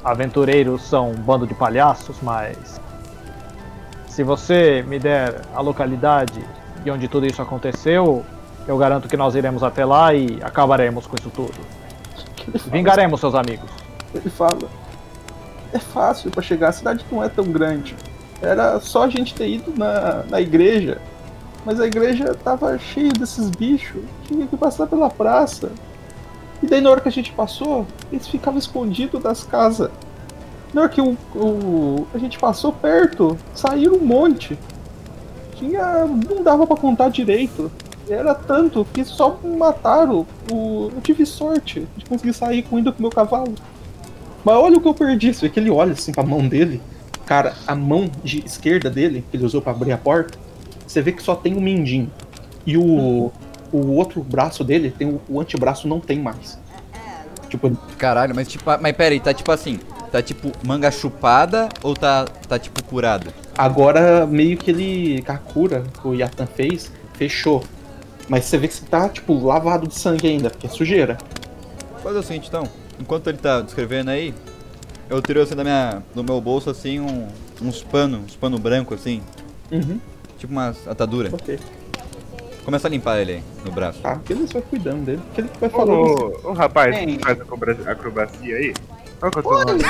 aventureiros 0.07 0.83
são 0.83 1.11
um 1.11 1.15
bando 1.15 1.47
de 1.47 1.55
palhaços, 1.55 2.17
mas 2.23 2.81
se 4.07 4.23
você 4.23 4.85
me 4.87 5.01
der 5.01 5.43
a 5.53 5.61
localidade 5.61 6.45
de 6.85 6.91
onde 6.93 7.09
tudo 7.09 7.27
isso 7.27 7.43
aconteceu, 7.43 8.25
eu 8.69 8.79
garanto 8.79 9.09
que 9.09 9.17
nós 9.17 9.35
iremos 9.35 9.65
até 9.65 9.85
lá 9.85 10.15
e 10.15 10.39
acabaremos 10.43 11.09
com 11.09 11.17
isso 11.17 11.29
tudo. 11.31 11.59
Vingaremos 12.71 13.19
seus 13.19 13.35
amigos. 13.35 13.69
ele 14.15 14.31
fala, 14.31 14.69
é 15.73 15.79
fácil 15.81 16.31
pra 16.31 16.41
chegar, 16.41 16.69
a 16.69 16.73
cidade 16.73 17.05
não 17.11 17.23
é 17.23 17.29
tão 17.29 17.45
grande. 17.45 17.97
Era 18.41 18.79
só 18.79 19.05
a 19.05 19.09
gente 19.09 19.35
ter 19.35 19.49
ido 19.49 19.75
na, 19.77 20.23
na 20.31 20.41
igreja. 20.41 20.99
Mas 21.65 21.81
a 21.81 21.87
igreja 21.87 22.33
tava 22.45 22.79
cheia 22.79 23.11
desses 23.11 23.51
bichos. 23.51 24.03
Tinha 24.29 24.47
que 24.47 24.57
passar 24.57 24.87
pela 24.87 25.11
praça. 25.11 25.73
E 26.63 26.67
daí 26.67 26.81
na 26.81 26.91
hora 26.91 27.01
que 27.01 27.09
a 27.09 27.13
gente 27.13 27.33
passou, 27.33 27.87
eles 28.11 28.27
ficavam 28.27 28.59
escondidos 28.59 29.23
das 29.23 29.43
casas. 29.45 29.91
Na 30.73 30.83
hora 30.83 30.91
que 30.91 31.01
o, 31.01 31.17
o- 31.35 32.07
a 32.15 32.19
gente 32.19 32.39
passou 32.39 32.73
perto, 32.73 33.37
saíram 33.55 33.95
um 33.97 34.05
monte. 34.05 34.59
Tinha. 35.57 36.05
não 36.07 36.43
dava 36.43 36.67
pra 36.67 36.77
contar 36.77 37.09
direito. 37.09 37.71
Era 38.09 38.35
tanto 38.35 38.87
que 38.93 39.05
só 39.05 39.39
mataram. 39.43 40.27
O, 40.53 40.91
eu 40.95 41.01
tive 41.03 41.27
sorte 41.27 41.87
de 41.97 42.05
conseguir 42.05 42.33
sair 42.35 42.63
com 42.63 42.77
ainda 42.77 42.93
com 42.93 42.99
o 42.99 43.03
meu 43.03 43.11
cavalo. 43.11 43.55
Mas 44.45 44.55
olha 44.57 44.77
o 44.77 44.81
que 44.81 44.87
eu 44.89 44.95
perdi. 44.95 45.33
Você 45.35 45.47
vê 45.47 45.53
que 45.53 45.59
ele 45.61 45.71
olha 45.71 45.93
assim 45.93 46.13
pra 46.13 46.23
mão 46.23 46.47
dele. 46.47 46.81
Cara, 47.25 47.55
a 47.67 47.75
mão 47.75 48.09
de 48.23 48.45
esquerda 48.45 48.89
dele, 48.89 49.25
que 49.31 49.37
ele 49.37 49.45
usou 49.45 49.61
pra 49.61 49.73
abrir 49.73 49.91
a 49.93 49.99
porta, 49.99 50.39
você 50.87 51.03
vê 51.03 51.11
que 51.11 51.23
só 51.23 51.35
tem 51.35 51.57
o 51.57 51.61
mindinho. 51.61 52.09
E 52.65 52.77
o, 52.77 53.33
o 53.73 53.93
outro 53.93 54.23
braço 54.23 54.63
dele, 54.65 54.91
tem 54.91 55.21
o, 55.29 55.41
antebraço 55.41 55.87
não 55.89 56.01
tem 56.01 56.19
mais. 56.21 56.59
Tipo, 57.49 57.71
Caralho, 57.99 58.35
mas 58.35 58.49
tipo, 58.49 58.65
mas 58.81 58.97
pera 58.97 59.13
aí, 59.15 59.21
tá 59.21 59.33
tipo 59.33 59.51
assim, 59.53 59.79
tá 60.11 60.21
tipo 60.21 60.51
manga 60.67 60.91
chupada 60.91 61.69
ou 61.83 61.95
tá, 61.95 62.25
tá 62.49 62.59
tipo 62.59 62.83
curada? 62.85 63.33
Agora 63.57 64.27
meio 64.27 64.57
que 64.57 64.71
ele. 64.71 65.25
a 65.27 65.39
cura 65.39 65.85
que 66.01 66.09
o 66.09 66.15
Yatan 66.15 66.47
fez, 66.47 66.91
fechou. 67.15 67.63
Mas 68.29 68.45
você 68.47 68.59
vê 68.59 68.67
que 68.67 68.75
você 68.75 68.85
tá, 68.85 69.09
tipo, 69.09 69.33
lavado 69.47 69.87
de 69.87 69.95
sangue 69.95 70.27
ainda, 70.27 70.51
porque 70.51 70.67
é 70.67 70.71
sujeira. 70.71 71.17
Fazer 72.03 72.19
o 72.19 72.23
seguinte 72.23 72.49
então, 72.49 72.69
enquanto 73.01 73.29
ele 73.29 73.39
tá 73.39 73.61
descrevendo 73.61 74.11
aí, 74.11 74.35
eu 75.09 75.23
tirei 75.23 75.45
assim 75.45 75.55
da 75.55 75.63
minha, 75.63 76.03
do 76.13 76.25
meu 76.25 76.41
bolso 76.41 76.69
assim 76.69 76.99
um, 76.99 77.29
uns 77.63 77.85
pano, 77.85 78.19
uns 78.19 78.35
pano 78.35 78.59
branco 78.59 78.93
assim, 78.95 79.23
Uhum, 79.71 80.01
tipo 80.39 80.53
umas 80.53 80.87
atadura. 80.89 81.31
ok. 81.33 81.59
Começa 82.67 82.89
a 82.89 82.91
limpar 82.91 83.21
ele 83.21 83.35
aí, 83.35 83.43
no 83.65 83.71
braço. 83.71 84.01
Tá, 84.01 84.17
beleza, 84.17 84.55
vai 84.55 84.63
cuidando 84.63 85.05
dele. 85.05 85.23
Porque 85.27 85.41
ele 85.43 85.51
vai 85.61 85.71
falando. 85.71 86.43
Ô, 86.45 86.51
ô 86.51 86.53
rapaz, 86.53 86.97
Bem. 86.97 87.17
que 87.17 87.25
faz 87.25 87.41
acroba- 87.41 87.91
acrobacia 87.93 88.57
aí? 88.57 88.75
Qual 89.21 89.31
que 89.31 89.39
é 89.39 89.41
o 89.41 89.43
teu 89.45 89.65
nome? 89.67 89.85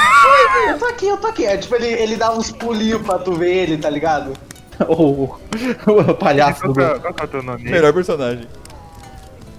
Eu 0.68 0.78
tô 0.78 0.84
aqui, 0.84 1.06
eu 1.06 1.16
tô 1.16 1.26
aqui. 1.26 1.46
É 1.46 1.56
tipo, 1.56 1.74
ele, 1.74 1.86
ele 1.86 2.16
dá 2.16 2.30
uns 2.32 2.52
pulinhos 2.52 3.00
pra 3.00 3.18
tu 3.18 3.32
ver 3.32 3.50
ele, 3.50 3.78
tá 3.78 3.88
ligado? 3.88 4.34
o, 4.88 5.24
o 5.86 6.14
palhaço 6.16 6.60
Qual 6.60 6.72
do 6.74 6.78
que 6.78 6.84
é, 6.84 6.98
qual 6.98 7.14
que 7.14 7.22
é 7.22 7.24
o 7.24 7.28
teu 7.28 7.42
nome 7.42 7.64
aí? 7.64 7.70
Melhor 7.72 7.94
personagem. 7.94 8.46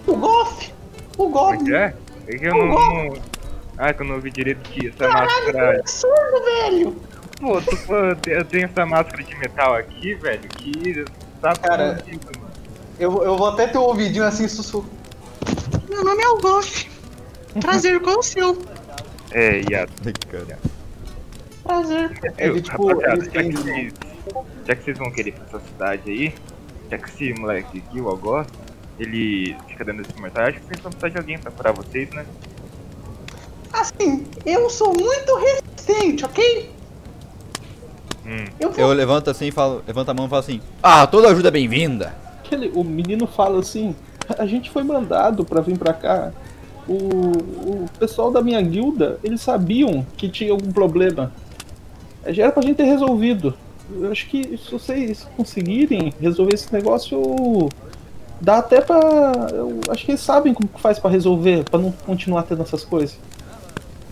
O 0.05 0.15
Goff! 0.15 0.71
O 1.17 1.31
Como 1.31 1.53
é 1.55 1.57
que 1.57 1.73
é? 1.75 1.93
É 2.27 2.37
que 2.37 2.45
eu 2.45 2.53
não, 2.55 2.67
não... 2.67 3.13
Ah, 3.79 3.93
que 3.93 4.01
eu 4.03 4.05
não 4.05 4.15
ouvi 4.15 4.29
direito 4.29 4.59
que 4.69 4.89
essa 4.89 5.07
máscara... 5.11 5.79
Absurdo, 5.79 6.43
velho! 6.45 6.95
Pô, 7.41 7.59
tu, 7.61 7.75
pô, 7.87 7.95
eu 7.95 8.15
te- 8.15 8.29
eu 8.29 8.45
tenho 8.45 8.65
essa 8.65 8.85
máscara 8.85 9.23
de 9.23 9.35
metal 9.37 9.73
aqui, 9.73 10.13
velho, 10.13 10.47
que 10.49 11.03
tá 11.41 11.53
Cara, 11.55 11.87
mano. 11.87 12.46
Eu, 12.99 13.23
eu 13.23 13.37
vou 13.37 13.47
até 13.49 13.67
ter 13.67 13.77
o 13.77 13.83
ouvidinho 13.83 14.25
assim, 14.25 14.47
sussurro. 14.47 14.89
Meu 15.89 16.03
nome 16.03 16.21
é 16.23 16.29
o 16.29 16.37
Goff. 16.39 16.89
Prazer, 17.61 17.99
qual 18.01 18.15
é 18.15 18.19
o 18.19 18.23
seu? 18.23 18.57
É, 19.31 19.61
Yato. 19.69 19.93
Cara. 20.31 20.59
Prazer. 21.63 22.19
Ele, 22.37 22.53
Viu, 22.53 22.61
tipo, 22.61 22.87
rapaziada, 22.87 23.17
ele 23.17 23.31
já, 23.31 23.43
que 23.43 23.51
vocês, 23.57 23.93
já 24.65 24.75
que 24.75 24.83
vocês 24.83 24.97
vão 24.97 25.11
querer 25.11 25.29
ir 25.29 25.33
pra 25.33 25.45
essa 25.45 25.59
cidade 25.67 26.11
aí, 26.11 26.35
já 26.89 26.97
que 26.97 27.09
esse 27.09 27.33
moleque 27.39 27.83
aqui, 27.87 28.01
o 28.01 28.07
Algoz, 28.07 28.47
ele 28.99 29.55
fica 29.67 29.85
dando 29.85 30.01
esse 30.01 30.19
mortal, 30.19 30.45
acho 30.45 30.59
que 30.59 30.65
vocês 30.67 30.79
vão 30.79 30.91
precisar 30.91 31.09
de 31.09 31.17
alguém 31.17 31.37
pra 31.37 31.51
curar 31.51 31.73
vocês, 31.73 32.09
né? 32.11 32.25
Assim, 33.73 34.25
eu 34.45 34.69
sou 34.69 34.93
muito 34.93 35.35
resistente, 35.35 36.25
ok? 36.25 36.71
Hum, 38.25 38.45
Eu 38.59 38.71
vou... 38.71 38.79
Eu 38.79 38.93
levanto 38.93 39.29
assim 39.29 39.47
e 39.47 39.51
falo, 39.51 39.83
levanta 39.85 40.11
a 40.11 40.13
mão 40.13 40.25
e 40.25 40.29
falo 40.29 40.39
assim, 40.39 40.61
ah, 40.81 41.05
toda 41.05 41.29
ajuda 41.29 41.49
é 41.49 41.51
bem-vinda. 41.51 42.26
Aquele, 42.47 42.71
o 42.73 42.83
menino 42.83 43.27
fala 43.27 43.59
assim: 43.59 43.93
a 44.37 44.45
gente 44.45 44.69
foi 44.69 44.83
mandado 44.83 45.43
pra 45.43 45.59
vir 45.61 45.77
pra 45.77 45.93
cá. 45.93 46.31
O, 46.87 46.93
o 46.93 47.85
pessoal 47.99 48.31
da 48.31 48.41
minha 48.41 48.61
guilda, 48.61 49.19
eles 49.21 49.41
sabiam 49.41 50.05
que 50.15 50.29
tinha 50.29 50.51
algum 50.53 50.71
problema. 50.71 51.31
Já 52.27 52.43
era 52.43 52.51
pra 52.51 52.63
gente 52.63 52.77
ter 52.77 52.85
resolvido. 52.85 53.53
Eu 53.91 54.11
acho 54.11 54.27
que 54.27 54.57
se 54.57 54.71
vocês 54.71 55.27
conseguirem 55.35 56.13
resolver 56.19 56.53
esse 56.53 56.71
negócio, 56.73 57.69
dá 58.39 58.59
até 58.59 58.79
pra. 58.79 58.99
Eu 59.51 59.79
acho 59.89 60.05
que 60.05 60.11
eles 60.11 60.21
sabem 60.21 60.53
como 60.53 60.69
que 60.69 60.79
faz 60.79 60.97
pra 60.97 61.09
resolver, 61.11 61.65
pra 61.65 61.77
não 61.79 61.91
continuar 62.05 62.43
tendo 62.43 62.61
essas 62.61 62.85
coisas. 62.85 63.17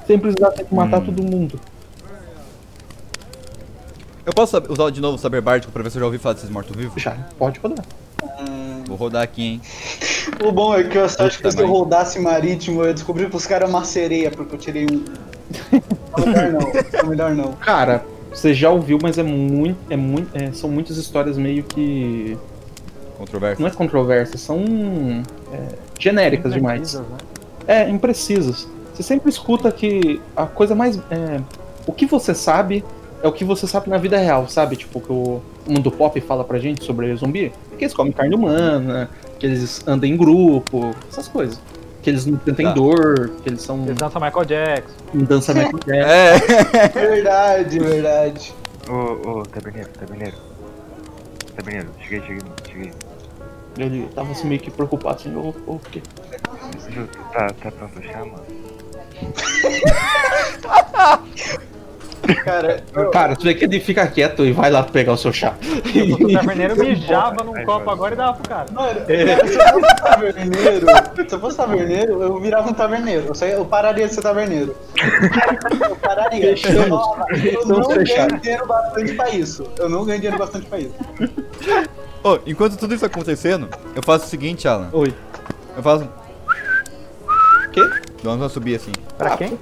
Sem 0.05 0.19
precisar 0.19 0.51
ter 0.51 0.65
que 0.65 0.75
matar 0.75 1.01
Hum. 1.01 1.05
todo 1.05 1.23
mundo. 1.23 1.59
Eu 4.26 4.34
posso 4.34 4.61
usar 4.69 4.89
de 4.89 4.99
novo 4.99 5.15
o 5.15 5.19
Saber 5.19 5.39
Bárdico 5.39 5.71
pra 5.71 5.84
ver 5.84 5.91
se 5.91 5.97
eu 5.97 5.99
já 5.99 6.05
ouvi 6.07 6.17
falar 6.17 6.34
desses 6.34 6.49
mortos-vivos? 6.49 7.01
Já, 7.01 7.15
pode 7.38 7.59
rodar. 7.59 7.86
Vou 8.88 8.97
rodar 8.97 9.21
aqui, 9.21 9.43
hein. 9.43 9.61
O 10.43 10.51
bom 10.51 10.73
é 10.73 10.84
que 10.84 10.97
eu 10.97 11.05
acho 11.05 11.41
que 11.41 11.51
se 11.51 11.59
eu 11.59 11.67
rodasse 11.67 12.19
marítimo, 12.19 12.82
eu 12.82 12.88
ia 12.88 12.93
descobrir 12.93 13.30
que 13.30 13.36
os 13.36 13.45
caras 13.45 13.69
é 13.69 13.71
uma 13.71 13.84
sereia, 13.84 14.32
porque 14.32 14.55
eu 14.55 14.59
tirei 14.59 14.86
um. 14.86 15.03
Não, 16.17 16.26
melhor 16.26 16.51
não, 16.51 17.09
melhor 17.09 17.36
não. 17.36 17.53
Cara, 17.53 18.03
você 18.32 18.53
já 18.53 18.69
ouviu, 18.69 18.97
mas 19.01 19.17
é 19.17 19.23
muito. 19.23 19.78
É 19.89 19.95
muito 19.95 20.36
é, 20.36 20.51
são 20.51 20.69
muitas 20.69 20.97
histórias 20.97 21.38
meio 21.38 21.63
que. 21.63 22.38
Controverso. 23.17 23.61
Não 23.61 23.67
é 23.67 23.71
controversas, 23.71 24.41
são 24.41 24.63
é, 25.53 25.76
genéricas 25.99 26.53
demais. 26.53 26.95
Imprecisas, 26.95 27.07
né? 27.07 27.17
É, 27.67 27.89
imprecisas. 27.89 28.67
Você 28.93 29.03
sempre 29.03 29.30
escuta 29.30 29.71
que 29.71 30.21
a 30.36 30.45
coisa 30.45 30.73
mais. 30.73 30.97
é, 31.11 31.41
o 31.86 31.91
que 31.91 32.05
você 32.05 32.34
sabe 32.34 32.84
é 33.26 33.28
o 33.28 33.32
que 33.32 33.43
você 33.43 33.65
sabe 33.65 33.89
na 33.89 33.97
vida 33.97 34.17
real, 34.19 34.47
sabe? 34.47 34.76
Tipo, 34.76 35.01
que 35.01 35.11
o 35.11 35.41
mundo 35.67 35.91
pop 35.91 36.21
fala 36.21 36.43
pra 36.43 36.59
gente 36.59 36.84
sobre 36.86 37.13
zumbi. 37.15 37.51
Que 37.76 37.86
eles 37.86 37.93
comem 37.93 38.13
carne 38.13 38.36
humana, 38.36 39.09
que 39.39 39.47
eles 39.47 39.82
andam 39.88 40.07
em 40.07 40.15
grupo, 40.15 40.91
essas 41.09 41.28
coisas. 41.28 41.59
Que 42.03 42.11
eles 42.11 42.28
não 42.28 42.39
sentem 42.45 42.67
Tá. 42.67 42.73
dor, 42.73 43.32
que 43.41 43.49
eles 43.49 43.63
são. 43.63 43.84
Eles 43.84 43.95
dançam 43.95 44.21
Michael 44.21 44.45
Jackson. 44.45 44.93
Não 45.11 45.23
dançam 45.26 45.55
Michael 45.55 45.80
Jackson. 45.88 45.91
É. 45.91 46.89
Verdade, 46.89 47.80
verdade. 47.80 48.53
Ô, 48.88 49.39
ô, 49.39 49.43
taberneiro, 49.43 49.89
taberneiro. 49.89 50.38
Taberneiro, 51.55 51.89
cheguei, 52.01 52.21
cheguei, 52.21 52.41
cheguei. 52.69 52.91
Ele 53.80 54.07
tava 54.13 54.32
assim 54.34 54.47
meio 54.47 54.61
que 54.61 54.69
preocupado, 54.69 55.15
assim, 55.19 55.36
o 55.36 55.53
o 55.65 55.80
quê? 55.80 56.03
Tá, 57.34 57.47
tá 57.47 57.71
pronto 57.71 57.99
já, 58.03 58.19
mano? 58.19 58.45
Cara, 62.43 62.84
eu, 62.93 63.09
Cara, 63.11 63.36
tu 63.36 63.43
vê 63.43 63.53
que 63.53 63.65
ele 63.65 63.80
fica 63.80 64.05
quieto 64.07 64.45
e 64.45 64.51
vai 64.51 64.69
lá 64.71 64.84
pegar 64.84 65.13
o 65.13 65.17
seu 65.17 65.32
chá. 65.34 65.53
Sou 66.17 66.32
taverneiro, 66.32 66.76
mijava 66.78 67.43
num 67.43 67.55
Aí, 67.55 67.65
copo 67.65 67.86
vai. 67.86 67.93
agora 67.93 68.13
e 68.13 68.17
dava 68.17 68.34
pro 68.34 68.49
cara. 68.49 68.65
mano, 68.71 68.99
se 69.05 69.13
eu 69.13 69.67
fosse 69.69 69.95
taverneiro, 70.01 70.88
se 71.30 71.36
eu 71.36 71.39
fosse 71.39 71.57
taverneiro, 71.57 72.21
eu 72.23 72.39
virava 72.39 72.69
um 72.69 72.73
taverneiro. 72.73 73.26
Eu, 73.28 73.36
só, 73.36 73.45
ia- 73.45 73.53
eu 73.53 73.65
pararia 73.65 74.07
de 74.07 74.13
ser 74.13 74.21
taverneiro. 74.21 74.76
Eu 75.89 75.95
pararia. 75.97 76.51
Eu, 76.51 76.57
falava, 76.88 77.26
eu 77.34 77.65
não 77.65 77.82
ganho 77.88 78.39
dinheiro 78.41 78.67
bastante 78.67 79.13
pra 79.13 79.30
isso. 79.30 79.63
Eu 79.78 79.89
não 79.89 80.05
ganho 80.05 80.19
dinheiro 80.19 80.38
bastante 80.38 80.65
pra 80.67 80.80
isso. 80.80 80.93
Ô, 82.23 82.39
enquanto 82.45 82.78
tudo 82.78 82.95
isso 82.95 83.05
acontecendo, 83.05 83.69
eu 83.95 84.01
faço 84.03 84.26
o 84.26 84.30
seguinte, 84.30 84.67
Alan. 84.67 84.89
Oi. 84.93 85.13
Eu 85.78 85.84
faço. 85.84 86.07
Quê? 87.71 87.82
Dou 88.23 88.34
uma 88.34 88.49
subir 88.49 88.76
assim. 88.76 88.91
Pra 89.17 89.38
quem? 89.38 89.57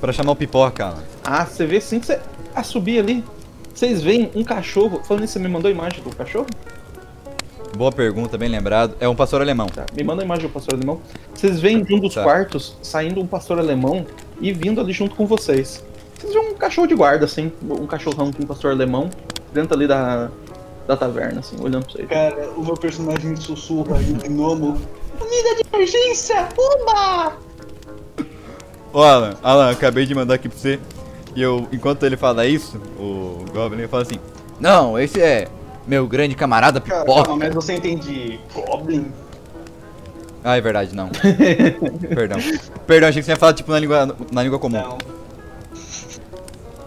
Pra 0.00 0.12
chamar 0.12 0.32
o 0.32 0.36
pipoca, 0.36 0.84
Alan. 0.86 1.02
Ah, 1.24 1.44
você 1.46 1.66
vê 1.66 1.78
assim 1.78 1.98
que 2.00 2.06
você. 2.06 2.20
A 2.54 2.62
subir 2.62 2.98
ali. 2.98 3.24
Vocês 3.74 4.02
veem 4.02 4.30
um 4.34 4.44
cachorro. 4.44 5.00
Falando 5.04 5.24
isso, 5.24 5.32
você 5.34 5.38
me 5.38 5.48
mandou 5.48 5.68
a 5.68 5.72
imagem 5.72 6.02
do 6.02 6.14
cachorro? 6.14 6.46
Boa 7.76 7.90
pergunta, 7.90 8.38
bem 8.38 8.48
lembrado. 8.48 8.94
É 9.00 9.08
um 9.08 9.16
pastor 9.16 9.40
alemão. 9.40 9.66
Tá, 9.66 9.84
me 9.96 10.04
manda 10.04 10.22
a 10.22 10.24
imagem 10.24 10.46
do 10.46 10.52
pastor 10.52 10.74
alemão. 10.74 11.00
Vocês 11.34 11.58
veem 11.60 11.82
de 11.82 11.92
um 11.94 11.98
dos 11.98 12.14
Tá. 12.14 12.22
quartos 12.22 12.76
saindo 12.82 13.20
um 13.20 13.26
pastor 13.26 13.58
alemão 13.58 14.06
e 14.40 14.52
vindo 14.52 14.80
ali 14.80 14.92
junto 14.92 15.16
com 15.16 15.26
vocês. 15.26 15.82
Vocês 16.16 16.32
veem 16.32 16.52
um 16.52 16.54
cachorro 16.54 16.86
de 16.86 16.94
guarda, 16.94 17.24
assim, 17.24 17.52
um 17.68 17.86
cachorrão 17.86 18.32
com 18.32 18.44
um 18.44 18.46
pastor 18.46 18.70
alemão, 18.70 19.10
dentro 19.52 19.74
ali 19.74 19.88
da, 19.88 20.30
da 20.86 20.96
taverna, 20.96 21.40
assim, 21.40 21.56
olhando 21.60 21.84
pra 21.86 21.92
vocês. 21.94 22.08
Cara, 22.08 22.50
o 22.56 22.62
meu 22.64 22.74
personagem 22.74 23.34
sussurra 23.34 24.00
em 24.00 24.12
gnomo. 24.28 24.80
Comida 25.18 25.54
de 25.56 25.62
emergência! 25.74 26.48
Uma! 26.56 27.32
Ô, 28.94 29.02
Alan, 29.02 29.34
Alan, 29.42 29.70
acabei 29.72 30.06
de 30.06 30.14
mandar 30.14 30.34
aqui 30.34 30.48
pra 30.48 30.56
você. 30.56 30.78
E 31.34 31.42
eu, 31.42 31.66
enquanto 31.72 32.06
ele 32.06 32.16
fala 32.16 32.46
isso, 32.46 32.80
o 32.96 33.44
Goblin 33.52 33.88
fala 33.88 34.04
assim: 34.04 34.20
Não, 34.60 34.96
esse 34.96 35.20
é 35.20 35.48
meu 35.84 36.06
grande 36.06 36.36
camarada 36.36 36.80
Cara, 36.80 37.00
pipoca. 37.00 37.24
calma, 37.24 37.44
mas 37.44 37.52
você 37.52 37.74
entende 37.74 38.38
Goblin? 38.54 39.10
Ah, 40.44 40.56
é 40.56 40.60
verdade, 40.60 40.94
não. 40.94 41.08
Perdão. 42.14 42.38
Perdão, 42.86 43.08
achei 43.08 43.20
que 43.20 43.26
você 43.26 43.32
ia 43.32 43.36
falar 43.36 43.54
tipo 43.54 43.72
na 43.72 43.80
língua, 43.80 44.16
na 44.30 44.42
língua 44.44 44.60
comum. 44.60 44.80
Não. 44.80 44.98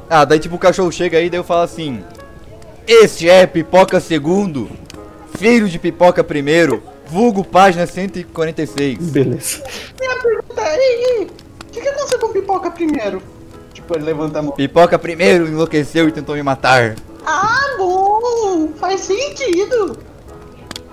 Ah, 0.09 0.23
daí 0.23 0.39
tipo 0.39 0.55
o 0.55 0.59
cachorro 0.59 0.91
chega 0.93 1.17
aí, 1.17 1.29
daí 1.29 1.39
eu 1.41 1.43
falo 1.43 1.63
assim: 1.63 2.01
Este 2.87 3.29
é 3.29 3.45
pipoca 3.45 3.99
segundo, 3.99 4.69
filho 5.37 5.67
de 5.67 5.77
pipoca 5.77 6.23
primeiro, 6.23 6.81
vulgo 7.07 7.43
página 7.43 7.85
146. 7.85 8.97
Beleza. 9.11 9.61
Minha 9.99 10.15
pergunta 10.21 10.61
é, 10.61 10.77
o 11.23 11.46
que, 11.77 11.83
que 11.83 11.89
aconteceu 11.89 12.19
com 12.19 12.29
pipoca 12.29 12.71
primeiro? 12.71 13.21
Tipo, 13.73 13.95
ele 13.95 14.05
levanta 14.05 14.39
a 14.39 14.41
mão. 14.41 14.51
Pipoca 14.51 14.97
primeiro 14.97 15.47
enlouqueceu 15.47 16.07
e 16.07 16.11
tentou 16.11 16.35
me 16.35 16.43
matar. 16.43 16.95
Ah, 17.25 17.75
bom! 17.77 18.69
Faz 18.77 19.01
sentido! 19.01 19.97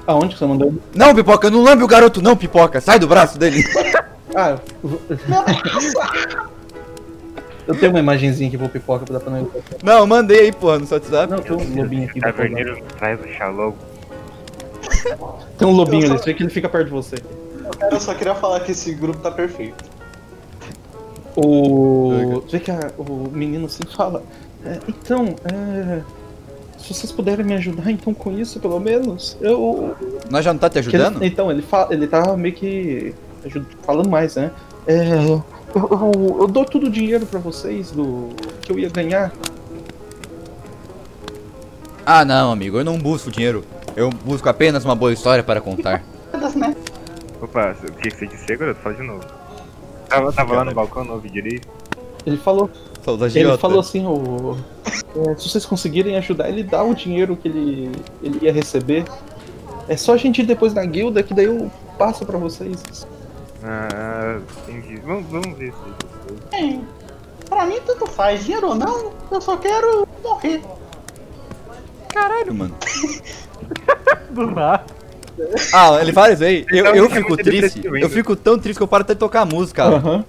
Aonde 0.07 0.35
que 0.35 0.39
você 0.39 0.47
mandou? 0.47 0.75
Não, 0.95 1.15
pipoca, 1.15 1.51
não 1.51 1.63
lambe 1.63 1.83
o 1.83 1.89
garoto, 1.89 2.21
não, 2.21 2.37
pipoca, 2.37 2.81
sai 2.81 2.99
do 2.99 3.09
braço 3.09 3.39
dele. 3.39 3.63
Ah, 4.37 4.59
Nossa! 5.29 6.45
Eu 7.69 7.79
tenho 7.79 7.93
uma 7.93 8.01
imagenzinha 8.01 8.51
que 8.51 8.57
vou 8.57 8.69
pipoca 8.69 9.05
pra 9.05 9.19
dar 9.19 9.25
pra. 9.25 9.33
Não, 9.83 9.99
eu 10.01 10.07
mandei 10.07 10.41
aí, 10.41 10.53
porra, 10.53 10.79
no 10.79 10.87
seu 10.87 10.99
WhatsApp. 10.99 11.33
Não, 11.33 11.39
tem 11.39 11.53
um 11.57 11.81
lobinho 11.81 12.11
aqui. 12.11 12.21
Vermelho 12.21 12.83
traz 12.99 13.19
o 13.21 13.29
Xalou. 13.29 13.75
Tem 15.57 15.67
um 15.67 15.71
lobinho 15.71 16.07
ali, 16.07 16.19
você 16.19 16.27
vê 16.27 16.35
que 16.35 16.43
ele 16.43 16.51
fica 16.51 16.69
perto 16.69 16.87
de 16.87 16.91
você. 16.91 17.17
Eu 17.91 18.01
só 18.01 18.13
queria 18.15 18.35
falar 18.35 18.61
que 18.61 18.73
esse 18.73 18.93
grupo 18.93 19.21
tá 19.21 19.31
perfeito. 19.31 19.94
O. 21.37 22.43
Vê 22.51 22.61
que 22.61 22.71
a- 22.71 22.91
o 22.99 23.29
menino 23.33 23.67
assim 23.67 23.83
fala. 23.97 24.23
"É, 24.65 24.79
então, 24.89 25.35
é, 25.53 26.01
se 26.79 26.95
vocês 26.95 27.11
puderem 27.13 27.45
me 27.45 27.55
ajudar 27.55 27.91
então 27.91 28.15
com 28.15 28.33
isso, 28.39 28.61
pelo 28.61 28.79
menos, 28.81 29.37
eu. 29.41 29.95
Nós 30.31 30.45
já 30.45 30.53
não 30.53 30.59
tá 30.61 30.69
te 30.71 30.75
que 30.83 30.95
ele- 30.95 31.03
ajudando? 31.03 31.23
então, 31.25 31.51
ele, 31.51 31.63
fala, 31.63 31.93
ele 31.93 32.07
tá 32.07 32.37
meio 32.37 32.55
que 32.55 33.15
falando 33.83 34.09
mais, 34.09 34.37
né? 34.37 34.51
É, 34.87 35.15
eu, 35.15 35.43
eu- 35.75 36.37
eu 36.41 36.47
dou 36.49 36.65
todo 36.65 36.87
o 36.87 36.91
dinheiro 36.91 37.27
pra 37.27 37.41
vocês 37.41 37.91
do 37.91 38.29
que 38.63 38.71
eu 38.73 38.79
ia 38.79 38.89
ganhar. 38.89 39.33
Ah, 42.07 42.25
não, 42.25 42.53
amigo, 42.53 42.79
eu 42.79 42.85
não 42.85 42.99
busco 42.99 43.31
dinheiro. 43.31 43.65
Eu 43.97 44.11
busco 44.11 44.49
apenas 44.49 44.85
uma 44.85 44.95
boa 44.95 45.13
história 45.13 45.43
para 45.43 45.61
contar. 45.61 46.03
Né? 46.55 46.77
Opa, 47.41 47.75
o 47.89 47.93
que 47.93 48.11
você 48.11 48.27
disse, 48.27 48.57
garoto? 48.57 48.81
Fala 48.81 48.95
de 48.97 49.03
novo. 49.03 49.21
Tava, 50.15 50.33
tava 50.33 50.55
lá 50.55 50.65
no 50.65 50.75
balcão, 50.75 51.05
não 51.05 51.15
ouvi 51.15 51.31
direito. 51.31 51.69
Ele 52.27 52.37
falou, 52.37 52.71
ele 53.35 53.59
falou 53.59 53.81
assim, 53.81 54.07
o, 54.07 54.57
é, 55.17 55.37
se 55.37 55.49
vocês 55.49 55.67
conseguirem 55.67 56.17
ajudar, 56.17 56.49
ele 56.49 56.63
dá 56.63 56.83
o 56.83 56.95
dinheiro 56.95 57.37
que 57.37 57.49
ele, 57.49 57.93
ele 58.23 58.39
ia 58.43 58.53
receber. 58.53 59.05
É 59.89 59.97
só 59.97 60.15
a 60.15 60.17
gente 60.17 60.41
ir 60.41 60.47
depois 60.47 60.73
na 60.73 60.85
guilda 60.85 61.23
que 61.23 61.35
daí 61.35 61.45
eu 61.45 61.71
passo 61.99 62.25
pra 62.25 62.39
vocês. 62.39 63.07
Ah, 63.63 64.39
entendi. 64.69 64.97
Vamos, 64.97 65.27
vamos 65.31 65.59
ver 65.59 65.73
se. 65.73 66.51
Bem, 66.51 66.87
pra 67.49 67.67
mim 67.67 67.81
tanto 67.85 68.07
faz, 68.07 68.45
dinheiro 68.45 68.69
ou 68.69 68.75
não, 68.75 69.13
eu 69.31 69.41
só 69.41 69.57
quero 69.57 70.09
morrer. 70.23 70.63
Caralho, 72.09 72.55
mano. 72.55 72.75
Do 74.31 74.47
nada. 74.51 74.85
Ah, 75.73 75.99
ele 76.01 76.13
isso 76.33 76.45
aí. 76.45 76.65
Eu, 76.71 76.79
Então, 76.79 76.95
eu 76.95 77.11
fico 77.11 77.37
triste. 77.37 77.81
Eu 77.85 78.11
fico 78.11 78.37
tão 78.37 78.59
triste 78.59 78.79
que 78.79 78.83
eu 78.83 78.89
paro 78.89 79.03
até 79.03 79.15
de 79.15 79.21
tocar 79.21 79.45
música. 79.45 79.83
cara. 79.83 79.97
Aham. 79.97 80.25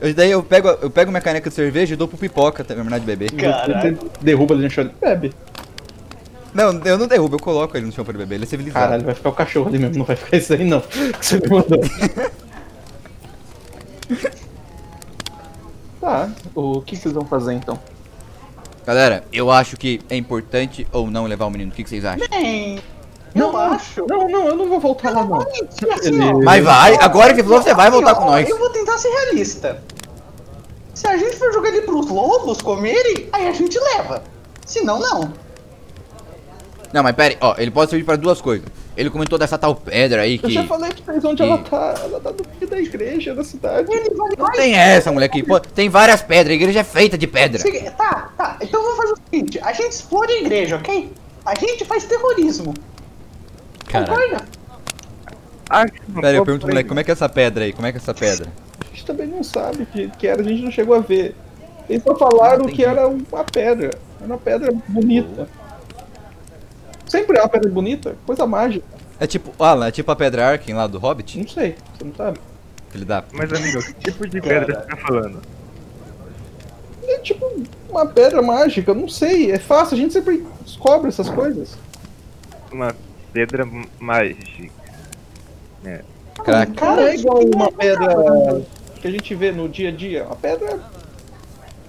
Eu, 0.00 0.14
daí 0.14 0.30
eu 0.30 0.42
pego, 0.42 0.68
eu 0.68 0.90
pego 0.90 1.10
minha 1.10 1.20
caneca 1.20 1.48
de 1.48 1.54
cerveja 1.54 1.94
e 1.94 1.96
dou 1.96 2.08
pro 2.08 2.18
pipoca 2.18 2.62
até 2.62 2.74
terminar 2.74 2.98
de 2.98 3.06
beber. 3.06 3.30
Caralho. 3.32 3.98
Derruba 4.20 4.54
ele 4.54 4.64
no 4.64 4.70
chão, 4.70 4.84
ele 4.84 4.94
bebe. 5.00 5.32
Não, 6.52 6.72
eu 6.84 6.98
não 6.98 7.06
derrubo, 7.06 7.36
eu 7.36 7.40
coloco 7.40 7.76
ele 7.76 7.86
no 7.86 7.92
chão 7.92 8.04
pra 8.04 8.12
ele 8.12 8.18
beber. 8.18 8.34
Ele 8.36 8.44
é 8.44 8.46
civilizado. 8.46 8.84
Caralho, 8.84 9.04
vai 9.04 9.14
ficar 9.14 9.28
o 9.28 9.32
cachorro 9.32 9.68
ali 9.68 9.78
mesmo, 9.78 9.98
não 9.98 10.04
vai 10.04 10.16
ficar 10.16 10.36
isso 10.36 10.52
aí 10.52 10.64
não. 10.64 10.80
Que 11.18 11.26
você 11.26 11.38
me 11.38 11.48
mandou. 11.48 11.80
tá, 16.00 16.30
o 16.54 16.80
que 16.82 16.96
que 16.96 17.02
vocês 17.02 17.14
vão 17.14 17.24
fazer 17.24 17.54
então? 17.54 17.78
Galera, 18.84 19.24
eu 19.32 19.50
acho 19.50 19.76
que 19.76 20.00
é 20.10 20.16
importante 20.16 20.86
ou 20.92 21.10
não 21.10 21.24
levar 21.26 21.46
o 21.46 21.50
menino. 21.50 21.70
O 21.70 21.74
que, 21.74 21.84
que 21.84 21.88
vocês 21.88 22.04
acham? 22.04 22.26
Bem, 22.28 22.80
eu 23.34 23.56
acho. 23.56 24.04
Não, 24.08 24.28
não, 24.28 24.46
eu 24.48 24.56
não 24.56 24.68
vou 24.68 24.80
voltar 24.80 25.10
lá 25.10 25.24
não. 25.24 25.38
Assim, 25.40 26.42
Mas 26.44 26.62
vai, 26.64 26.96
agora 27.00 27.34
que 27.34 27.42
falou, 27.42 27.62
você 27.62 27.74
vai 27.74 27.90
voltar 27.90 28.14
com 28.14 28.24
nós. 28.26 28.48
Eu 28.48 28.58
vou 28.58 28.70
tentar 28.70 28.98
ser 28.98 29.08
realista. 29.08 29.82
Se 30.94 31.06
a 31.06 31.16
gente 31.16 31.36
for 31.36 31.52
jogar 31.52 31.68
ele 31.70 31.82
pros 31.82 32.08
lobos 32.08 32.60
comerem, 32.60 33.28
aí 33.32 33.48
a 33.48 33.52
gente 33.52 33.78
leva. 33.78 34.22
Se 34.66 34.82
não, 34.84 34.98
não. 35.00 35.32
Não, 36.92 37.02
mas 37.02 37.16
pera 37.16 37.32
aí, 37.34 37.38
ó, 37.40 37.54
ele 37.56 37.70
pode 37.70 37.90
servir 37.90 38.04
pra 38.04 38.16
duas 38.16 38.40
coisas. 38.40 38.66
Ele 38.94 39.08
comentou 39.08 39.38
dessa 39.38 39.56
tal 39.56 39.74
pedra 39.74 40.20
aí 40.20 40.34
Eu 40.34 40.40
que. 40.48 40.52
já 40.52 40.64
falei 40.64 40.92
pra 40.92 41.14
vocês 41.14 41.24
onde 41.24 41.36
que- 41.36 41.42
ela 41.48 41.56
tá. 41.58 41.94
Ela 42.04 42.20
tá 42.20 42.30
no 42.30 42.36
meio 42.58 42.70
da 42.70 42.78
igreja, 42.78 43.34
da 43.34 43.42
cidade. 43.42 43.90
Ele 43.90 44.10
vai 44.14 44.28
Não 44.36 44.50
tem 44.52 44.74
essa, 44.76 45.10
moleque. 45.10 45.42
Pô, 45.42 45.58
tem 45.58 45.88
várias 45.88 46.20
pedras, 46.20 46.50
a 46.50 46.54
igreja 46.54 46.80
é 46.80 46.84
feita 46.84 47.16
de 47.16 47.26
pedra. 47.26 47.62
Tá, 47.96 48.30
tá. 48.36 48.56
Então 48.60 48.82
vamos 48.82 48.96
fazer 48.98 49.12
o 49.14 49.16
seguinte: 49.30 49.58
a 49.62 49.72
gente 49.72 49.88
explode 49.92 50.32
a 50.34 50.40
igreja, 50.40 50.76
ok? 50.76 51.10
A 51.46 51.58
gente 51.58 51.86
faz 51.86 52.04
terrorismo. 52.04 52.74
Caralho. 53.92 54.08
Concorda? 54.08 54.44
Ah, 55.68 55.86
Pera 56.14 56.28
aí, 56.28 56.36
eu 56.36 56.44
pergunto, 56.44 56.66
moleque, 56.66 56.88
como 56.88 57.00
é 57.00 57.04
que 57.04 57.10
é 57.10 57.12
essa 57.12 57.28
pedra 57.28 57.64
aí? 57.64 57.72
Como 57.72 57.86
é 57.86 57.92
que 57.92 57.98
é 57.98 58.00
essa 58.00 58.14
pedra? 58.14 58.50
A 58.80 58.84
gente 58.88 59.06
também 59.06 59.26
não 59.26 59.42
sabe 59.42 59.86
que, 59.86 60.08
que 60.08 60.26
era, 60.26 60.40
a 60.40 60.44
gente 60.44 60.62
não 60.62 60.70
chegou 60.70 60.94
a 60.94 61.00
ver. 61.00 61.34
Eles 61.88 62.02
só 62.02 62.14
falaram 62.16 62.66
que 62.66 62.84
era 62.84 63.06
uma 63.06 63.44
pedra. 63.44 63.90
Era 64.18 64.26
uma 64.26 64.38
pedra 64.38 64.72
bonita. 64.88 65.48
Sempre 67.06 67.38
é 67.38 67.42
uma 67.42 67.48
pedra 67.48 67.70
bonita, 67.70 68.16
coisa 68.26 68.46
mágica. 68.46 68.84
É 69.20 69.26
tipo, 69.26 69.52
Alan, 69.62 69.86
é 69.86 69.90
tipo 69.90 70.10
a 70.10 70.16
pedra 70.16 70.48
Arkin 70.48 70.72
lá 70.72 70.86
do 70.86 70.98
Hobbit? 70.98 71.38
Não 71.38 71.48
sei, 71.48 71.76
você 71.96 72.04
não 72.04 72.14
sabe. 72.14 72.40
Ele 72.94 73.04
dá. 73.04 73.24
Mas 73.32 73.52
amigo, 73.52 73.82
que 73.82 73.94
tipo 74.10 74.26
de 74.26 74.40
pedra 74.40 74.80
você 74.80 74.86
tá 74.86 74.96
falando? 74.96 75.40
É 77.04 77.18
tipo 77.18 77.50
uma 77.88 78.06
pedra 78.06 78.40
mágica, 78.40 78.94
não 78.94 79.08
sei. 79.08 79.52
É 79.52 79.58
fácil, 79.58 79.94
a 79.94 79.98
gente 79.98 80.12
sempre 80.12 80.46
descobre 80.64 81.08
essas 81.08 81.28
coisas. 81.28 81.76
Uma 82.70 82.94
pedra 83.32 83.66
mágica. 83.98 84.72
É. 85.84 86.00
Caraca. 86.44 86.86
não 86.86 86.98
é 86.98 87.14
igual 87.14 87.44
uma 87.54 87.70
pedra 87.72 88.62
que 89.00 89.08
a 89.08 89.10
gente 89.10 89.34
vê 89.34 89.52
no 89.52 89.68
dia 89.68 89.88
a 89.88 89.92
dia. 89.92 90.20
É 90.20 90.24
Uma 90.24 90.36
pedra 90.36 90.80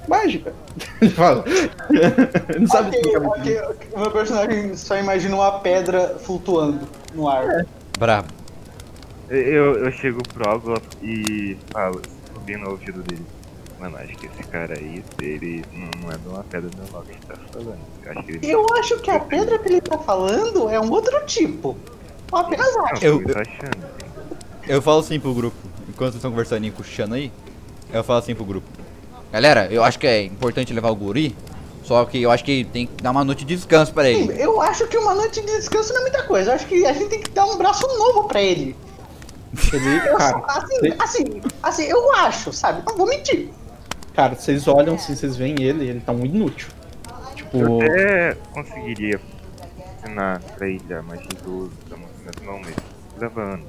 mágica. 0.07 0.53
Ele 1.01 1.11
fala. 1.11 1.45
Não 2.59 2.67
sabe 2.67 2.89
Ok, 2.89 2.99
explicar 2.99 3.19
muito 3.19 3.39
ok, 3.39 3.61
ok. 3.61 3.87
O 3.93 3.99
meu 3.99 4.11
personagem 4.11 4.75
só 4.75 4.97
imagina 4.97 5.35
uma 5.35 5.59
pedra 5.59 6.17
flutuando 6.19 6.87
no 7.13 7.29
ar. 7.29 7.65
Brabo. 7.97 8.27
Eu, 9.29 9.85
eu 9.85 9.91
chego 9.91 10.21
pro 10.33 10.47
Algo 10.47 10.81
e 11.01 11.57
falo, 11.71 12.01
bem 12.45 12.57
no 12.57 12.71
ouvido 12.71 13.01
dele. 13.03 13.25
Mano, 13.83 13.97
acho 13.97 14.15
que 14.15 14.27
esse 14.27 14.43
cara 14.49 14.75
aí, 14.79 15.03
ele 15.21 15.65
não 16.01 16.09
é 16.09 16.17
de 16.17 16.25
uma 16.29 16.41
pedra 16.45 16.69
normal 16.77 17.01
que 17.01 17.09
a 17.11 17.13
gente 17.15 17.25
tá 17.25 17.35
falando. 17.51 17.77
Eu 18.05 18.11
acho 18.11 18.23
que 18.23 18.31
ele. 18.31 18.49
Eu 18.49 18.65
acho 18.79 18.99
que 18.99 19.11
a 19.11 19.19
pedra 19.19 19.59
que 19.59 19.67
ele 19.67 19.81
tá 19.81 19.97
falando 19.97 20.69
é 20.69 20.79
um 20.79 20.89
outro 20.89 21.25
tipo. 21.25 21.75
Uma 22.31 22.45
pedra 22.45 22.65
Não, 22.71 22.87
Eu- 23.01 23.21
eu. 23.21 23.35
Eu 24.65 24.81
falo 24.81 24.99
assim 25.01 25.19
pro 25.19 25.33
grupo, 25.33 25.57
enquanto 25.89 26.11
vocês 26.11 26.15
estão 26.15 26.31
conversando 26.31 26.65
e 26.65 26.71
cochichando 26.71 27.15
aí, 27.15 27.29
eu 27.91 28.01
falo 28.05 28.19
assim 28.19 28.33
pro 28.33 28.45
grupo. 28.45 28.65
Galera, 29.33 29.67
eu 29.69 29.83
acho 29.83 29.99
que 29.99 30.07
é 30.07 30.23
importante 30.23 30.71
levar 30.71 30.89
o 30.89 30.95
guri, 30.95 31.35
só 31.83 32.05
que 32.05 32.21
eu 32.21 32.31
acho 32.31 32.45
que 32.45 32.63
tem 32.63 32.87
que 32.87 33.03
dar 33.03 33.11
uma 33.11 33.25
noite 33.25 33.43
de 33.43 33.53
descanso 33.53 33.93
pra 33.93 34.09
ele. 34.09 34.41
Eu 34.41 34.61
acho 34.61 34.87
que 34.87 34.97
uma 34.97 35.13
noite 35.13 35.41
de 35.41 35.47
descanso 35.47 35.91
não 35.91 35.99
é 35.99 36.03
muita 36.03 36.23
coisa. 36.23 36.51
Eu 36.51 36.55
acho 36.55 36.67
que 36.67 36.85
a 36.85 36.93
gente 36.93 37.09
tem 37.09 37.19
que 37.21 37.31
dar 37.31 37.45
um 37.47 37.57
braço 37.57 37.85
novo 37.97 38.29
pra 38.29 38.41
ele. 38.41 38.73
Ele, 39.73 39.97
Eu 40.07 40.15
cara, 40.17 40.41
assim, 40.47 40.95
assim, 40.99 41.41
assim, 41.61 41.83
eu 41.83 42.13
acho, 42.15 42.53
sabe? 42.53 42.81
Não 42.87 42.95
vou 42.95 43.05
mentir. 43.05 43.49
Cara, 44.13 44.35
vocês 44.35 44.67
olham 44.67 44.95
assim, 44.95 45.15
vocês 45.15 45.35
veem 45.35 45.61
ele, 45.61 45.87
ele 45.87 45.99
tá 45.99 46.11
um 46.11 46.25
inútil. 46.25 46.69
Eu 47.31 47.35
Tipo, 47.35 47.81
até 47.81 48.35
conseguiria 48.51 49.19
ensinar 49.97 50.39
pra 50.57 50.67
ele 50.67 50.93
a 50.93 51.01
magia 51.01 51.27
do 51.43 51.71
da 51.89 51.97
não, 52.45 52.59
mas 52.59 52.75
leva 53.17 53.41
anos. 53.41 53.65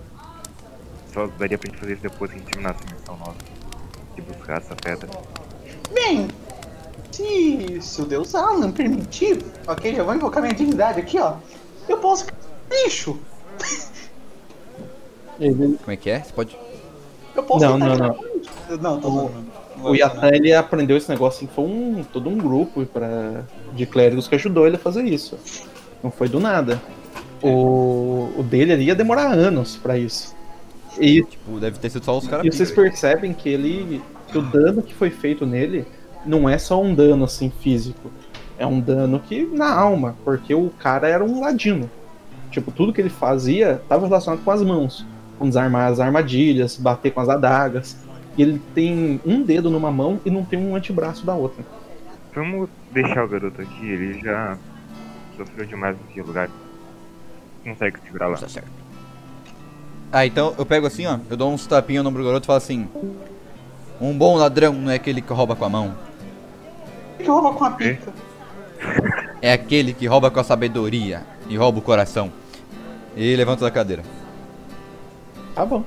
Só 1.12 1.26
daria 1.38 1.58
pra 1.58 1.70
gente 1.70 1.80
fazer 1.80 1.92
isso 1.92 2.02
depois 2.02 2.30
que 2.30 2.36
a 2.36 2.40
gente 2.40 2.50
terminasse 2.50 2.80
a 2.88 2.94
missão 2.94 3.16
nossa. 3.18 3.36
De 4.14 4.22
buscar 4.22 4.58
essa 4.58 4.74
pedra. 4.76 5.08
Bem, 5.92 6.28
se, 7.10 7.80
se 7.80 8.02
o 8.02 8.04
Deus 8.04 8.34
Alan 8.34 8.72
permitir, 8.72 9.44
ok, 9.66 9.94
já 9.94 10.02
vou 10.02 10.14
invocar 10.14 10.42
minha 10.42 10.54
divindade 10.54 11.00
aqui, 11.00 11.18
ó. 11.18 11.36
Eu 11.88 11.98
posso 11.98 12.26
ele, 15.40 15.54
Como 15.78 15.90
é 15.90 15.96
que 15.96 16.10
é? 16.10 16.20
Você 16.20 16.32
pode. 16.32 16.56
Eu 17.34 17.42
posso 17.42 17.64
Não, 17.64 17.78
não, 17.78 17.96
não. 17.96 18.18
Não, 18.80 19.00
tô 19.00 19.10
zoando. 19.10 19.46
O 19.84 19.90
vai 19.90 19.98
Yatan, 19.98 20.30
ele 20.34 20.52
aprendeu 20.52 20.96
esse 20.96 21.08
negócio 21.10 21.44
assim, 21.44 21.54
foi 21.54 21.64
um, 21.64 22.04
todo 22.12 22.28
um 22.28 22.38
grupo 22.38 22.84
pra, 22.86 23.42
de 23.74 23.86
clérigos 23.86 24.26
que 24.28 24.34
ajudou 24.34 24.66
ele 24.66 24.76
a 24.76 24.78
fazer 24.78 25.02
isso. 25.04 25.38
Não 26.02 26.10
foi 26.10 26.28
do 26.28 26.38
nada. 26.40 26.80
O, 27.42 28.32
o 28.38 28.42
dele 28.42 28.72
ali 28.72 28.84
ia 28.84 28.94
demorar 28.94 29.26
anos 29.32 29.76
pra 29.76 29.98
isso. 29.98 30.34
E, 30.98 31.22
Tipo, 31.22 31.58
deve 31.58 31.78
ter 31.78 31.90
sido 31.90 32.04
só 32.04 32.16
os 32.16 32.26
caras. 32.26 32.46
e 32.46 32.50
vocês 32.50 32.70
percebem 32.70 33.32
que 33.32 33.48
ele. 33.48 34.00
que 34.28 34.38
o 34.38 34.42
dano 34.42 34.82
que 34.82 34.94
foi 34.94 35.10
feito 35.10 35.44
nele 35.44 35.84
não 36.24 36.48
é 36.48 36.56
só 36.56 36.80
um 36.80 36.94
dano 36.94 37.24
assim 37.24 37.50
físico. 37.60 38.10
É 38.56 38.64
um 38.66 38.80
dano 38.80 39.18
que 39.18 39.44
na 39.44 39.74
alma, 39.74 40.16
porque 40.24 40.54
o 40.54 40.70
cara 40.78 41.08
era 41.08 41.24
um 41.24 41.40
ladino. 41.40 41.90
Tipo, 42.50 42.70
tudo 42.70 42.92
que 42.92 43.00
ele 43.00 43.10
fazia 43.10 43.80
estava 43.82 44.06
relacionado 44.06 44.44
com 44.44 44.50
as 44.50 44.62
mãos. 44.62 45.04
Com 45.38 45.48
desarmar 45.48 45.90
as 45.90 45.98
armadilhas, 45.98 46.76
bater 46.76 47.10
com 47.12 47.20
as 47.20 47.28
adagas. 47.28 47.96
E 48.36 48.42
ele 48.42 48.60
tem 48.74 49.20
um 49.24 49.42
dedo 49.42 49.70
numa 49.70 49.90
mão 49.90 50.20
e 50.24 50.30
não 50.30 50.44
tem 50.44 50.58
um 50.58 50.74
antebraço 50.74 51.24
da 51.24 51.34
outra. 51.34 51.64
Vamos 52.34 52.68
deixar 52.90 53.24
o 53.24 53.28
garoto 53.28 53.62
aqui, 53.62 53.86
ele 53.88 54.18
já 54.20 54.58
sofreu 55.36 55.66
demais 55.66 55.96
naquele 56.00 56.26
lugar. 56.26 56.50
Consegue 57.62 57.98
segurar 58.04 58.26
lá. 58.28 58.36
Tá 58.36 58.48
certo. 58.48 58.68
Ah, 60.12 60.26
então 60.26 60.54
eu 60.58 60.66
pego 60.66 60.86
assim, 60.86 61.06
ó. 61.06 61.18
Eu 61.30 61.36
dou 61.36 61.52
uns 61.52 61.66
tapinhos 61.66 62.02
no 62.04 62.10
ombro 62.10 62.22
do 62.22 62.26
garoto 62.26 62.44
e 62.44 62.48
falo 62.48 62.56
assim: 62.56 62.88
Um 64.00 64.16
bom 64.16 64.36
ladrão 64.36 64.72
não 64.72 64.90
é 64.90 64.96
aquele 64.96 65.20
que 65.20 65.32
rouba 65.32 65.54
com 65.56 65.64
a 65.64 65.68
mão, 65.68 65.94
Que 67.18 67.24
rouba 67.24 67.52
com 67.52 67.64
a 67.64 67.70
pica. 67.70 68.12
é 69.40 69.52
aquele 69.52 69.92
que 69.92 70.06
rouba 70.06 70.30
com 70.30 70.40
a 70.40 70.44
sabedoria 70.44 71.22
e 71.48 71.56
rouba 71.56 71.78
o 71.78 71.82
coração. 71.82 72.32
E 73.16 73.34
levanta 73.36 73.64
da 73.64 73.70
cadeira. 73.70 74.02
Tá 75.54 75.64
bom. 75.64 75.84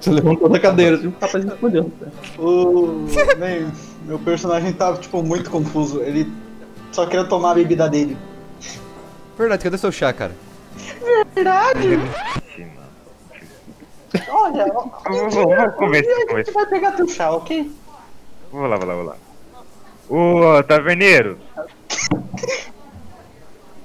Você 0.00 0.10
levantou 0.10 0.48
da 0.48 0.58
cadeira, 0.60 0.96
assim, 0.96 1.06
o 1.08 1.14
rapaz 1.20 1.44
respondeu. 1.44 1.90
O. 2.38 3.06
Bem, 3.38 3.70
meu 4.04 4.18
personagem 4.18 4.72
tava, 4.72 4.98
tipo, 4.98 5.22
muito 5.22 5.50
confuso. 5.50 6.02
Ele 6.02 6.30
só 6.90 7.06
queria 7.06 7.24
tomar 7.24 7.52
a 7.52 7.54
bebida 7.54 7.88
dele. 7.88 8.16
Verdade, 9.38 9.62
cadê 9.64 9.78
seu 9.78 9.90
chá, 9.92 10.12
cara? 10.12 10.32
Verdade? 11.34 11.98
Olha, 14.28 14.66
Vamos, 14.66 15.34
vamos 15.34 15.74
conversar, 15.76 16.10
a 16.12 16.14
gente 16.16 16.26
conversar. 16.28 16.52
vai 16.52 16.66
pegar 16.66 16.92
teu 16.92 17.08
chá, 17.08 17.30
ok? 17.30 17.70
Vou 18.50 18.66
lá, 18.66 18.76
vou 18.76 18.86
lá, 18.86 18.94
vou 18.94 19.04
lá. 19.04 19.16
Ô, 20.58 20.62
taverneiro! 20.64 21.38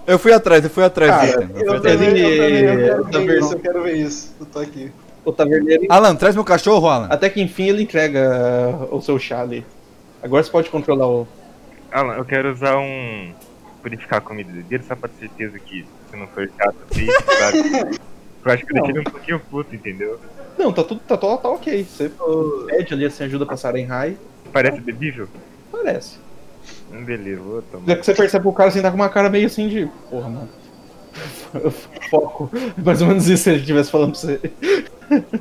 Eu 0.06 0.18
fui 0.20 0.34
atrás, 0.34 0.64
eu 0.64 0.70
fui 0.70 0.84
atrás 0.84 1.12
Cara, 1.12 1.46
dele. 1.46 1.52
Eu 1.54 1.58
fui 1.60 1.68
Eu 1.68 1.74
atrás 1.78 1.98
também, 1.98 2.14
dele. 2.14 2.26
eu 2.26 2.38
também, 2.38 2.64
eu 2.64 2.78
quero 2.78 3.04
ver 3.04 3.12
Taverneiro. 3.12 3.40
isso, 3.46 3.54
eu 3.54 3.60
quero 3.60 3.84
ver 3.84 3.96
isso. 3.98 4.36
Eu 4.40 4.46
tô 4.46 4.60
aqui. 4.60 4.92
O 5.28 5.34
taverneiro. 5.34 5.86
Alan, 5.90 6.16
traz 6.16 6.34
meu 6.36 6.44
cachorro, 6.46 6.88
Alan. 6.88 7.08
Até 7.10 7.30
que 7.30 7.42
enfim 7.42 7.68
ele 7.68 7.84
entrega 7.84 8.78
o 8.90 9.02
seu 9.02 9.20
chá 9.20 9.42
ali. 9.42 9.66
Agora 10.24 10.42
você 10.42 10.50
pode 10.50 10.70
controlar 10.70 11.06
o. 11.08 11.28
Alan, 11.92 12.14
eu 12.16 12.24
quero 12.24 12.52
usar 12.54 12.78
um. 12.78 13.34
purificar 13.84 14.20
a 14.20 14.22
comida 14.22 14.50
dele 14.64 14.84
só 14.88 14.96
pra 14.96 15.10
ter 15.10 15.28
certeza 15.28 15.60
que 15.60 15.86
se 16.10 16.16
não 16.16 16.28
for 16.28 16.50
chato 16.58 16.76
assim, 16.90 17.08
sabe? 17.40 17.98
Eu 18.46 18.54
acho 18.54 18.66
que 18.66 18.72
eu 18.72 18.76
deixei 18.76 18.92
ele 18.92 19.00
um 19.02 19.12
pouquinho 19.12 19.42
puto, 19.52 19.76
entendeu? 19.76 20.18
Não, 20.58 20.72
tá 20.72 20.82
tudo. 20.82 21.02
Tá, 21.06 21.18
tá, 21.18 21.36
tá 21.36 21.50
ok. 21.50 21.84
Você 21.84 22.10
pede 22.68 22.94
ali 22.94 23.06
assim, 23.06 23.26
ajuda 23.26 23.46
pra 23.46 23.58
Sarenhai. 23.58 24.18
Parece 24.54 24.80
bebível? 24.80 25.28
Parece. 25.70 26.18
Hum, 26.94 27.04
Beleza, 27.04 27.42
vou 27.42 27.60
É 27.60 27.62
tomar. 27.70 27.96
que 27.98 28.06
você 28.06 28.14
percebe 28.14 28.44
que 28.44 28.48
o 28.50 28.54
cara 28.54 28.70
assim 28.70 28.82
tá 28.82 28.90
com 28.90 28.96
uma 28.96 29.10
cara 29.10 29.30
meio 29.30 29.48
assim 29.48 29.68
de. 29.68 29.90
Porra, 30.10 30.30
mano. 30.30 30.50
Foco. 32.10 32.50
Mais 32.78 33.02
ou 33.02 33.08
menos 33.08 33.28
isso 33.28 33.44
se 33.44 33.50
ele 33.50 33.60
estivesse 33.60 33.92
falando 33.92 34.12
pra 34.12 34.20
você. 34.20 34.40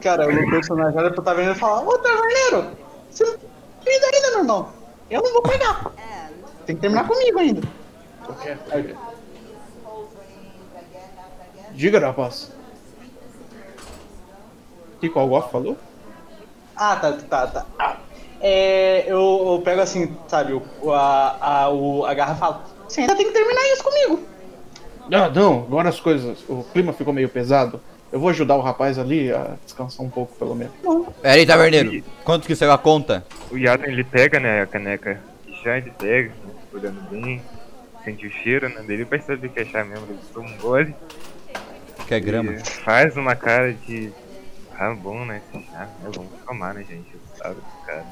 Cara, 0.01 0.27
o 0.29 0.33
meu 0.33 0.51
personagem 0.51 0.99
olha 0.99 1.11
pro 1.11 1.22
taverneiro 1.22 1.57
e 1.57 1.61
fala: 1.61 1.83
Ô 1.83 1.99
taverneiro, 1.99 2.70
você 3.11 3.24
não 3.24 3.39
tem 3.39 3.49
comida 3.85 4.07
ainda, 4.07 4.31
meu 4.31 4.39
irmão. 4.41 4.68
Eu 5.11 5.22
não 5.22 5.33
vou 5.33 5.43
pegar. 5.43 5.93
Tem 6.64 6.74
que 6.74 6.83
terminar 6.83 7.07
comigo 7.07 7.39
ainda. 7.39 7.62
Diga, 11.72 12.01
rapaz. 12.01 12.53
O 14.95 14.99
que 14.99 15.09
o 15.09 15.18
Algoff 15.18 15.53
falou? 15.53 15.77
Ah, 16.74 16.97
tá, 16.97 17.12
tá, 17.12 17.47
tá. 17.47 17.66
Ah, 17.79 17.97
é, 18.41 19.05
eu, 19.07 19.45
eu 19.47 19.62
pego 19.64 19.81
assim, 19.81 20.16
sabe, 20.27 20.53
o, 20.53 20.93
a, 20.93 21.37
a, 21.41 21.70
o, 21.70 22.05
a 22.05 22.14
garra 22.14 22.35
e 22.35 22.39
falo: 22.39 22.61
Você 22.89 23.03
ainda 23.03 23.14
tem 23.14 23.27
que 23.27 23.33
terminar 23.33 23.62
isso 23.72 23.85
comigo. 23.85 24.36
Ah, 25.12 25.28
não, 25.28 25.61
agora 25.61 25.88
as 25.88 26.00
coisas. 26.00 26.38
O 26.48 26.64
clima 26.72 26.92
ficou 26.92 27.12
meio 27.12 27.28
pesado. 27.28 27.80
Eu 28.12 28.20
vou 28.20 28.28
ajudar 28.30 28.57
o 28.57 28.61
rapaz 28.61 28.98
ali 28.98 29.32
a 29.32 29.57
descansar 29.64 30.04
um 30.04 30.11
pouco, 30.11 30.34
pelo 30.36 30.54
menos. 30.54 30.72
Pera 31.20 31.34
aí, 31.34 31.44
taverneiro. 31.46 32.04
Quanto 32.24 32.46
que 32.46 32.54
saiu 32.54 32.72
a 32.72 32.78
conta? 32.78 33.26
O 33.50 33.57
Yatan 33.57 33.86
ele 33.86 34.04
pega, 34.04 34.38
né, 34.40 34.62
a 34.62 34.66
caneca 34.66 35.20
de 35.44 35.54
chá, 35.62 35.76
ele 35.78 35.92
pega, 35.98 36.32
olhando 36.72 37.00
bem, 37.11 37.42
sente 38.04 38.26
o 38.26 38.30
cheiro, 38.30 38.68
né, 38.68 38.82
dele 38.82 39.04
vai 39.04 39.20
saber 39.20 39.48
que 39.48 39.61
é 39.61 39.64
chá 39.64 39.84
mesmo, 39.84 40.07
ele 40.09 40.18
toma 40.32 40.48
um 40.48 40.57
gole 40.59 40.94
Que 42.07 42.14
é 42.14 42.20
grama. 42.20 42.52
e 42.52 42.59
faz 42.64 43.16
uma 43.16 43.34
cara 43.34 43.72
de. 43.72 44.12
Ah, 44.78 44.94
bom, 44.94 45.24
né, 45.24 45.40
chá, 45.52 45.59
né, 45.59 45.88
vamos 46.14 46.30
tomar, 46.46 46.74
né, 46.74 46.84
gente, 46.88 47.09
eu 47.12 47.20
sabe, 47.36 47.57
cara. 47.86 48.04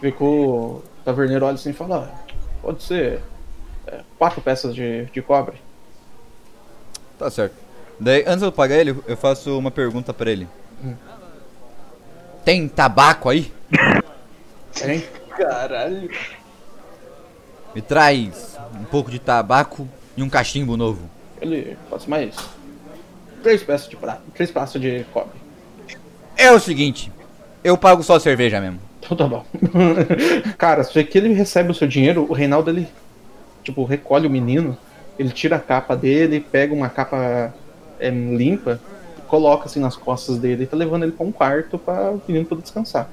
Que 0.00 0.14
o 0.20 0.80
taverneiro 1.04 1.44
olha 1.44 1.56
assim 1.56 1.70
e 1.70 1.74
fala: 1.74 2.08
"Ah, 2.14 2.32
pode 2.62 2.82
ser 2.84 3.20
é, 3.86 4.00
quatro 4.16 4.40
peças 4.40 4.72
de, 4.74 5.06
de 5.06 5.20
cobre. 5.20 5.56
Tá 7.18 7.30
certo. 7.30 7.54
Daí, 7.98 8.22
antes 8.26 8.40
de 8.40 8.46
eu 8.46 8.52
pagar 8.52 8.76
ele, 8.76 8.96
eu 9.06 9.16
faço 9.16 9.58
uma 9.58 9.70
pergunta 9.70 10.14
pra 10.14 10.30
ele. 10.30 10.46
Tem 12.44 12.68
tabaco 12.68 13.28
aí? 13.28 13.52
Hein? 14.84 15.04
Caralho. 15.36 16.10
Me 17.74 17.82
traz 17.82 18.56
um 18.80 18.84
pouco 18.84 19.10
de 19.10 19.18
tabaco 19.18 19.88
e 20.16 20.22
um 20.22 20.28
cachimbo 20.28 20.76
novo. 20.76 21.10
Ele 21.40 21.76
faz 21.90 22.06
mais 22.06 22.36
três 23.42 23.62
peças 23.62 23.88
de 23.88 23.96
prata, 23.96 24.22
três 24.34 24.50
peças 24.50 24.80
de 24.80 25.04
cobre. 25.12 25.38
É 26.36 26.50
o 26.52 26.60
seguinte, 26.60 27.12
eu 27.62 27.76
pago 27.76 28.02
só 28.02 28.16
a 28.16 28.20
cerveja 28.20 28.60
mesmo. 28.60 28.80
Então 29.00 29.16
tá 29.16 29.26
bom. 29.26 29.44
Cara, 30.56 30.84
se 30.84 31.02
que 31.04 31.18
ele 31.18 31.32
recebe 31.32 31.70
o 31.70 31.74
seu 31.74 31.88
dinheiro, 31.88 32.26
o 32.28 32.32
Reinaldo 32.32 32.70
ele 32.70 32.88
tipo 33.62 33.84
recolhe 33.84 34.26
o 34.26 34.30
menino, 34.30 34.76
ele 35.18 35.30
tira 35.30 35.56
a 35.56 35.60
capa 35.60 35.96
dele, 35.96 36.40
pega 36.40 36.72
uma 36.72 36.88
capa 36.88 37.52
é, 37.98 38.10
limpa, 38.10 38.80
coloca 39.26 39.66
assim 39.66 39.80
nas 39.80 39.96
costas 39.96 40.38
dele 40.38 40.64
e 40.64 40.66
tá 40.66 40.76
levando 40.76 41.02
ele 41.02 41.12
pra 41.12 41.26
um 41.26 41.32
quarto 41.32 41.78
pra 41.78 42.12
o 42.12 42.22
menino 42.26 42.46
poder 42.46 42.62
descansar. 42.62 43.08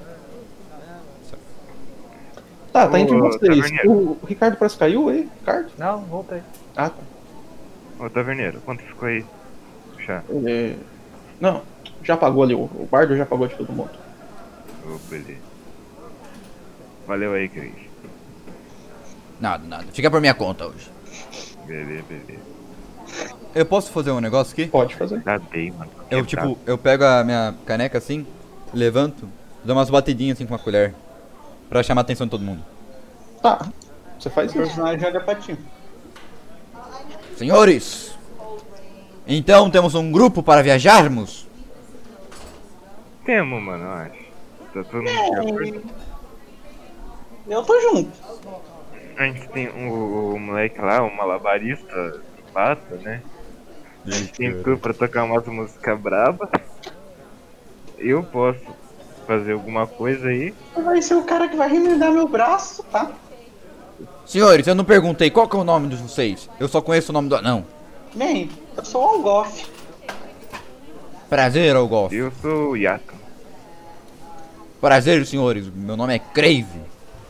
Tá, 2.72 2.88
tá 2.88 3.00
entre 3.00 3.16
vocês. 3.18 3.70
O, 3.86 3.90
o 3.90 4.18
Ricardo 4.26 4.56
parece 4.56 4.74
que 4.74 4.80
caiu 4.80 5.08
aí, 5.08 5.28
Ricardo? 5.40 5.70
Não, 5.78 6.02
voltei. 6.02 6.42
Ah, 6.76 6.90
tá. 6.90 7.02
Ô, 7.98 8.10
taverneiro, 8.10 8.60
quanto 8.60 8.82
ficou 8.82 9.08
aí? 9.08 9.24
Chá. 10.04 10.22
Ele... 10.28 10.78
Não, 11.40 11.62
já 12.02 12.16
pagou 12.16 12.42
ali, 12.42 12.54
o, 12.54 12.64
o 12.64 12.88
bardo 12.90 13.16
já 13.16 13.24
pagou 13.24 13.48
de 13.48 13.54
todo 13.54 13.72
mundo. 13.72 13.90
Ô, 14.84 14.98
beleza. 15.08 15.40
Valeu 17.06 17.32
aí, 17.32 17.48
Cris. 17.48 17.72
Nada, 19.40 19.66
nada. 19.66 19.84
Fica 19.92 20.10
por 20.10 20.20
minha 20.20 20.34
conta 20.34 20.66
hoje. 20.66 20.95
Beleza, 21.66 22.04
beleza. 22.08 22.40
Eu 23.54 23.64
posso 23.66 23.90
fazer 23.92 24.10
um 24.10 24.20
negócio 24.20 24.52
aqui? 24.52 24.66
Pode 24.66 24.94
fazer. 24.94 25.22
Bem, 25.50 25.70
mano. 25.72 25.90
Eu, 26.10 26.24
tipo, 26.24 26.58
eu 26.66 26.76
pego 26.76 27.04
a 27.04 27.24
minha 27.24 27.54
caneca 27.64 27.98
assim, 27.98 28.26
levanto, 28.72 29.28
dou 29.64 29.74
umas 29.76 29.88
batidinhas 29.90 30.36
assim 30.36 30.46
com 30.46 30.52
uma 30.54 30.58
colher. 30.58 30.94
Pra 31.68 31.82
chamar 31.82 32.00
a 32.00 32.02
atenção 32.02 32.26
de 32.26 32.30
todo 32.30 32.44
mundo. 32.44 32.62
Tá, 33.42 33.68
você 34.18 34.30
faz 34.30 34.50
O 34.52 34.54
isso. 34.54 34.62
personagem 34.62 35.06
olha 35.06 35.20
pra 35.20 35.34
ti. 35.34 35.56
Senhores! 37.36 38.14
Então 39.26 39.68
temos 39.70 39.94
um 39.94 40.12
grupo 40.12 40.42
para 40.42 40.62
viajarmos? 40.62 41.46
Temo, 43.24 43.60
mano, 43.60 43.84
eu 43.84 43.92
acho. 43.92 44.26
Tá 44.72 44.84
todo 44.84 45.02
mundo 45.02 45.04
de 45.30 45.50
acordo? 45.50 45.82
Eu 47.48 47.62
tô 47.64 47.80
junto. 47.80 48.10
A 49.16 49.24
gente 49.24 49.48
tem 49.48 49.68
o, 49.68 50.34
o 50.34 50.38
moleque 50.38 50.80
lá, 50.80 51.02
o 51.02 51.14
malabarista 51.14 52.20
de 52.36 52.52
pata, 52.52 52.96
né? 52.96 53.22
Ele 54.06 54.26
tem 54.28 54.62
tudo 54.62 54.78
pra 54.78 54.92
tocar 54.92 55.24
umas 55.24 55.46
músicas 55.46 55.98
braba. 55.98 56.48
Eu 57.98 58.22
posso 58.22 58.60
fazer 59.26 59.52
alguma 59.52 59.86
coisa 59.86 60.28
aí. 60.28 60.54
Vai 60.76 61.02
ser 61.02 61.14
o 61.14 61.24
cara 61.24 61.48
que 61.48 61.56
vai 61.56 61.68
remendar 61.68 62.12
meu 62.12 62.28
braço, 62.28 62.82
tá? 62.84 63.10
Senhores, 64.24 64.66
eu 64.66 64.74
não 64.74 64.84
perguntei 64.84 65.30
qual 65.30 65.48
que 65.48 65.56
é 65.56 65.58
o 65.58 65.64
nome 65.64 65.88
de 65.88 65.96
vocês. 65.96 66.48
Eu 66.60 66.68
só 66.68 66.80
conheço 66.80 67.10
o 67.10 67.12
nome 67.12 67.28
do 67.28 67.36
anão. 67.36 67.64
Bem, 68.14 68.50
eu 68.76 68.84
sou 68.84 69.02
o 69.02 69.08
Algoff. 69.08 69.66
Prazer, 71.28 71.74
Algoff. 71.74 72.14
Eu 72.14 72.30
sou 72.42 72.70
o 72.70 72.76
Yato. 72.76 73.14
Prazer, 74.80 75.24
senhores. 75.26 75.68
Meu 75.74 75.96
nome 75.96 76.14
é 76.14 76.18
Crave. 76.18 76.80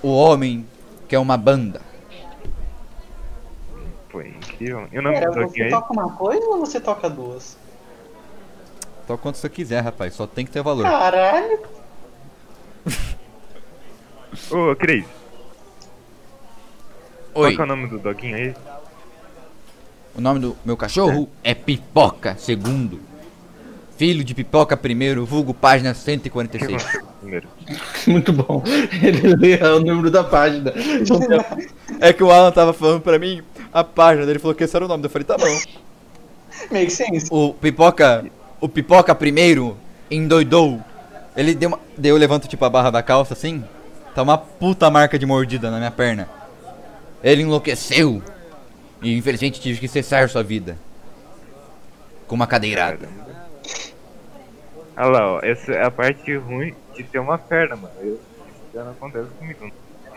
O 0.03 0.09
homem 0.09 0.67
que 1.09 1.15
é 1.15 1.19
uma 1.19 1.37
banda. 1.37 1.81
Foi 4.09 4.29
incrível. 4.29 4.89
E 4.93 4.99
o 4.99 5.03
nome 5.03 5.19
Pera, 5.19 5.31
do 5.31 5.35
Doguinho 5.35 5.53
você 5.53 5.63
aí? 5.65 5.71
toca 5.71 5.93
uma 5.93 6.13
coisa 6.13 6.47
ou 6.47 6.59
você 6.59 6.81
toca 6.81 7.09
duas? 7.11 7.57
Só 9.07 9.17
quanto 9.17 9.39
você 9.39 9.49
quiser, 9.49 9.81
rapaz. 9.83 10.15
Só 10.15 10.27
tem 10.27 10.45
que 10.45 10.51
ter 10.51 10.63
valor. 10.63 10.83
Caralho. 10.83 11.61
Ô, 14.51 14.75
Cris, 14.77 15.05
qual 17.37 17.45
Oi. 17.45 17.55
que 17.55 17.61
é 17.61 17.65
o 17.65 17.67
nome 17.67 17.87
do 17.87 17.99
doguinho 17.99 18.35
aí? 18.37 18.55
O 20.15 20.21
nome 20.23 20.41
do 20.41 20.57
meu 20.65 20.77
cachorro 20.77 21.29
é 21.45 21.55
Pipoca 21.55 22.35
Segundo. 22.39 22.99
Filho 23.99 24.25
de 24.25 24.35
Pipoca 24.35 24.75
Primeiro, 24.75 25.27
vulgo 25.27 25.53
página 25.53 25.91
O 25.91 25.95
que 25.95 26.01
146. 26.01 27.03
Muito 28.07 28.33
bom. 28.33 28.63
Ele 29.03 29.35
lê 29.37 29.63
o 29.63 29.81
número 29.81 30.11
da 30.11 30.25
página. 30.25 30.73
Então, 31.01 31.21
É 32.01 32.13
que 32.13 32.23
o 32.23 32.31
Alan 32.31 32.53
tava 32.53 32.73
falando 32.73 33.01
pra 33.01 33.19
mim 33.19 33.43
a 33.77 33.85
página 33.85 34.25
dele 34.25 34.39
falou 34.39 34.55
que 34.55 34.65
esse 34.65 34.75
era 34.75 34.87
o 34.87 34.89
nome. 34.89 35.05
Eu 35.05 35.11
falei, 35.11 35.27
tá 35.27 35.37
bom. 35.37 35.61
Make 36.71 36.91
sense. 36.91 37.29
O 37.31 37.53
Pipoca, 37.53 38.25
o 38.59 38.69
Pipoca 38.69 39.15
Primeiro 39.15 39.77
endoidou. 40.11 40.81
Ele 41.37 41.55
deu 41.55 41.69
uma, 41.69 41.81
daí 41.97 42.11
eu 42.11 42.17
levanto 42.17 42.49
tipo 42.49 42.65
a 42.65 42.71
barra 42.71 42.91
da 42.91 43.03
calça 43.03 43.35
assim. 43.35 43.63
Tá 44.15 44.23
uma 44.23 44.39
puta 44.39 44.91
marca 44.91 45.19
de 45.19 45.27
mordida 45.27 45.71
na 45.71 45.77
minha 45.77 45.91
perna. 45.91 46.27
Ele 47.23 47.43
enlouqueceu. 47.43 48.23
E 49.03 49.15
infelizmente 49.15 49.61
tive 49.61 49.79
que 49.79 49.89
cessar 49.89 50.31
sua 50.31 50.43
vida. 50.43 50.79
Com 52.27 52.35
uma 52.35 52.47
cadeirada. 52.47 53.11
Olha 54.97 55.07
lá, 55.07 55.33
ó, 55.35 55.41
essa 55.43 55.73
é 55.73 55.85
a 55.85 55.91
parte 55.91 56.35
ruim 56.35 56.75
de 56.97 57.05
ter 57.05 57.19
uma 57.19 57.39
perna, 57.39 57.77
mano. 57.77 57.95
Eu, 58.01 58.15
isso 58.15 58.21
já 58.75 58.85
não 58.85 58.93
acontece 58.93 59.29
comigo. 59.39 59.71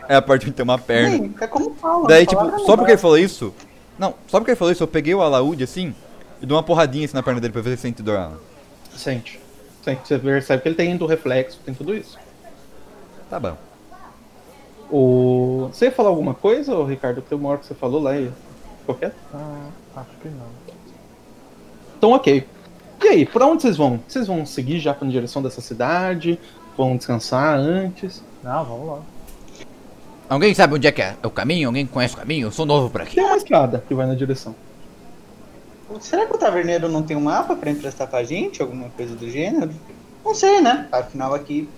É 0.08 0.16
a 0.16 0.22
parte 0.22 0.46
de 0.46 0.52
ter 0.52 0.62
uma 0.62 0.78
perna. 0.78 1.18
Bem, 1.18 1.34
é 1.40 1.46
como 1.46 1.74
fala. 1.74 2.08
Daí, 2.08 2.24
a 2.24 2.26
tipo, 2.26 2.58
só 2.60 2.76
porque 2.76 2.92
ele 2.92 2.98
falou 2.98 3.18
isso. 3.18 3.54
Não, 3.98 4.14
só 4.26 4.38
porque 4.38 4.52
ele 4.52 4.58
falou 4.58 4.72
isso, 4.72 4.82
eu 4.82 4.88
peguei 4.88 5.14
o 5.14 5.22
alaúde 5.22 5.62
assim 5.62 5.94
e 6.40 6.46
dou 6.46 6.56
uma 6.56 6.62
porradinha 6.62 7.04
assim 7.04 7.14
na 7.14 7.22
perna 7.22 7.40
dele 7.40 7.52
pra 7.52 7.62
ver 7.62 7.70
se 7.70 7.74
ele 7.74 7.80
sente 7.82 8.02
dor. 8.02 8.16
Alan. 8.16 8.38
sente. 8.96 9.40
Sim, 9.84 9.98
você 10.02 10.18
percebe 10.18 10.62
que 10.62 10.68
ele 10.68 10.74
tem 10.74 10.96
do 10.96 11.06
reflexo, 11.06 11.58
tem 11.64 11.74
tudo 11.74 11.94
isso. 11.94 12.18
Tá 13.28 13.38
bom. 13.38 13.56
O... 14.90 15.68
Você 15.72 15.86
ia 15.86 15.92
falar 15.92 16.08
alguma 16.08 16.34
coisa, 16.34 16.74
ô, 16.74 16.84
Ricardo? 16.84 17.22
Tem 17.22 17.38
uma 17.38 17.50
hora 17.50 17.58
que 17.58 17.66
você 17.66 17.74
falou 17.74 18.02
lá 18.02 18.16
e 18.18 18.30
ficou 18.80 18.94
quieto? 18.94 19.14
Ah, 19.32 19.68
acho 19.96 20.10
que 20.20 20.28
não. 20.28 20.46
Então, 21.96 22.12
ok. 22.12 22.46
E 23.02 23.08
aí, 23.08 23.24
pra 23.24 23.46
onde 23.46 23.62
vocês 23.62 23.76
vão? 23.76 24.00
Vocês 24.06 24.26
vão 24.26 24.44
seguir 24.44 24.78
já 24.80 24.92
pra 24.92 25.08
direção 25.08 25.42
dessa 25.42 25.60
cidade? 25.60 26.38
Vão 26.80 26.96
descansar 26.96 27.58
antes? 27.58 28.22
Não, 28.42 28.64
vamos 28.64 28.88
lá. 28.88 29.00
Alguém 30.30 30.54
sabe 30.54 30.76
onde 30.76 30.86
é 30.86 30.90
que 30.90 31.02
é 31.02 31.14
o 31.22 31.28
caminho? 31.28 31.68
Alguém 31.68 31.84
conhece 31.84 32.14
o 32.14 32.16
caminho? 32.16 32.46
Eu 32.46 32.50
sou 32.50 32.64
novo 32.64 32.88
por 32.88 33.02
aqui. 33.02 33.16
Tem 33.16 33.24
uma 33.24 33.36
estrada 33.36 33.84
que 33.86 33.92
vai 33.92 34.06
na 34.06 34.14
direção. 34.14 34.54
Será 36.00 36.24
que 36.24 36.34
o 36.34 36.38
taverneiro 36.38 36.88
não 36.88 37.02
tem 37.02 37.18
um 37.18 37.20
mapa 37.20 37.54
pra 37.54 37.70
emprestar 37.70 38.08
pra 38.08 38.24
gente? 38.24 38.62
Alguma 38.62 38.88
coisa 38.96 39.14
do 39.14 39.28
gênero? 39.28 39.70
Não 40.24 40.34
sei, 40.34 40.62
né? 40.62 40.88
Afinal, 40.90 41.34
aqui. 41.34 41.68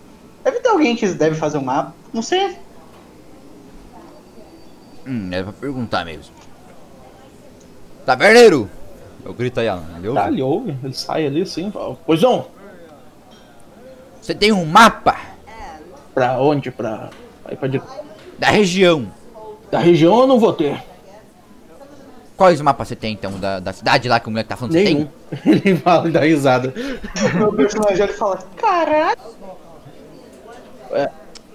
Deve 0.45 0.61
ter 0.61 0.69
alguém 0.69 0.95
que 0.95 1.09
deve 1.09 1.35
fazer 1.35 1.59
um 1.59 1.65
mapa. 1.65 1.93
Não 2.13 2.23
sei. 2.23 2.57
Hum, 5.05 5.31
é 5.33 5.43
pra 5.43 5.53
perguntar 5.53 6.05
mesmo. 6.05 6.33
Taverneiro! 8.07 8.71
Eu 9.25 9.35
grito 9.35 9.59
aí, 9.59 9.67
Alan. 9.67 9.83
Ele 9.99 10.07
ouve? 10.07 10.21
Tá, 10.21 10.29
ele 10.29 10.43
ouve, 10.43 10.77
ele 10.81 10.95
sai 10.95 11.27
ali 11.27 11.43
assim, 11.43 11.73
fala, 11.73 11.99
pois 12.07 12.23
não, 12.23 12.47
Você 14.23 14.35
tem 14.35 14.53
um 14.53 14.65
mapa 14.65 15.19
pra 16.15 16.39
onde? 16.41 16.71
Pra. 16.71 17.11
Aí 17.45 17.57
pra 17.57 17.69
dire- 17.69 17.83
da 18.39 18.49
região. 18.49 19.13
Da 19.71 19.79
região 19.81 20.21
eu 20.21 20.27
não 20.27 20.39
vou 20.39 20.53
ter. 20.53 20.83
Quais 22.37 22.61
mapas 22.61 22.89
você 22.89 22.97
tem, 22.97 23.13
então, 23.13 23.33
da, 23.39 23.61
da 23.61 23.73
cidade 23.73 24.09
lá 24.09 24.19
que 24.19 24.27
o 24.27 24.31
moleque 24.31 24.49
tá 24.49 24.57
falando? 24.57 24.73
Você 24.73 24.83
Nenhum. 24.85 25.09
Ele 25.45 25.77
fala 25.77 26.09
e 26.09 26.13
dá 26.13 26.21
risada. 26.21 26.73
Meu 27.35 27.53
personagem 27.53 28.03
ele 28.05 28.13
fala: 28.15 28.39
Caralho. 28.57 29.17
tem? 30.91 31.09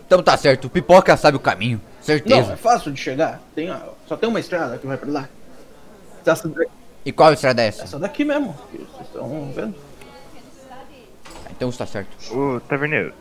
Então 0.06 0.24
tá 0.24 0.38
certo, 0.38 0.66
o 0.66 0.70
Pipoca 0.70 1.16
sabe 1.18 1.36
o 1.38 1.40
caminho. 1.40 1.82
Não, 1.84 2.04
Certeza. 2.04 2.54
é 2.54 2.56
fácil 2.56 2.92
de 2.94 3.02
chegar. 3.02 3.42
Tem, 3.54 3.70
só 4.08 4.16
tem 4.16 4.30
uma 4.30 4.40
estrada 4.40 4.78
que 4.78 4.88
vai 4.88 4.96
pra 4.98 5.12
lá. 5.12 5.30
Essa, 6.26 6.50
E 7.06 7.12
qual 7.12 7.34
estrada 7.34 7.62
é 7.62 7.68
essa? 7.68 7.84
essa 7.84 8.00
daqui 8.00 8.24
mesmo, 8.26 8.54
que 8.72 8.78
vocês 8.78 9.08
estão 9.08 9.52
vendo. 9.54 9.76
Então 11.58 11.70
está 11.70 11.88
certo. 11.88 12.16
Ô, 12.32 12.60
taverneiro. 12.60 13.14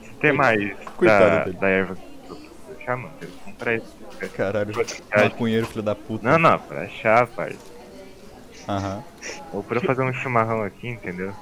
Você 0.00 0.10
tem 0.20 0.32
mais 0.32 0.76
Coitado 0.96 1.52
da, 1.52 1.60
da 1.60 1.68
erva 1.68 1.96
que 1.96 2.84
chamando? 2.84 3.12
Eu 3.20 3.28
vou 3.28 3.38
comprar 3.44 3.74
isso. 3.74 3.96
Caralho, 4.34 4.72
Ah, 5.10 5.24
maconheiro, 5.24 5.66
filho 5.66 5.82
da 5.82 5.94
puta. 5.94 6.24
Não, 6.30 6.38
não, 6.38 6.58
pra 6.58 6.88
chá, 6.88 7.26
parça. 7.26 7.58
Aham. 8.68 9.02
Ou 9.52 9.62
pra 9.62 9.80
fazer 9.80 10.02
um 10.02 10.12
chimarrão 10.12 10.62
aqui, 10.62 10.88
entendeu? 10.88 11.32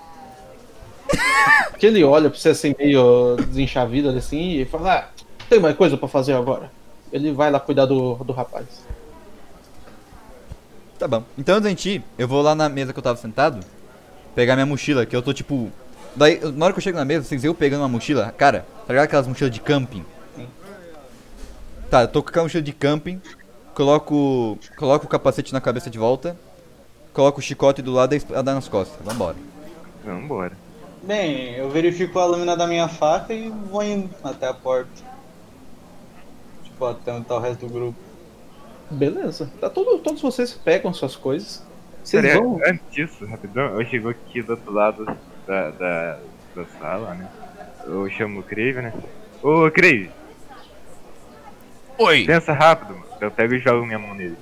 Que 1.79 1.87
ele 1.87 2.03
olha 2.03 2.31
pra 2.31 2.39
você 2.39 2.51
assim, 2.51 2.75
meio 2.79 3.37
desenchavido 3.37 4.09
assim, 4.09 4.61
e 4.61 4.65
fala: 4.65 4.95
ah, 4.95 5.09
tem 5.51 5.61
mais 5.61 5.77
coisa 5.77 5.97
pra 5.97 6.09
fazer 6.09 6.33
agora. 6.33 6.71
Ele 7.13 7.31
vai 7.33 7.51
lá 7.51 7.61
cuidar 7.61 7.85
do, 7.85 8.15
do 8.17 8.33
rapaz. 8.33 8.67
Tá 10.99 11.07
bom. 11.07 11.23
Então 11.37 11.57
antes 11.57 11.65
da 11.65 11.69
gente 11.71 11.91
ir, 11.97 12.05
eu 12.17 12.27
vou 12.27 12.41
lá 12.41 12.55
na 12.55 12.69
mesa 12.69 12.93
que 12.93 12.99
eu 12.99 13.03
tava 13.03 13.19
sentado, 13.19 13.61
pegar 14.35 14.55
minha 14.55 14.67
mochila, 14.67 15.07
que 15.07 15.15
eu 15.15 15.23
tô 15.23 15.33
tipo. 15.33 15.71
Daí, 16.17 16.41
na 16.53 16.67
hora 16.67 16.73
que 16.73 16.79
eu 16.79 16.83
chego 16.83 16.99
na 16.99 17.05
mesa, 17.05 17.25
vocês 17.25 17.45
eu 17.45 17.55
pegando 17.55 17.83
uma 17.83 17.89
mochila, 17.89 18.33
cara, 18.37 18.65
tá 18.87 18.93
ligado 18.93 19.05
aquelas 19.05 19.27
mochilas 19.27 19.53
de 19.53 19.61
camping? 19.61 20.05
Tá, 21.91 22.03
eu 22.03 22.09
tô 22.09 22.23
com 22.23 22.29
aquela 22.29 22.45
mochila 22.45 22.63
de 22.63 22.73
camping, 22.73 23.21
coloco. 23.75 24.59
Coloco 24.77 25.07
o 25.07 25.09
capacete 25.09 25.53
na 25.53 25.61
cabeça 25.61 25.91
de 25.91 25.99
volta, 25.99 26.37
coloco 27.13 27.41
o 27.41 27.43
chicote 27.43 27.83
do 27.83 27.93
lado 27.93 28.13
e 28.13 28.15
a 28.15 28.19
espada 28.19 28.55
nas 28.55 28.69
costas. 28.69 28.97
Vambora. 29.05 29.37
Vambora. 30.05 30.65
Bem, 31.03 31.55
eu 31.55 31.69
verifico 31.69 32.19
a 32.19 32.25
lâmina 32.25 32.57
da 32.57 32.67
minha 32.67 32.89
faca 32.89 33.35
e 33.35 33.51
vou 33.51 33.83
indo 33.83 34.09
até 34.23 34.49
a 34.49 34.55
porta. 34.55 34.91
Tipo, 36.63 36.87
até 36.87 37.13
onde 37.13 37.27
tá 37.27 37.37
o 37.37 37.41
resto 37.41 37.67
do 37.67 37.73
grupo. 37.73 37.99
Beleza. 38.91 39.51
Tá 39.61 39.69
todo, 39.69 39.99
todos 39.99 40.23
vocês 40.23 40.53
pegam 40.53 40.95
suas 40.95 41.15
coisas. 41.15 41.63
Vocês 42.05 42.35
vão. 42.35 42.61
Antes 42.67 42.85
disso, 42.91 43.25
rapidão, 43.27 43.81
eu 43.81 43.87
chego 43.87 44.11
aqui 44.11 44.43
do 44.43 44.51
outro 44.53 44.73
lado 44.73 45.05
da, 45.47 45.71
da, 45.71 46.19
da 46.55 46.65
sala, 46.79 47.15
né? 47.15 47.29
Eu 47.87 48.09
chamo 48.11 48.41
o 48.41 48.43
Crave, 48.43 48.83
né? 48.83 48.93
Ô, 49.43 49.71
Crave, 49.71 50.11
Oi! 51.99 52.25
pensa 52.25 52.53
rápido, 52.53 52.95
mano. 52.95 53.05
Eu 53.21 53.31
pego 53.31 53.55
e 53.55 53.59
jogo 53.59 53.87
minha 53.87 53.99
mão 53.99 54.15
nele. 54.15 54.37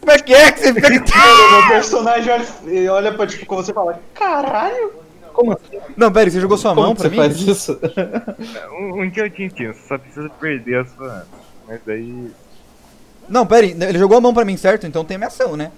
Como 0.00 0.12
é 0.12 0.18
que 0.18 0.34
é 0.34 0.50
que 0.52 0.60
você 0.60 0.74
fica. 0.74 0.88
Meu 0.90 1.68
personagem 1.68 2.32
olha, 2.32 2.92
olha 2.92 3.12
pra 3.14 3.26
tipo, 3.26 3.46
como 3.46 3.62
você 3.62 3.72
fala: 3.72 4.00
Caralho! 4.14 4.92
Como 5.32 5.52
assim? 5.52 5.78
Não, 5.96 6.10
pera, 6.10 6.30
você 6.30 6.40
jogou 6.40 6.56
sua 6.56 6.74
Como 6.74 6.86
mão 6.86 6.94
pra 6.94 7.04
você 7.04 7.10
mim? 7.10 7.16
faz 7.16 7.40
isso? 7.40 7.78
Um, 8.72 9.02
um 9.02 9.10
dia 9.10 9.24
eu 9.24 9.30
te 9.30 9.44
ensino, 9.44 9.74
você 9.74 9.86
só 9.86 9.98
precisa 9.98 10.28
perder 10.30 10.80
a 10.80 10.84
sua. 10.86 11.26
Mas 11.66 11.80
daí. 11.84 12.30
Não, 13.28 13.46
pera 13.46 13.66
aí, 13.66 13.76
ele 13.78 13.98
jogou 13.98 14.16
a 14.16 14.20
mão 14.20 14.32
pra 14.32 14.44
mim, 14.44 14.56
certo? 14.56 14.86
Então 14.86 15.04
tem 15.04 15.18
minha 15.18 15.28
ação, 15.28 15.56
né? 15.56 15.70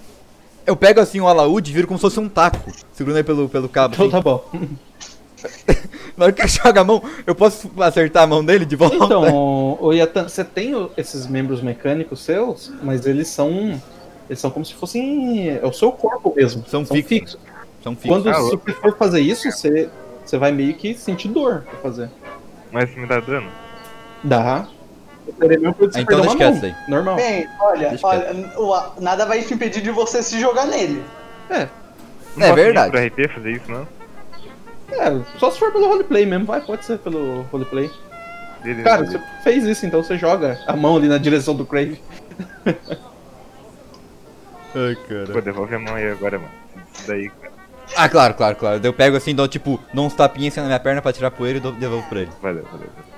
Eu 0.67 0.77
pego 0.77 1.01
assim 1.01 1.21
o 1.21 1.27
alaúde 1.27 1.71
e 1.71 1.75
viro 1.75 1.87
como 1.87 1.99
se 1.99 2.03
fosse 2.03 2.21
um 2.21 2.29
taco, 2.29 2.71
segurando 2.93 3.19
ele 3.19 3.25
pelo, 3.25 3.49
pelo 3.49 3.69
cabo. 3.69 3.95
Então 3.95 4.07
assim. 4.07 4.13
tá 4.13 4.21
bom. 4.21 4.45
Na 6.17 6.27
hora 6.27 6.33
que 6.33 6.43
ele 6.43 6.49
joga 6.49 6.83
a 6.83 6.85
mão, 6.85 7.03
eu 7.27 7.35
posso 7.35 7.71
acertar 7.81 8.25
a 8.25 8.27
mão 8.27 8.45
dele 8.45 8.67
de 8.67 8.77
volta? 8.77 8.97
Então, 8.97 9.79
o 9.81 9.93
Yatan, 9.93 10.29
você 10.29 10.45
tem 10.45 10.73
esses 10.97 11.27
membros 11.27 11.63
mecânicos 11.63 12.21
seus, 12.21 12.71
mas 12.83 13.07
eles 13.07 13.29
são. 13.29 13.81
Eles 14.29 14.39
são 14.39 14.51
como 14.51 14.65
se 14.65 14.75
fossem. 14.75 15.49
É 15.49 15.65
o 15.65 15.73
seu 15.73 15.91
corpo 15.91 16.35
mesmo. 16.37 16.65
São 16.69 16.85
fixos. 16.85 17.39
São 17.83 17.97
fixos. 17.97 18.23
Quando 18.23 18.29
Ah, 18.29 18.41
você 18.41 18.73
for 18.75 18.97
fazer 18.97 19.21
isso, 19.21 19.51
você, 19.51 19.89
você 20.25 20.37
vai 20.37 20.53
meio 20.53 20.75
que 20.75 20.95
sentir 20.95 21.29
dor 21.29 21.65
pra 21.69 21.79
fazer. 21.79 22.11
Mas 22.71 22.95
me 22.95 23.07
dá 23.07 23.19
dano? 23.19 23.49
Dá. 24.23 24.69
Ah, 25.29 26.01
então 26.01 26.21
quieto 26.37 26.55
mão. 26.61 26.69
isso 26.71 26.77
Normal. 26.89 27.17
Bem, 27.17 27.49
olha, 27.61 27.99
olha, 28.03 28.91
nada 29.01 29.27
vai 29.27 29.43
te 29.43 29.55
impedir 29.55 29.83
de 29.83 29.91
você 29.91 30.23
se 30.23 30.41
jogar 30.41 30.67
nele. 30.67 31.03
É. 31.49 31.69
Não 32.37 32.47
É 32.47 32.51
ir 32.51 32.55
verdade. 32.55 32.91
Pro 32.91 33.01
RP 33.27 33.33
fazer 33.35 33.51
isso, 33.53 33.71
não? 33.71 33.87
É, 34.93 35.21
só 35.39 35.51
se 35.51 35.59
for 35.59 35.73
pelo 35.73 35.87
roleplay 35.89 36.27
mesmo, 36.27 36.47
vai, 36.47 36.61
pode 36.61 36.85
ser 36.85 36.99
pelo 36.99 37.43
roleplay. 37.53 37.91
Beleza. 38.63 38.83
Cara, 38.83 39.03
beleza. 39.03 39.19
você 39.19 39.43
fez 39.43 39.65
isso, 39.65 39.87
então 39.87 40.03
você 40.03 40.19
joga 40.19 40.59
a 40.67 40.77
mão 40.77 40.97
ali 40.97 41.09
na 41.09 41.17
direção 41.19 41.55
do 41.55 41.65
Crave. 41.65 42.01
Ai, 44.75 44.95
Pô, 44.95 45.01
cara. 45.09 45.43
devolve 45.43 45.75
a 45.75 45.79
mão 45.79 45.95
aí 45.95 46.11
agora, 46.11 46.39
mano. 46.39 46.51
Isso 46.93 47.07
daí, 47.07 47.29
cara. 47.29 47.53
Ah, 47.97 48.09
claro, 48.09 48.35
claro, 48.35 48.57
claro. 48.57 48.81
Eu 48.83 48.93
pego 48.93 49.17
assim, 49.17 49.35
dou 49.35 49.49
tipo, 49.49 49.81
dou 49.93 50.07
uns 50.07 50.15
tapinhas 50.15 50.55
assim 50.55 50.61
na 50.61 50.67
minha 50.67 50.79
perna 50.81 51.03
pra 51.03 51.13
tirar 51.13 51.31
poeira 51.33 51.59
e 51.59 51.61
dou- 51.61 51.73
devolvo 51.73 52.09
pra 52.09 52.21
ele. 52.21 52.31
Valeu, 52.41 52.63
valeu, 52.65 52.89
valeu. 52.95 53.10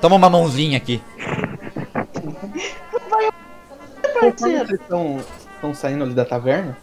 Toma 0.00 0.16
uma 0.16 0.30
mãozinha 0.30 0.76
aqui. 0.76 1.02
Conforme 4.20 4.58
vocês 4.58 4.80
estão, 4.80 5.20
estão 5.54 5.74
saindo 5.74 6.04
ali 6.04 6.14
da 6.14 6.24
taverna, 6.24 6.76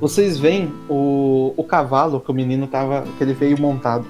vocês 0.00 0.38
veem 0.38 0.72
o, 0.88 1.52
o 1.56 1.64
cavalo 1.64 2.20
que 2.20 2.30
o 2.30 2.34
menino 2.34 2.66
tava. 2.66 3.04
que 3.18 3.24
ele 3.24 3.34
veio 3.34 3.60
montado. 3.60 4.06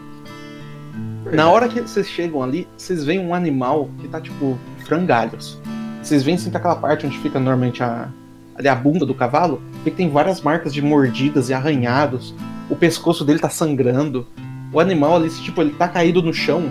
Na 1.32 1.50
hora 1.50 1.68
que 1.68 1.80
vocês 1.80 2.08
chegam 2.08 2.42
ali, 2.42 2.66
vocês 2.76 3.04
veem 3.04 3.20
um 3.20 3.34
animal 3.34 3.88
que 4.00 4.08
tá 4.08 4.20
tipo 4.20 4.58
frangalhos. 4.84 5.58
Vocês 6.02 6.22
veem 6.22 6.36
assim 6.36 6.50
que 6.50 6.56
aquela 6.56 6.76
parte 6.76 7.06
onde 7.06 7.18
fica 7.18 7.38
normalmente 7.38 7.82
a, 7.82 8.08
ali 8.56 8.68
a 8.68 8.74
bunda 8.74 9.04
do 9.04 9.14
cavalo, 9.14 9.60
vê 9.84 9.90
que 9.90 9.96
tem 9.96 10.08
várias 10.08 10.40
marcas 10.40 10.72
de 10.72 10.80
mordidas 10.80 11.50
e 11.50 11.54
arranhados. 11.54 12.34
O 12.68 12.76
pescoço 12.76 13.24
dele 13.24 13.38
tá 13.38 13.50
sangrando. 13.50 14.26
O 14.72 14.80
animal 14.80 15.16
ali, 15.16 15.28
tipo, 15.30 15.60
ele 15.60 15.72
tá 15.72 15.88
caído 15.88 16.22
no 16.22 16.32
chão, 16.32 16.70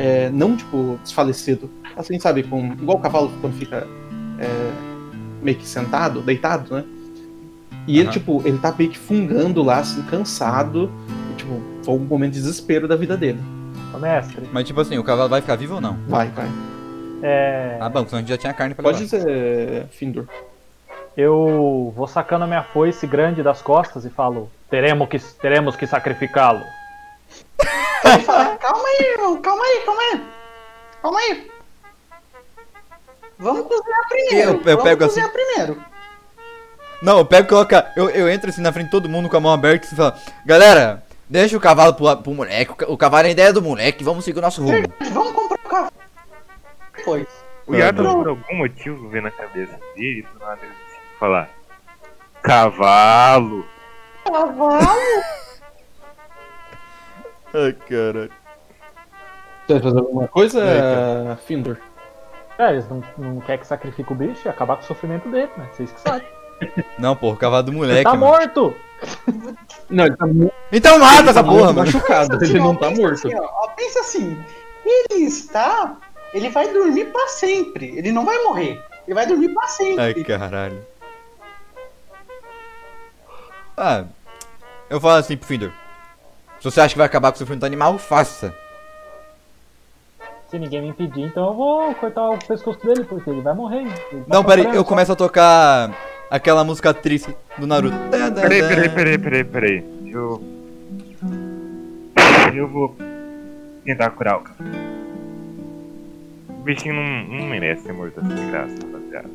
é, 0.00 0.30
não 0.30 0.56
tipo 0.56 0.98
desfalecido. 1.02 1.70
Assim, 1.96 2.18
sabe, 2.18 2.42
com, 2.44 2.72
igual 2.72 2.98
o 2.98 3.00
cavalo 3.00 3.30
quando 3.40 3.54
fica 3.58 3.86
é, 4.38 4.70
meio 5.42 5.56
que 5.58 5.66
sentado, 5.66 6.20
deitado, 6.22 6.74
né? 6.76 6.84
E 7.86 7.94
ele, 7.98 8.04
Aham. 8.04 8.12
tipo, 8.12 8.42
ele 8.44 8.58
tá 8.58 8.72
meio 8.76 8.90
que 8.90 8.98
fungando 8.98 9.62
lá, 9.62 9.78
assim, 9.78 10.02
cansado. 10.02 10.90
E, 11.32 11.34
tipo, 11.36 11.60
foi 11.82 11.94
um 11.94 11.98
momento 11.98 12.32
de 12.34 12.40
desespero 12.40 12.86
da 12.86 12.94
vida 12.96 13.16
dele. 13.16 13.40
Ô, 13.94 13.98
mestre, 13.98 14.48
Mas 14.52 14.66
tipo 14.66 14.80
assim, 14.80 14.96
o 14.98 15.02
cavalo 15.04 15.28
vai 15.28 15.40
ficar 15.40 15.56
vivo 15.56 15.74
ou 15.76 15.80
não? 15.80 15.96
Vai, 16.06 16.28
vai. 16.28 16.46
é, 17.22 17.76
Ah, 17.80 17.88
bom, 17.88 18.04
senão 18.06 18.18
a 18.18 18.20
gente 18.20 18.28
já 18.30 18.36
tinha 18.38 18.52
carne 18.54 18.74
pra 18.74 18.82
Pode 18.84 19.02
levar. 19.02 19.18
dizer, 19.18 19.86
Findor. 19.90 20.26
eu 21.16 21.92
vou 21.96 22.06
sacando 22.06 22.44
a 22.44 22.46
minha 22.46 22.62
foice 22.62 23.06
grande 23.06 23.42
das 23.42 23.60
costas 23.60 24.04
e 24.04 24.10
falo: 24.10 24.48
teremos 24.70 25.08
que, 25.08 25.18
teremos 25.40 25.74
que 25.74 25.86
sacrificá-lo. 25.86 26.62
Ele 28.14 28.22
fala: 28.24 28.56
Calma 28.56 28.84
aí, 28.88 29.06
irmão, 29.12 29.36
calma 29.42 29.62
aí, 29.64 29.82
calma 29.84 30.02
aí. 30.02 30.24
Calma 31.02 31.18
aí. 31.20 31.50
Vamos 33.38 33.66
cozinhar 33.66 34.08
primeiro. 34.08 34.50
Eu- 34.50 34.54
eu 34.56 34.62
Vamos 34.62 34.82
pego 34.84 35.04
cozinhar 35.06 35.32
primeiro. 35.32 35.84
Não, 37.02 37.18
eu 37.18 37.24
pego 37.24 37.46
e 37.46 37.48
coloco. 37.48 37.74
Eu, 37.96 38.10
eu 38.10 38.28
entro 38.28 38.50
assim 38.50 38.60
na 38.60 38.72
frente 38.72 38.86
de 38.86 38.90
todo 38.90 39.08
mundo 39.08 39.28
com 39.28 39.36
a 39.36 39.40
mão 39.40 39.52
aberta 39.52 39.86
e 39.90 39.96
falo, 39.96 40.12
galera, 40.44 41.02
deixa 41.28 41.56
o 41.56 41.60
cavalo 41.60 41.94
pro, 41.94 42.14
pro 42.18 42.34
moleque. 42.34 42.72
o 42.72 42.74
ca- 42.76 42.86
O 42.90 42.98
cavalo 42.98 43.24
é 43.24 43.28
a 43.28 43.32
ideia 43.32 43.52
do 43.52 43.62
moleque, 43.62 44.04
vamos 44.04 44.24
seguir 44.24 44.38
o 44.38 44.42
nosso 44.42 44.62
rumo. 44.62 44.86
Vamos 45.10 45.32
comprar 45.32 45.58
o 45.64 45.68
cavalo. 45.68 45.92
Pois. 47.04 47.26
O 47.66 47.74
Yato, 47.74 48.02
por 48.02 48.28
algum 48.28 48.56
motivo, 48.56 49.08
vê 49.08 49.20
na 49.22 49.30
cabeça 49.30 49.78
dele, 49.94 50.26
do 50.34 50.38
nada 50.40 50.58
ele 50.62 50.74
falar: 51.18 51.48
Cavalo! 52.42 53.64
cavalo? 54.24 55.22
Ai, 57.54 57.72
caralho. 57.72 58.30
Você 59.66 59.72
vai 59.74 59.82
fazer 59.82 59.98
alguma 59.98 60.28
coisa, 60.28 60.60
É, 60.64 61.36
Findor? 61.46 61.76
É, 62.58 62.70
eles 62.72 62.88
não, 62.88 63.02
não 63.16 63.40
querem 63.40 63.60
que 63.60 63.66
sacrifique 63.66 64.12
o 64.12 64.14
bicho 64.16 64.40
e 64.44 64.48
acabar 64.48 64.76
com 64.76 64.82
o 64.82 64.86
sofrimento 64.86 65.28
dele, 65.30 65.50
né? 65.56 65.66
Vocês 65.72 65.90
que 65.92 66.00
sabem. 66.00 66.26
Não, 66.98 67.16
porra, 67.16 67.34
o 67.34 67.38
cavalo 67.38 67.62
do 67.62 67.70
Ele 67.70 67.78
moleque. 67.78 68.02
tá 68.04 68.10
mano. 68.14 68.20
morto! 68.26 68.76
Não, 69.88 70.04
ele 70.04 70.14
tá 70.16 70.26
muito 70.26 70.52
Então 70.70 70.98
mata 70.98 71.30
essa 71.30 71.42
porra, 71.42 71.72
mano. 71.72 71.78
machucado. 71.78 72.38
Pensa 72.38 72.44
Ele 72.52 72.58
assim, 72.58 72.60
ó, 72.60 72.64
não 72.64 72.76
tá 72.76 72.88
pensa 72.88 73.00
morto. 73.00 73.14
assim, 73.14 73.34
ó, 73.34 73.44
ó, 73.50 73.68
pensa 73.68 74.00
assim, 74.00 74.44
ele 74.84 75.22
está. 75.24 75.96
Ele 76.34 76.50
vai 76.50 76.68
dormir 76.70 77.06
pra 77.06 77.28
sempre. 77.28 77.96
Ele 77.96 78.12
não 78.12 78.26
vai 78.26 78.36
morrer. 78.42 78.78
Ele 79.06 79.14
vai 79.14 79.26
dormir 79.26 79.54
pra 79.54 79.66
sempre. 79.68 80.02
Ai, 80.02 80.14
caralho. 80.22 80.84
Ah, 83.74 84.04
eu 84.90 85.00
falo 85.00 85.14
assim 85.18 85.38
pro 85.38 85.46
Findor. 85.46 85.72
Se 86.60 86.64
você 86.64 86.80
acha 86.80 86.92
que 86.94 86.98
vai 86.98 87.06
acabar 87.06 87.30
com 87.32 87.36
o 87.36 87.38
sofrimento 87.38 87.64
animal, 87.64 87.98
faça. 87.98 88.54
Se 90.50 90.58
ninguém 90.58 90.82
me 90.82 90.88
impedir, 90.88 91.22
então 91.22 91.46
eu 91.48 91.54
vou 91.54 91.94
cortar 91.94 92.30
o 92.30 92.38
pescoço 92.38 92.84
dele, 92.84 93.04
porque 93.04 93.30
ele 93.30 93.40
vai 93.40 93.54
morrer. 93.54 93.86
Ele 94.12 94.24
Não, 94.26 94.44
peraí, 94.44 94.66
eu 94.66 94.74
só. 94.82 94.84
começo 94.84 95.12
a 95.12 95.16
tocar 95.16 95.90
aquela 96.30 96.62
música 96.62 96.92
triste 96.92 97.34
do 97.56 97.66
Naruto. 97.66 97.96
Peraí, 98.10 98.60
peraí, 98.62 98.88
peraí, 98.88 99.18
peraí, 99.18 99.44
peraí. 99.44 99.84
Eu. 100.12 100.42
Eu 102.54 102.68
vou 102.68 102.96
tentar 103.84 104.10
curar 104.10 104.38
o 104.38 104.40
cara. 104.40 104.56
O 106.48 106.62
bichinho 106.62 106.94
não, 106.94 107.38
não 107.38 107.46
merece 107.46 107.84
ser 107.84 107.92
morto 107.94 108.20
assim 108.20 108.34
de 108.34 108.50
graça, 108.50 108.74
rapaziada. 108.84 109.30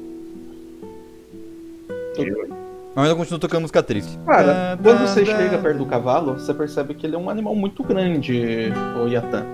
Eu, 2.17 2.64
Mas 2.95 3.09
eu 3.09 3.15
continuo 3.17 3.39
tocando 3.39 3.61
música 3.61 3.83
triste. 3.83 4.17
Cara, 4.25 4.79
quando 4.81 4.99
você 5.01 5.25
chega 5.25 5.57
perto 5.57 5.77
do 5.79 5.85
cavalo, 5.85 6.33
você 6.39 6.53
percebe 6.53 6.93
que 6.93 7.05
ele 7.05 7.15
é 7.15 7.19
um 7.19 7.29
animal 7.29 7.53
muito 7.53 7.83
grande, 7.83 8.71
o 9.03 9.07
Yatan. 9.07 9.45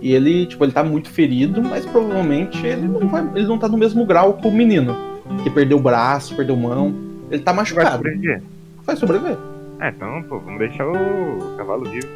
E 0.00 0.12
ele, 0.14 0.46
tipo, 0.46 0.64
ele 0.64 0.72
tá 0.72 0.82
muito 0.82 1.10
ferido, 1.10 1.60
mas 1.62 1.84
provavelmente 1.84 2.64
ele 2.66 2.86
não 2.88 3.08
vai. 3.08 3.28
Ele 3.34 3.46
não 3.46 3.58
tá 3.58 3.68
no 3.68 3.76
mesmo 3.76 4.06
grau 4.06 4.34
que 4.34 4.46
o 4.46 4.50
menino. 4.50 4.96
Que 5.42 5.50
perdeu 5.50 5.76
o 5.76 5.80
braço, 5.80 6.34
perdeu 6.34 6.56
mão. 6.56 6.94
Ele 7.30 7.42
tá 7.42 7.52
vai 7.52 7.60
machucado. 7.62 7.96
sobreviver. 7.96 8.42
Vai 8.84 8.96
sobreviver. 8.96 9.36
Ah, 9.80 9.88
então, 9.90 10.22
pô, 10.22 10.38
vamos 10.38 10.58
deixar 10.58 10.86
o 10.86 11.54
cavalo 11.58 11.84
vivo. 11.90 12.08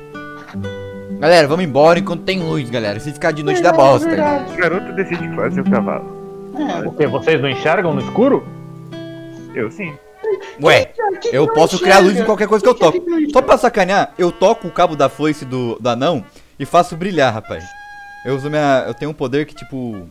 Galera, 1.20 1.46
vamos 1.46 1.64
embora 1.64 1.98
enquanto 1.98 2.22
tem 2.22 2.40
luz, 2.40 2.70
galera. 2.70 2.98
Se 2.98 3.12
ficar 3.12 3.32
de 3.32 3.42
noite 3.42 3.60
dá 3.62 3.72
bosta. 3.72 4.08
galera. 4.08 4.46
O 4.50 4.56
garoto 4.56 4.92
decide 4.94 5.28
que 5.28 5.34
vai 5.36 5.50
ser 5.50 5.60
o 5.60 5.70
cavalo. 5.70 6.22
É, 6.56 6.88
O 6.88 6.92
quê? 6.92 7.06
Vocês 7.06 7.40
não 7.42 7.48
enxergam 7.48 7.92
no 7.94 8.00
escuro? 8.00 8.44
Eu 9.54 9.70
sim. 9.70 9.92
Ué, 10.62 10.86
que 10.86 11.30
que 11.30 11.36
eu 11.36 11.46
posso 11.52 11.78
criar 11.78 11.98
luz 12.00 12.16
em 12.18 12.24
qualquer 12.24 12.46
coisa 12.48 12.62
que 12.62 12.68
eu 12.68 12.74
Que 12.74 12.80
toco. 12.80 12.98
não 12.98 13.16
enxerga? 13.18 13.32
Só 13.32 13.42
pra 13.42 13.58
sacanear, 13.58 14.12
eu 14.18 14.30
toco 14.32 14.68
o 14.68 14.70
cabo 14.70 14.94
da 14.96 15.08
foice 15.08 15.44
do, 15.44 15.76
do 15.80 15.88
anão 15.88 16.24
e 16.58 16.64
faço 16.64 16.96
brilhar, 16.96 17.32
rapaz. 17.32 17.64
Eu 18.24 18.36
uso 18.36 18.48
minha. 18.48 18.84
Eu 18.86 18.94
tenho 18.94 19.10
um 19.10 19.14
poder 19.14 19.46
que, 19.46 19.54
tipo. 19.54 20.08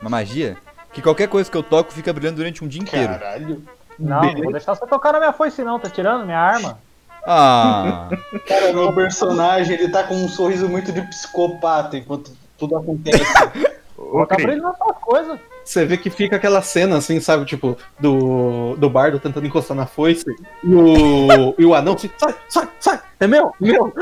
Uma 0.00 0.10
magia. 0.10 0.56
Que 0.92 1.00
qualquer 1.00 1.28
coisa 1.28 1.50
que 1.50 1.56
eu 1.56 1.62
toco 1.62 1.92
fica 1.92 2.12
brilhando 2.12 2.36
durante 2.36 2.62
um 2.62 2.68
dia 2.68 2.80
inteiro. 2.82 3.12
Caralho. 3.14 3.62
Não, 3.98 4.20
Beleza. 4.20 4.36
não 4.36 4.42
vou 4.44 4.52
deixar 4.52 4.74
você 4.74 4.86
tocar 4.86 5.12
na 5.12 5.18
minha 5.20 5.32
foice 5.32 5.62
não, 5.64 5.78
tá 5.78 5.88
tirando 5.88 6.24
minha 6.26 6.38
arma. 6.38 6.78
Ah. 7.26 8.08
Cara, 8.46 8.72
meu 8.72 8.92
personagem, 8.92 9.74
ele 9.78 9.88
tá 9.88 10.04
com 10.04 10.14
um 10.14 10.28
sorriso 10.28 10.68
muito 10.68 10.92
de 10.92 11.00
psicopata 11.02 11.96
enquanto 11.96 12.32
tudo 12.58 12.76
acontece. 12.76 13.24
Botar 14.20 14.36
Cris, 14.36 14.46
brilho 14.46 14.62
nas 14.62 14.76
suas 14.78 14.96
coisas. 14.98 15.40
Você 15.64 15.84
vê 15.86 15.96
que 15.96 16.10
fica 16.10 16.36
aquela 16.36 16.60
cena 16.62 16.96
assim, 16.98 17.18
sabe? 17.20 17.44
Tipo, 17.46 17.76
do, 17.98 18.76
do 18.76 18.88
bardo 18.90 19.18
tentando 19.18 19.46
encostar 19.46 19.76
na 19.76 19.86
foice. 19.86 20.24
E 20.62 20.74
o, 20.74 21.54
e 21.58 21.64
o 21.64 21.74
anão 21.74 21.94
assim, 21.94 22.10
sai, 22.18 22.34
sai, 22.48 22.68
sai, 22.78 23.00
é 23.20 23.26
meu, 23.26 23.48
é 23.48 23.66
meu. 23.66 23.92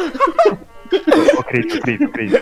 ô, 1.38 1.42
Cris, 1.44 1.78
Cris, 1.80 2.10
Cris. 2.10 2.32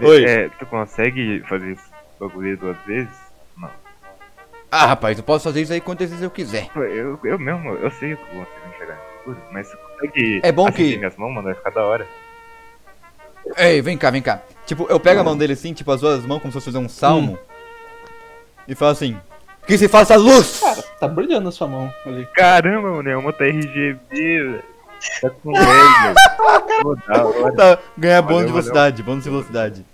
Oi. 0.00 0.24
É, 0.24 0.48
tu 0.58 0.66
consegue 0.66 1.42
fazer 1.48 1.72
esse 1.72 1.84
bagulho 2.20 2.56
duas 2.56 2.76
vezes? 2.86 3.10
Não. 3.56 3.70
ah, 4.70 4.86
rapaz, 4.86 5.16
eu 5.18 5.24
posso 5.24 5.44
fazer 5.44 5.62
isso 5.62 5.72
aí 5.72 5.80
quantas 5.80 6.08
vezes 6.10 6.22
eu 6.22 6.30
quiser. 6.30 6.68
Eu, 6.76 7.18
eu 7.24 7.38
mesmo, 7.38 7.70
eu 7.74 7.90
sei 7.92 8.14
que 8.16 8.22
eu 8.22 8.26
consigo 8.26 8.74
enxergar 8.74 8.94
no 8.96 9.18
escuro, 9.32 9.38
mas 9.52 9.66
você 9.66 9.76
consegue 9.76 10.40
É 10.42 10.52
bom 10.52 10.70
que- 10.70 10.96
minhas 10.96 11.16
mãos, 11.16 11.30
mano, 11.32 11.46
vai 11.46 11.54
ficar 11.54 11.70
da 11.70 11.84
hora. 11.84 12.06
Ei, 13.56 13.80
vem 13.80 13.96
cá, 13.96 14.10
vem 14.10 14.22
cá. 14.22 14.42
Tipo, 14.66 14.86
eu 14.90 15.00
pego 15.00 15.20
a 15.20 15.24
mão 15.24 15.36
dele 15.36 15.54
assim, 15.54 15.72
tipo, 15.72 15.90
as 15.90 16.00
duas 16.00 16.24
mãos 16.26 16.40
como 16.40 16.52
se 16.52 16.54
fosse 16.54 16.66
fazer 16.66 16.78
um 16.78 16.88
salmo. 16.88 17.38
E 18.66 18.74
falo 18.74 18.92
assim: 18.92 19.16
Que 19.66 19.78
se 19.78 19.88
faça 19.88 20.16
luz! 20.16 20.60
Cara, 20.60 20.82
tá 21.00 21.08
brilhando 21.08 21.48
a 21.48 21.52
sua 21.52 21.66
mão 21.66 21.92
ali. 22.04 22.26
Caramba, 22.34 22.90
mano, 22.90 23.08
é 23.08 23.16
uma 23.16 23.32
TRGB, 23.32 23.98
velho. 24.10 24.62
Tá 25.22 25.30
com 25.30 25.52
velho. 25.52 26.14
Pô, 26.82 26.96
da 26.96 27.24
hora. 27.24 27.56
Tá, 27.56 27.78
ganha 27.96 28.20
bônus 28.20 28.46
de 28.46 28.52
velocidade, 28.52 29.02
bônus 29.02 29.24
de 29.24 29.30
velocidade. 29.30 29.86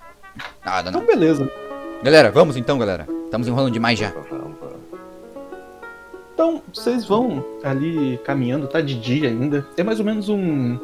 Nada, 0.64 0.90
não. 0.90 1.02
Então, 1.02 1.14
beleza. 1.14 1.50
Galera, 2.02 2.30
vamos 2.32 2.56
então, 2.56 2.78
galera. 2.78 3.06
Estamos 3.24 3.46
enrolando 3.46 3.72
demais 3.72 3.98
já. 3.98 4.10
Vamos, 4.10 4.28
vamos. 4.30 4.74
Então, 6.34 6.60
vocês 6.74 7.06
vão 7.06 7.44
ali 7.62 8.18
caminhando, 8.24 8.66
tá 8.66 8.80
de 8.80 8.98
dia 8.98 9.28
ainda. 9.28 9.64
É 9.76 9.84
mais 9.84 10.00
ou 10.00 10.04
menos 10.04 10.28
um, 10.28 10.78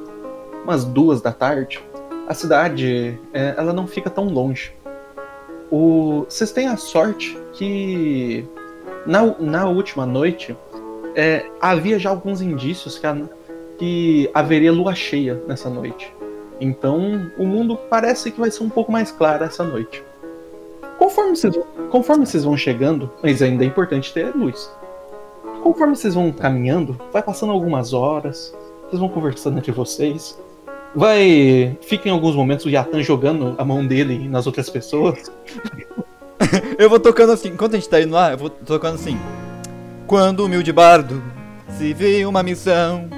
umas 0.62 0.84
duas 0.84 1.20
da 1.20 1.32
tarde. 1.32 1.80
A 2.30 2.34
cidade, 2.34 3.18
é, 3.34 3.54
ela 3.58 3.72
não 3.72 3.88
fica 3.88 4.08
tão 4.08 4.28
longe. 4.28 4.72
O, 5.68 6.24
vocês 6.28 6.52
têm 6.52 6.68
a 6.68 6.76
sorte 6.76 7.36
que 7.54 8.46
na, 9.04 9.34
na 9.40 9.66
última 9.68 10.06
noite 10.06 10.56
é, 11.16 11.44
havia 11.60 11.98
já 11.98 12.08
alguns 12.08 12.40
indícios 12.40 13.00
que, 13.00 13.04
a- 13.04 13.28
que 13.76 14.30
haveria 14.32 14.70
lua 14.70 14.94
cheia 14.94 15.42
nessa 15.48 15.68
noite. 15.68 16.14
Então, 16.60 17.32
o 17.36 17.44
mundo 17.44 17.76
parece 17.90 18.30
que 18.30 18.38
vai 18.38 18.52
ser 18.52 18.62
um 18.62 18.70
pouco 18.70 18.92
mais 18.92 19.10
claro 19.10 19.42
essa 19.42 19.64
noite. 19.64 20.00
Conforme 20.98 21.34
vocês, 21.34 21.58
conforme 21.90 22.24
vocês 22.24 22.44
vão 22.44 22.56
chegando, 22.56 23.10
mas 23.24 23.42
ainda 23.42 23.64
é 23.64 23.66
importante 23.66 24.14
ter 24.14 24.36
luz. 24.36 24.70
Conforme 25.64 25.96
vocês 25.96 26.14
vão 26.14 26.30
caminhando, 26.30 26.96
vai 27.12 27.24
passando 27.24 27.50
algumas 27.50 27.92
horas, 27.92 28.56
vocês 28.84 29.00
vão 29.00 29.08
conversando 29.08 29.58
entre 29.58 29.72
vocês. 29.72 30.38
Vai. 30.94 31.76
Fica 31.82 32.08
em 32.08 32.12
alguns 32.12 32.34
momentos 32.34 32.66
o 32.66 32.68
Yatan 32.68 33.02
jogando 33.02 33.54
a 33.58 33.64
mão 33.64 33.86
dele 33.86 34.28
nas 34.28 34.46
outras 34.46 34.68
pessoas. 34.68 35.30
Eu 36.78 36.88
vou 36.88 36.98
tocando 36.98 37.32
assim, 37.32 37.48
enquanto 37.48 37.74
a 37.74 37.76
gente 37.76 37.88
tá 37.88 38.00
indo 38.00 38.14
lá, 38.14 38.32
eu 38.32 38.38
vou 38.38 38.48
tocando 38.48 38.94
assim. 38.94 39.20
Quando 40.06 40.40
o 40.40 40.46
humilde 40.46 40.72
bardo 40.72 41.22
se 41.76 41.92
vê 41.92 42.24
uma 42.24 42.42
missão 42.42 43.08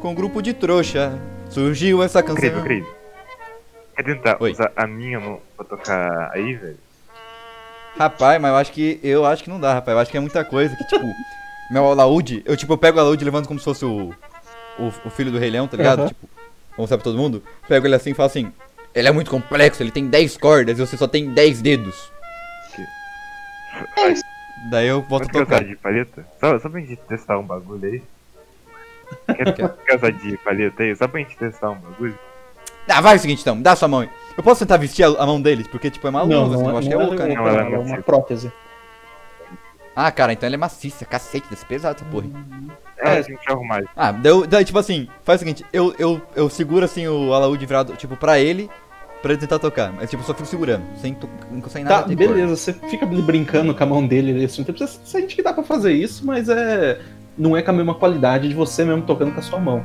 com 0.00 0.10
um 0.10 0.14
grupo 0.14 0.42
de 0.42 0.52
trouxa, 0.52 1.16
surgiu 1.48 2.02
essa 2.02 2.22
canção. 2.22 2.58
Ô, 2.58 2.62
Cris. 2.62 2.84
Quer 3.94 4.02
tentar 4.02 4.36
Oi. 4.40 4.50
usar 4.50 4.72
a 4.74 4.86
minha 4.86 5.20
mão 5.20 5.40
pra 5.56 5.64
tocar 5.64 6.32
aí, 6.34 6.54
velho? 6.54 6.78
Rapaz, 7.96 8.40
mas 8.40 8.50
eu 8.50 8.56
acho 8.56 8.72
que 8.72 9.00
eu 9.02 9.24
acho 9.24 9.44
que 9.44 9.50
não 9.50 9.60
dá, 9.60 9.74
rapaz. 9.74 9.94
Eu 9.94 10.00
acho 10.00 10.10
que 10.10 10.16
é 10.16 10.20
muita 10.20 10.44
coisa 10.44 10.74
que 10.74 10.84
tipo, 10.84 11.06
meu 11.70 11.86
alaúde, 11.86 12.42
eu 12.44 12.56
tipo, 12.56 12.72
eu 12.72 12.78
pego 12.78 12.98
o 12.98 13.00
alaúde 13.00 13.22
e 13.22 13.24
levanto 13.24 13.46
como 13.46 13.60
se 13.60 13.64
fosse 13.64 13.84
o, 13.84 14.12
o, 14.78 14.92
o 15.04 15.10
filho 15.10 15.30
do 15.30 15.38
Rei 15.38 15.50
Leão, 15.50 15.68
tá 15.68 15.76
ligado? 15.76 16.00
Aham. 16.00 16.08
Tipo, 16.08 16.28
vamos 16.72 16.90
mostrar 16.90 16.96
pra 16.98 17.04
todo 17.04 17.18
mundo. 17.18 17.42
Pego 17.68 17.86
ele 17.86 17.94
assim 17.94 18.10
e 18.10 18.14
falo 18.14 18.26
assim: 18.26 18.52
"Ele 18.94 19.08
é 19.08 19.12
muito 19.12 19.30
complexo, 19.30 19.82
ele 19.82 19.90
tem 19.90 20.06
10 20.06 20.36
cordas 20.36 20.78
e 20.78 20.86
você 20.86 20.96
só 20.96 21.06
tem 21.06 21.30
10 21.32 21.62
dedos". 21.62 22.12
Daí 24.70 24.86
eu 24.86 25.02
que 25.02 25.14
é 25.14 25.18
tocar. 25.28 25.64
de 25.64 25.76
palheta? 25.76 26.24
Só, 26.38 26.58
só 26.58 26.68
pra 26.68 26.80
gente 26.80 26.96
testar 26.96 27.38
um 27.38 27.42
bagulho 27.42 27.84
aí. 27.84 28.02
Quer, 29.86 29.96
usar 29.96 30.12
de 30.12 30.36
palheta 30.38 30.82
aí? 30.82 30.94
Só 30.96 31.08
pra 31.08 31.20
gente 31.20 31.36
testar 31.36 31.70
um 31.70 31.78
bagulho? 31.78 32.18
Ah, 32.88 33.00
vai 33.00 33.16
o 33.16 33.18
seguinte 33.18 33.42
então, 33.42 33.56
me 33.56 33.62
dá 33.62 33.74
sua 33.76 33.88
mão 33.88 34.00
aí. 34.00 34.10
Eu 34.36 34.42
posso 34.42 34.60
tentar 34.60 34.76
vestir 34.76 35.04
a, 35.04 35.08
a 35.08 35.26
mão 35.26 35.40
deles, 35.40 35.66
porque 35.66 35.90
tipo 35.90 36.06
é 36.06 36.10
uma 36.10 36.24
não, 36.24 36.44
assim, 36.52 36.62
não, 36.62 36.70
eu 36.70 36.76
é- 36.76 36.78
acho 36.78 36.88
que 36.88 36.94
é 36.94 36.98
não 36.98 37.06
oca, 37.06 37.26
né? 37.26 37.34
Não, 37.34 37.48
ela 37.48 37.62
é 37.68 37.72
é 37.72 37.78
uma 37.78 38.02
prótese. 38.02 38.52
Ah, 39.94 40.10
cara, 40.10 40.32
então 40.32 40.46
ela 40.46 40.54
é 40.54 40.58
maciça, 40.58 41.04
cacete, 41.04 41.48
desse 41.50 41.66
pesado 41.66 41.96
essa 41.96 42.04
porra. 42.10 42.26
É, 42.26 42.91
É. 43.08 43.18
a 43.18 43.22
gente 43.22 43.50
arrumar. 43.50 43.82
Ah, 43.96 44.12
daí, 44.12 44.46
daí, 44.46 44.64
tipo 44.64 44.78
assim, 44.78 45.08
faz 45.24 45.40
o 45.40 45.44
seguinte, 45.44 45.64
eu, 45.72 45.94
eu, 45.98 46.20
eu 46.36 46.48
seguro 46.48 46.84
assim 46.84 47.06
o 47.06 47.32
alaúde 47.32 47.64
virado, 47.66 47.94
tipo, 47.94 48.16
pra 48.16 48.38
ele, 48.38 48.68
pra 49.20 49.32
ele 49.32 49.40
tentar 49.40 49.58
tocar. 49.58 49.92
Mas 49.92 50.10
tipo, 50.10 50.22
eu 50.22 50.26
só 50.26 50.34
fico 50.34 50.46
segurando, 50.46 50.82
sem, 50.96 51.16
sem 51.68 51.84
nada. 51.84 52.02
Tá, 52.02 52.14
beleza, 52.14 52.56
você 52.56 52.72
fica 52.72 53.04
brincando 53.06 53.74
com 53.74 53.82
a 53.82 53.86
mão 53.86 54.06
dele 54.06 54.44
assim, 54.44 54.64
você 54.64 54.86
sente 55.04 55.34
que 55.36 55.42
dá 55.42 55.52
pra 55.52 55.62
fazer 55.62 55.92
isso, 55.92 56.26
mas 56.26 56.48
é. 56.48 57.00
Não 57.38 57.56
é 57.56 57.62
com 57.62 57.70
a 57.70 57.74
mesma 57.74 57.94
qualidade 57.94 58.46
de 58.48 58.54
você 58.54 58.84
mesmo 58.84 59.02
tocando 59.02 59.32
com 59.32 59.40
a 59.40 59.42
sua 59.42 59.58
mão. 59.58 59.82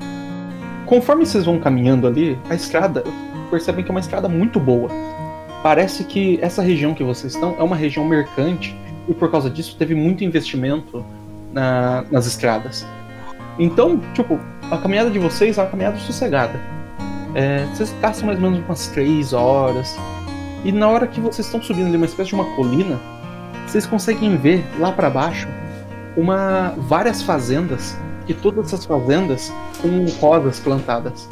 Conforme 0.86 1.26
vocês 1.26 1.46
vão 1.46 1.60
caminhando 1.60 2.06
ali, 2.08 2.38
a 2.50 2.56
estrada, 2.56 3.04
percebem 3.50 3.84
que 3.86 3.90
é 3.90 3.94
uma 3.94 4.00
estrada 4.02 4.28
muito 4.28 4.60
boa. 4.60 4.90
Parece 5.64 6.04
que 6.04 6.40
essa 6.42 6.62
região 6.62 6.94
que 6.94 7.04
vocês 7.04 7.34
estão 7.34 7.56
é 7.58 7.64
uma 7.64 7.76
região 7.76 8.06
mercante 8.06 8.76
e 9.08 9.14
por 9.14 9.32
causa 9.32 9.50
disso 9.50 9.76
teve 9.78 9.96
muito 9.96 10.24
investimento 10.24 11.06
na- 11.54 12.04
nas 12.12 12.26
estradas. 12.28 12.86
Então, 13.60 14.00
tipo, 14.14 14.40
a 14.70 14.78
caminhada 14.78 15.10
de 15.10 15.20
vocês 15.20 15.58
é 15.58 15.62
uma 15.62 15.70
caminhada 15.70 15.98
sossegada. 15.98 16.60
É, 17.34 17.66
vocês 17.66 17.94
gastam 18.02 18.28
mais 18.28 18.42
ou 18.42 18.50
menos 18.50 18.66
umas 18.66 18.88
3 18.88 19.34
horas. 19.34 19.98
E 20.64 20.72
na 20.72 20.88
hora 20.88 21.08
que 21.08 21.20
vocês 21.20 21.46
estão 21.46 21.62
subindo 21.62 21.88
ali 21.88 21.98
uma 21.98 22.06
espécie 22.06 22.30
de 22.30 22.36
uma 22.36 22.56
colina, 22.56 23.00
vocês 23.66 23.86
conseguem 23.86 24.36
ver 24.38 24.66
lá 24.80 24.92
pra 24.92 25.10
baixo 25.10 25.48
uma 26.16 26.74
várias 26.78 27.22
fazendas 27.22 27.96
e 28.28 28.34
todas 28.34 28.68
essas 28.68 28.86
fazendas 28.86 29.54
com 29.82 30.06
rosas 30.20 30.60
plantadas. 30.60 31.30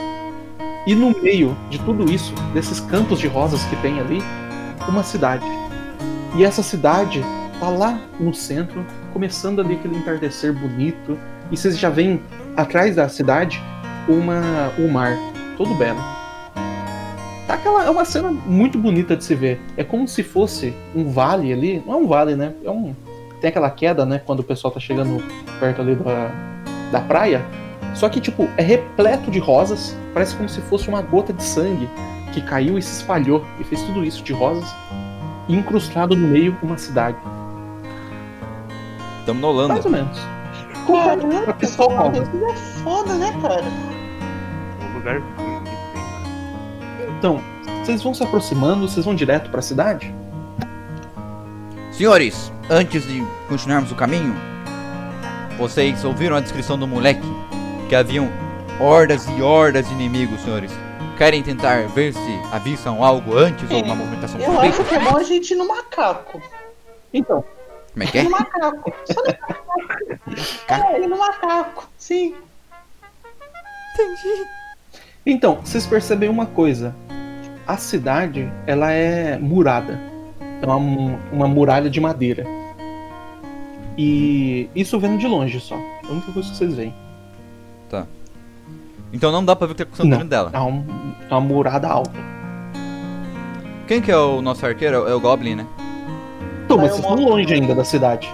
E 0.86 0.94
no 0.94 1.20
meio 1.20 1.58
de 1.70 1.80
tudo 1.80 2.12
isso, 2.12 2.34
desses 2.54 2.80
campos 2.80 3.20
de 3.20 3.28
rosas 3.28 3.64
que 3.66 3.76
tem 3.78 4.00
ali, 4.00 4.22
uma 4.88 5.02
cidade. 5.02 5.46
E 6.36 6.44
essa 6.44 6.62
cidade 6.62 7.24
tá 7.60 7.70
lá 7.70 8.00
no 8.20 8.34
centro, 8.34 8.86
começando 9.12 9.60
ali 9.62 9.74
aquele 9.74 9.98
entardecer 9.98 10.54
bonito. 10.54 11.18
E 11.52 11.58
vocês 11.58 11.78
já 11.78 11.90
veem 11.90 12.22
atrás 12.56 12.96
da 12.96 13.08
cidade 13.08 13.62
uma 14.08 14.72
o 14.78 14.88
mar, 14.88 15.16
todo 15.58 15.74
belo. 15.76 16.00
Tá 17.48 17.54
aquela, 17.54 17.86
é 17.86 17.90
uma 17.90 18.06
cena 18.06 18.32
muito 18.32 18.78
bonita 18.78 19.16
de 19.16 19.24
se 19.24 19.36
ver. 19.36 19.62
É 19.78 19.84
como 19.84 20.08
se 20.08 20.24
fosse 20.24 20.74
um 20.96 21.10
vale 21.12 21.54
ali. 21.54 21.84
Não 21.86 21.94
é 21.94 21.98
um 21.98 22.08
vale, 22.08 22.36
né? 22.36 22.54
É 22.64 22.72
um. 22.72 22.96
Tem 23.40 23.50
aquela 23.50 23.70
queda, 23.70 24.06
né? 24.06 24.20
Quando 24.26 24.40
o 24.40 24.44
pessoal 24.44 24.74
tá 24.74 24.80
chegando 24.80 25.24
perto 25.60 25.82
ali 25.82 25.96
da, 25.96 26.32
da 26.92 27.02
praia. 27.02 27.46
Só 27.94 28.10
que, 28.10 28.20
tipo, 28.20 28.50
é 28.58 28.64
repleto 28.64 29.30
de 29.30 29.38
rosas. 29.38 29.96
Parece 30.14 30.36
como 30.36 30.50
se 30.50 30.60
fosse 30.62 30.90
uma 30.90 31.02
gota 31.02 31.32
de 31.32 31.44
sangue 31.44 31.88
que 32.34 32.42
caiu 32.42 32.78
e 32.78 32.82
se 32.82 33.00
espalhou 33.02 33.46
e 33.60 33.64
fez 33.64 33.82
tudo 33.84 34.04
isso 34.04 34.24
de 34.24 34.34
rosas. 34.34 34.68
E 35.48 35.56
incrustado 35.56 36.16
no 36.16 36.28
meio 36.28 36.58
uma 36.64 36.78
cidade. 36.78 37.18
Tamo 39.26 39.40
na 39.40 39.48
Holanda. 39.48 39.74
Mais 39.74 39.86
ou 39.86 39.92
menos. 39.92 40.20
Caraca, 40.88 41.50
A 41.52 41.54
pessoa 41.54 41.88
cara, 41.90 42.02
rosa. 42.10 42.22
isso 42.24 42.46
é 42.46 42.54
foda, 42.84 43.14
né, 43.16 43.34
cara? 43.42 43.64
Um 44.82 44.94
lugar 44.96 45.20
bonito, 45.20 45.68
hein, 45.70 47.16
Então, 47.18 47.42
vocês 47.84 48.02
vão 48.04 48.14
se 48.14 48.24
aproximando, 48.24 48.88
vocês 48.88 49.06
vão 49.06 49.16
direto 49.16 49.50
pra 49.50 49.62
cidade? 49.62 50.14
Senhores, 51.92 52.52
antes 52.70 53.08
de 53.08 53.26
continuarmos 53.48 53.92
o 53.92 53.96
caminho, 53.96 54.36
vocês 55.58 56.04
ouviram 56.04 56.36
a 56.36 56.40
descrição 56.42 56.78
do 56.78 56.86
moleque? 56.88 57.26
Que 57.88 57.96
haviam 57.96 58.30
hordas 58.80 59.28
e 59.30 59.42
hordas 59.42 59.88
de 59.88 59.94
inimigos, 59.94 60.42
senhores. 60.42 60.72
Querem 61.18 61.42
tentar 61.42 61.88
ver 61.90 62.14
se 62.14 62.42
avistam 62.52 63.02
algo 63.04 63.38
antes 63.38 63.70
ou 63.72 63.82
uma 63.82 63.96
movimentação 63.96 64.38
Eu 64.40 64.48
suspeita? 64.52 64.82
acho 64.82 64.90
que 64.90 64.96
é 64.96 65.00
bom 65.00 65.16
a 65.18 65.24
gente 65.24 65.52
ir 65.52 65.56
no 65.56 65.66
macaco. 65.68 66.42
Então, 67.14 67.42
Como 67.94 68.04
é 68.04 68.08
que 68.08 68.18
é? 68.18 68.24
No 68.24 68.32
macaco. 68.32 68.94
Só 69.06 69.22
no 69.22 69.28
macaco. 69.28 69.95
É, 70.68 71.02
ir 71.02 71.08
no 71.08 71.18
macaco. 71.18 71.88
Sim. 71.98 72.36
então, 75.26 75.60
vocês 75.64 75.86
percebem 75.86 76.30
uma 76.30 76.46
coisa. 76.46 76.96
A 77.68 77.78
cidade, 77.78 78.52
ela 78.68 78.92
é 78.92 79.38
murada. 79.38 80.00
É 80.62 80.66
uma, 80.66 81.18
uma 81.32 81.48
muralha 81.48 81.90
de 81.90 82.00
madeira. 82.00 82.46
E 83.98 84.70
isso 84.76 85.00
vendo 85.00 85.18
de 85.18 85.28
longe 85.28 85.60
só. 85.60 85.76
É 85.76 86.08
a 86.08 86.12
única 86.12 86.32
coisa 86.32 86.50
que 86.50 86.58
vocês 86.58 86.74
veem. 86.76 86.94
Então 89.14 89.32
não 89.32 89.46
dá 89.46 89.56
pra 89.56 89.68
ver 89.68 89.72
o 89.72 89.76
que 89.76 89.84
tá 89.86 89.88
acontecendo 89.88 90.10
Não. 90.10 90.18
dentro 90.18 90.30
dela. 90.30 90.50
É 90.52 90.60
uma, 90.60 90.84
é 91.30 91.34
uma 91.34 91.40
murada 91.42 91.88
alta. 91.88 92.12
Quem 93.88 94.02
que 94.02 94.12
é 94.12 94.18
o 94.18 94.42
nosso 94.42 94.66
arqueiro? 94.66 95.08
É 95.08 95.14
o 95.16 95.20
Goblin, 95.22 95.56
né? 95.56 95.66
Então, 96.66 96.76
mas 96.78 96.92
Ah, 96.92 96.96
eu 96.96 97.02
vocês 97.02 97.12
estão 97.12 97.26
longe 97.26 97.54
ainda 97.54 97.74
da 97.74 97.86
cidade. 97.86 98.30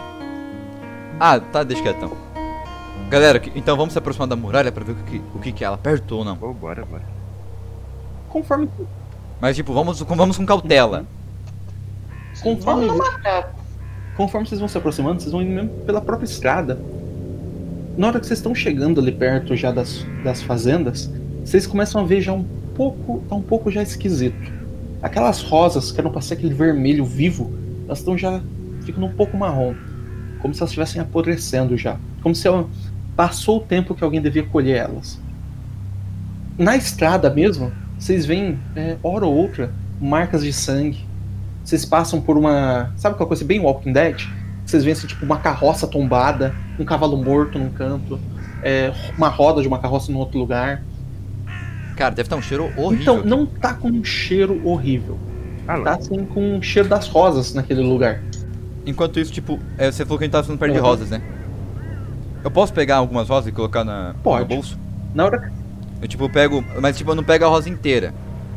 Ah, 1.23 1.39
tá, 1.39 1.61
deixa 1.63 1.83
quietão. 1.83 2.11
Galera, 3.09 3.39
que- 3.39 3.51
então 3.55 3.77
vamos 3.77 3.93
se 3.93 3.99
aproximar 3.99 4.27
da 4.27 4.35
muralha 4.35 4.71
pra 4.71 4.83
ver 4.83 4.93
o 4.93 4.95
que, 4.95 5.21
o 5.35 5.39
que, 5.39 5.51
que 5.51 5.63
é 5.63 5.67
ela, 5.67 5.77
perto 5.77 6.15
ou 6.17 6.25
não. 6.25 6.35
Oh, 6.41 6.51
bora, 6.51 6.83
bora. 6.83 7.03
Conforme, 8.29 8.67
Mas 9.39 9.55
tipo, 9.55 9.71
vamos, 9.71 10.01
com- 10.01 10.15
vamos 10.15 10.35
com 10.37 10.45
cautela. 10.45 11.05
conforme, 12.41 12.87
Vamos 12.87 12.87
no 12.87 12.97
macaco. 12.97 13.59
conforme 14.17 14.47
vocês 14.47 14.59
vão 14.59 14.67
se 14.67 14.77
aproximando, 14.77 15.19
vocês 15.21 15.31
vão 15.31 15.41
indo 15.43 15.51
mesmo 15.51 15.69
pela 15.85 16.01
própria 16.01 16.25
estrada. 16.25 16.79
Na 17.95 18.07
hora 18.07 18.19
que 18.19 18.25
vocês 18.25 18.39
estão 18.39 18.55
chegando 18.55 18.99
ali 18.99 19.11
perto 19.11 19.55
já 19.55 19.71
das, 19.71 20.03
das 20.23 20.41
fazendas, 20.41 21.11
vocês 21.45 21.67
começam 21.67 22.01
a 22.01 22.03
ver 22.03 22.21
já 22.21 22.31
um 22.33 22.43
pouco, 22.75 23.21
tá 23.29 23.35
um 23.35 23.41
pouco 23.43 23.69
já 23.69 23.83
esquisito. 23.83 24.51
Aquelas 25.03 25.41
rosas 25.43 25.91
que 25.91 25.99
eram 25.99 26.09
pra 26.11 26.21
ser 26.21 26.35
aquele 26.35 26.53
vermelho 26.53 27.05
vivo, 27.05 27.51
elas 27.85 27.99
estão 27.99 28.17
já 28.17 28.41
ficando 28.83 29.05
um 29.07 29.11
pouco 29.13 29.35
marrom, 29.37 29.75
como 30.41 30.53
se 30.53 30.59
elas 30.61 30.69
estivessem 30.71 31.01
apodrecendo 31.01 31.77
já, 31.77 31.97
como 32.21 32.33
se 32.35 32.47
ela- 32.47 32.67
passou 33.15 33.57
o 33.57 33.61
tempo 33.61 33.93
que 33.93 34.03
alguém 34.03 34.21
devia 34.21 34.43
colher 34.43 34.77
elas. 34.77 35.19
Na 36.57 36.75
estrada 36.75 37.29
mesmo, 37.29 37.71
vocês 37.99 38.25
veem 38.25 38.57
é, 38.75 38.97
hora 39.03 39.25
ou 39.25 39.35
outra 39.35 39.71
marcas 39.99 40.43
de 40.43 40.51
sangue. 40.53 41.05
Vocês 41.63 41.85
passam 41.85 42.19
por 42.21 42.37
uma, 42.37 42.91
sabe 42.97 43.13
aquela 43.15 43.27
coisa 43.27 43.45
bem 43.45 43.59
Walking 43.59 43.93
Dead? 43.93 44.21
Vocês 44.65 44.83
veem 44.83 44.93
assim, 44.93 45.07
tipo 45.07 45.23
uma 45.25 45.37
carroça 45.37 45.85
tombada, 45.87 46.55
um 46.79 46.85
cavalo 46.85 47.17
morto 47.17 47.59
num 47.59 47.69
canto, 47.69 48.19
é, 48.63 48.91
uma 49.17 49.27
roda 49.27 49.61
de 49.61 49.67
uma 49.67 49.77
carroça 49.79 50.11
em 50.11 50.15
outro 50.15 50.39
lugar. 50.39 50.81
Cara, 51.95 52.15
deve 52.15 52.25
estar 52.27 52.35
um 52.37 52.41
cheiro 52.41 52.65
horrível. 52.77 52.93
Então, 53.19 53.23
não 53.23 53.45
tá 53.45 53.73
com 53.73 53.89
um 53.89 54.03
cheiro 54.03 54.59
horrível. 54.67 55.19
Ah, 55.67 55.79
Tá 55.81 55.95
assim 55.95 56.25
com 56.25 56.55
um 56.55 56.61
cheiro 56.61 56.87
das 56.89 57.07
rosas 57.07 57.53
naquele 57.53 57.81
lugar. 57.81 58.21
Enquanto 58.85 59.19
isso, 59.19 59.31
tipo, 59.31 59.59
é, 59.77 59.91
você 59.91 60.03
falou 60.05 60.17
que 60.17 60.23
a 60.23 60.25
gente 60.25 60.31
tava 60.31 60.43
ficando 60.43 60.59
perto 60.59 60.73
de 60.73 60.79
Uhum. 60.79 60.85
rosas, 60.85 61.09
né? 61.09 61.21
Eu 62.43 62.49
posso 62.49 62.73
pegar 62.73 62.97
algumas 62.97 63.29
rosas 63.29 63.47
e 63.47 63.51
colocar 63.51 63.83
na, 63.83 64.15
Pode. 64.23 64.41
no 64.41 64.45
bolso? 64.47 64.77
Na 65.13 65.25
hora 65.25 65.51
Eu 66.01 66.07
tipo, 66.07 66.23
eu 66.23 66.29
pego. 66.29 66.63
Mas 66.81 66.97
tipo, 66.97 67.11
eu 67.11 67.15
não 67.15 67.23
pego 67.23 67.45
a 67.45 67.47
rosa 67.47 67.69
inteira. 67.69 68.11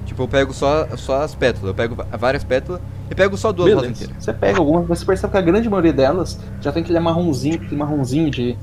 Tipo, 0.06 0.22
eu 0.22 0.28
pego 0.28 0.54
só, 0.54 0.86
só 0.96 1.22
as 1.22 1.34
pétalas. 1.34 1.68
Eu 1.68 1.74
pego 1.74 1.96
várias 2.18 2.42
pétalas 2.42 2.80
e 3.10 3.14
pego 3.14 3.36
só 3.36 3.52
duas 3.52 3.68
rosas 3.74 3.82
Beleza. 3.88 4.04
inteiras. 4.04 4.24
Você 4.24 4.32
pega 4.32 4.58
algumas, 4.58 4.86
você 4.88 5.04
percebe 5.04 5.30
que 5.32 5.36
a 5.38 5.42
grande 5.42 5.68
maioria 5.68 5.92
delas 5.92 6.40
já 6.62 6.72
tem 6.72 6.82
aquele 6.82 6.98
marronzinho, 7.00 7.56
aquele 7.56 7.76
marronzinho 7.76 8.30
de. 8.30 8.56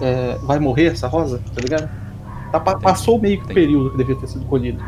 é, 0.00 0.36
vai 0.42 0.58
morrer 0.58 0.86
essa 0.86 1.06
rosa, 1.06 1.40
tá 1.54 1.60
ligado? 1.60 1.88
Tá, 2.50 2.58
pa- 2.58 2.76
passou 2.78 3.20
meio 3.20 3.38
que 3.38 3.44
o 3.50 3.54
período 3.54 3.90
que 3.92 3.96
devia 3.98 4.16
ter 4.16 4.26
sido 4.26 4.44
colhido. 4.46 4.82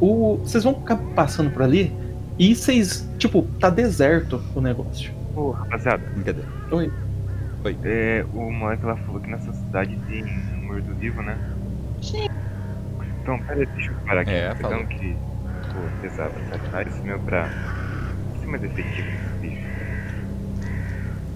O, 0.00 0.38
vocês 0.42 0.64
vão 0.64 0.74
ficar 0.74 0.96
passando 1.14 1.50
por 1.50 1.62
ali 1.62 1.92
e 2.38 2.54
vocês. 2.54 3.08
Tipo, 3.18 3.42
tá 3.60 3.70
deserto 3.70 4.42
o 4.54 4.60
negócio. 4.60 5.12
Ô, 5.36 5.50
rapaziada, 5.50 6.02
Brincadeira. 6.14 6.48
Oi. 6.70 6.90
é, 7.84 8.24
o 8.32 8.50
moleque 8.52 8.84
lá 8.84 8.96
falou 8.96 9.20
que 9.20 9.30
nessa 9.30 9.52
cidade 9.52 9.98
tem 10.08 10.24
um 10.24 10.66
morto-vivo, 10.66 11.22
né? 11.22 11.36
Sim. 12.02 12.26
Então, 13.22 13.38
pera, 13.40 13.64
deixa 13.66 13.90
eu 13.90 13.94
parar 14.06 14.20
aqui. 14.20 14.30
É, 14.30 14.48
rapidão 14.48 14.70
falou. 14.70 14.86
que. 14.86 15.16
Pô, 15.72 15.80
pesado, 16.02 16.32
sabe? 16.70 16.90
Esse 16.90 17.00
meu 17.00 17.18
pra. 17.20 17.48
Ser 18.40 18.46
mais 18.46 18.62
efetivo 18.64 19.08
nesse 19.08 19.38
bicho. 19.40 19.66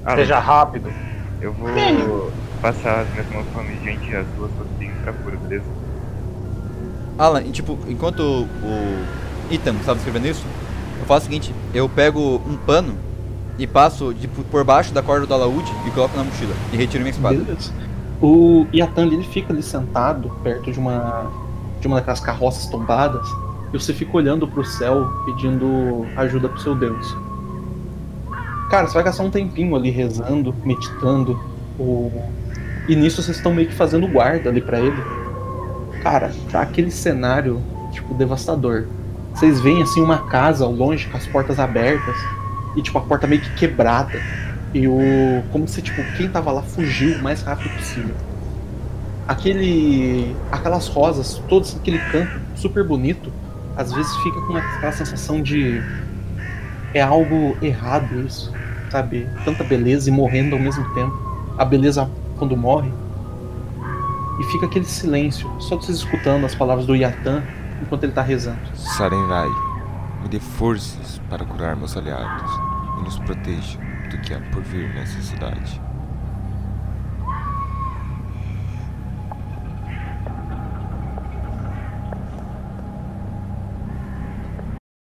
Ah, 0.04 0.14
Seja 0.16 0.38
rápido. 0.38 0.92
eu 1.40 1.52
vou 1.52 1.72
Velho. 1.72 2.32
passar 2.60 3.00
as 3.00 3.10
minhas 3.10 3.28
mãos 3.30 3.46
flamejantes 3.52 4.08
e 4.10 4.16
as 4.16 4.26
duas 4.36 4.50
você 4.52 4.90
pra 5.02 5.12
cura, 5.12 5.36
beleza? 5.36 5.64
Alan, 7.18 7.42
e, 7.42 7.50
tipo, 7.50 7.78
enquanto 7.88 8.20
o, 8.20 8.42
o 8.44 9.06
Ethan 9.52 9.74
estava 9.74 9.98
escrevendo 9.98 10.26
isso, 10.28 10.44
eu 10.98 11.06
faço 11.06 11.26
o 11.26 11.30
seguinte, 11.30 11.54
eu 11.72 11.88
pego 11.88 12.40
um 12.46 12.56
pano 12.56 12.94
e 13.58 13.66
passo 13.66 14.14
tipo, 14.14 14.42
por 14.44 14.64
baixo 14.64 14.92
da 14.92 15.02
corda 15.02 15.26
do 15.26 15.34
alaúde 15.34 15.70
e 15.86 15.90
coloco 15.90 16.16
na 16.16 16.24
mochila 16.24 16.54
e 16.72 16.76
retiro 16.76 17.02
minha 17.02 17.12
espada. 17.12 17.36
Beleza. 17.36 17.72
O 18.20 18.66
Yatan 18.74 19.06
ele 19.06 19.24
fica 19.24 19.52
ali 19.52 19.62
sentado 19.62 20.30
perto 20.42 20.72
de 20.72 20.78
uma 20.78 21.30
de 21.80 21.86
uma 21.86 21.96
daquelas 21.96 22.20
carroças 22.20 22.66
tombadas 22.66 23.26
e 23.72 23.78
você 23.78 23.92
fica 23.92 24.16
olhando 24.16 24.48
pro 24.48 24.64
céu 24.64 25.08
pedindo 25.26 26.06
ajuda 26.16 26.48
pro 26.48 26.60
seu 26.60 26.74
Deus. 26.74 27.16
Cara, 28.70 28.86
você 28.86 28.94
vai 28.94 29.04
gastar 29.04 29.22
um 29.22 29.30
tempinho 29.30 29.74
ali 29.74 29.90
rezando, 29.90 30.54
meditando. 30.64 31.38
O... 31.78 32.12
E 32.88 32.96
nisso 32.96 33.22
vocês 33.22 33.36
estão 33.36 33.54
meio 33.54 33.68
que 33.68 33.74
fazendo 33.74 34.06
guarda 34.06 34.50
ali 34.50 34.60
pra 34.60 34.78
ele. 34.78 35.02
Cara, 36.02 36.32
tá 36.50 36.60
aquele 36.62 36.90
cenário, 36.90 37.62
tipo, 37.92 38.14
devastador. 38.14 38.86
Vocês 39.38 39.60
veem 39.60 39.80
assim 39.80 40.00
uma 40.00 40.18
casa 40.26 40.64
ao 40.64 40.72
longe 40.72 41.06
com 41.06 41.16
as 41.16 41.24
portas 41.24 41.60
abertas 41.60 42.16
e 42.74 42.82
tipo 42.82 42.98
a 42.98 43.00
porta 43.00 43.24
meio 43.24 43.40
que 43.40 43.54
quebrada. 43.54 44.20
E 44.74 44.88
o. 44.88 45.44
Como 45.52 45.68
se 45.68 45.80
tipo, 45.80 46.02
quem 46.16 46.28
tava 46.28 46.50
lá 46.50 46.60
fugiu 46.60 47.16
o 47.16 47.22
mais 47.22 47.40
rápido 47.42 47.72
possível. 47.76 48.16
Aquele. 49.28 50.34
Aquelas 50.50 50.88
rosas, 50.88 51.40
todos 51.48 51.76
aquele 51.76 52.00
campo 52.10 52.32
super 52.56 52.82
bonito, 52.82 53.32
às 53.76 53.92
vezes 53.92 54.12
fica 54.16 54.40
com 54.40 54.56
aquela 54.56 54.90
sensação 54.90 55.40
de. 55.40 55.80
É 56.92 57.00
algo 57.00 57.56
errado 57.62 58.20
isso. 58.26 58.52
Sabe? 58.90 59.28
Tanta 59.44 59.62
beleza 59.62 60.10
e 60.10 60.12
morrendo 60.12 60.56
ao 60.56 60.60
mesmo 60.60 60.82
tempo. 60.94 61.16
A 61.56 61.64
beleza 61.64 62.10
quando 62.36 62.56
morre. 62.56 62.90
E 64.40 64.44
fica 64.50 64.66
aquele 64.66 64.84
silêncio, 64.84 65.48
só 65.60 65.76
vocês 65.76 65.98
escutando 65.98 66.44
as 66.44 66.56
palavras 66.56 66.86
do 66.86 66.96
Yatan 66.96 67.42
enquanto 67.80 68.04
ele 68.04 68.12
tá 68.12 68.22
rezando. 68.22 68.58
Sarenrai, 68.74 69.48
me 70.22 70.28
dê 70.28 70.40
forças 70.40 71.20
para 71.28 71.44
curar 71.44 71.76
meus 71.76 71.96
aliados 71.96 72.50
e 72.98 73.02
nos 73.02 73.18
proteja 73.20 73.78
do 74.10 74.18
que 74.18 74.34
há 74.34 74.40
por 74.52 74.62
vir 74.62 74.92
nessa 74.94 75.20
cidade. 75.20 75.87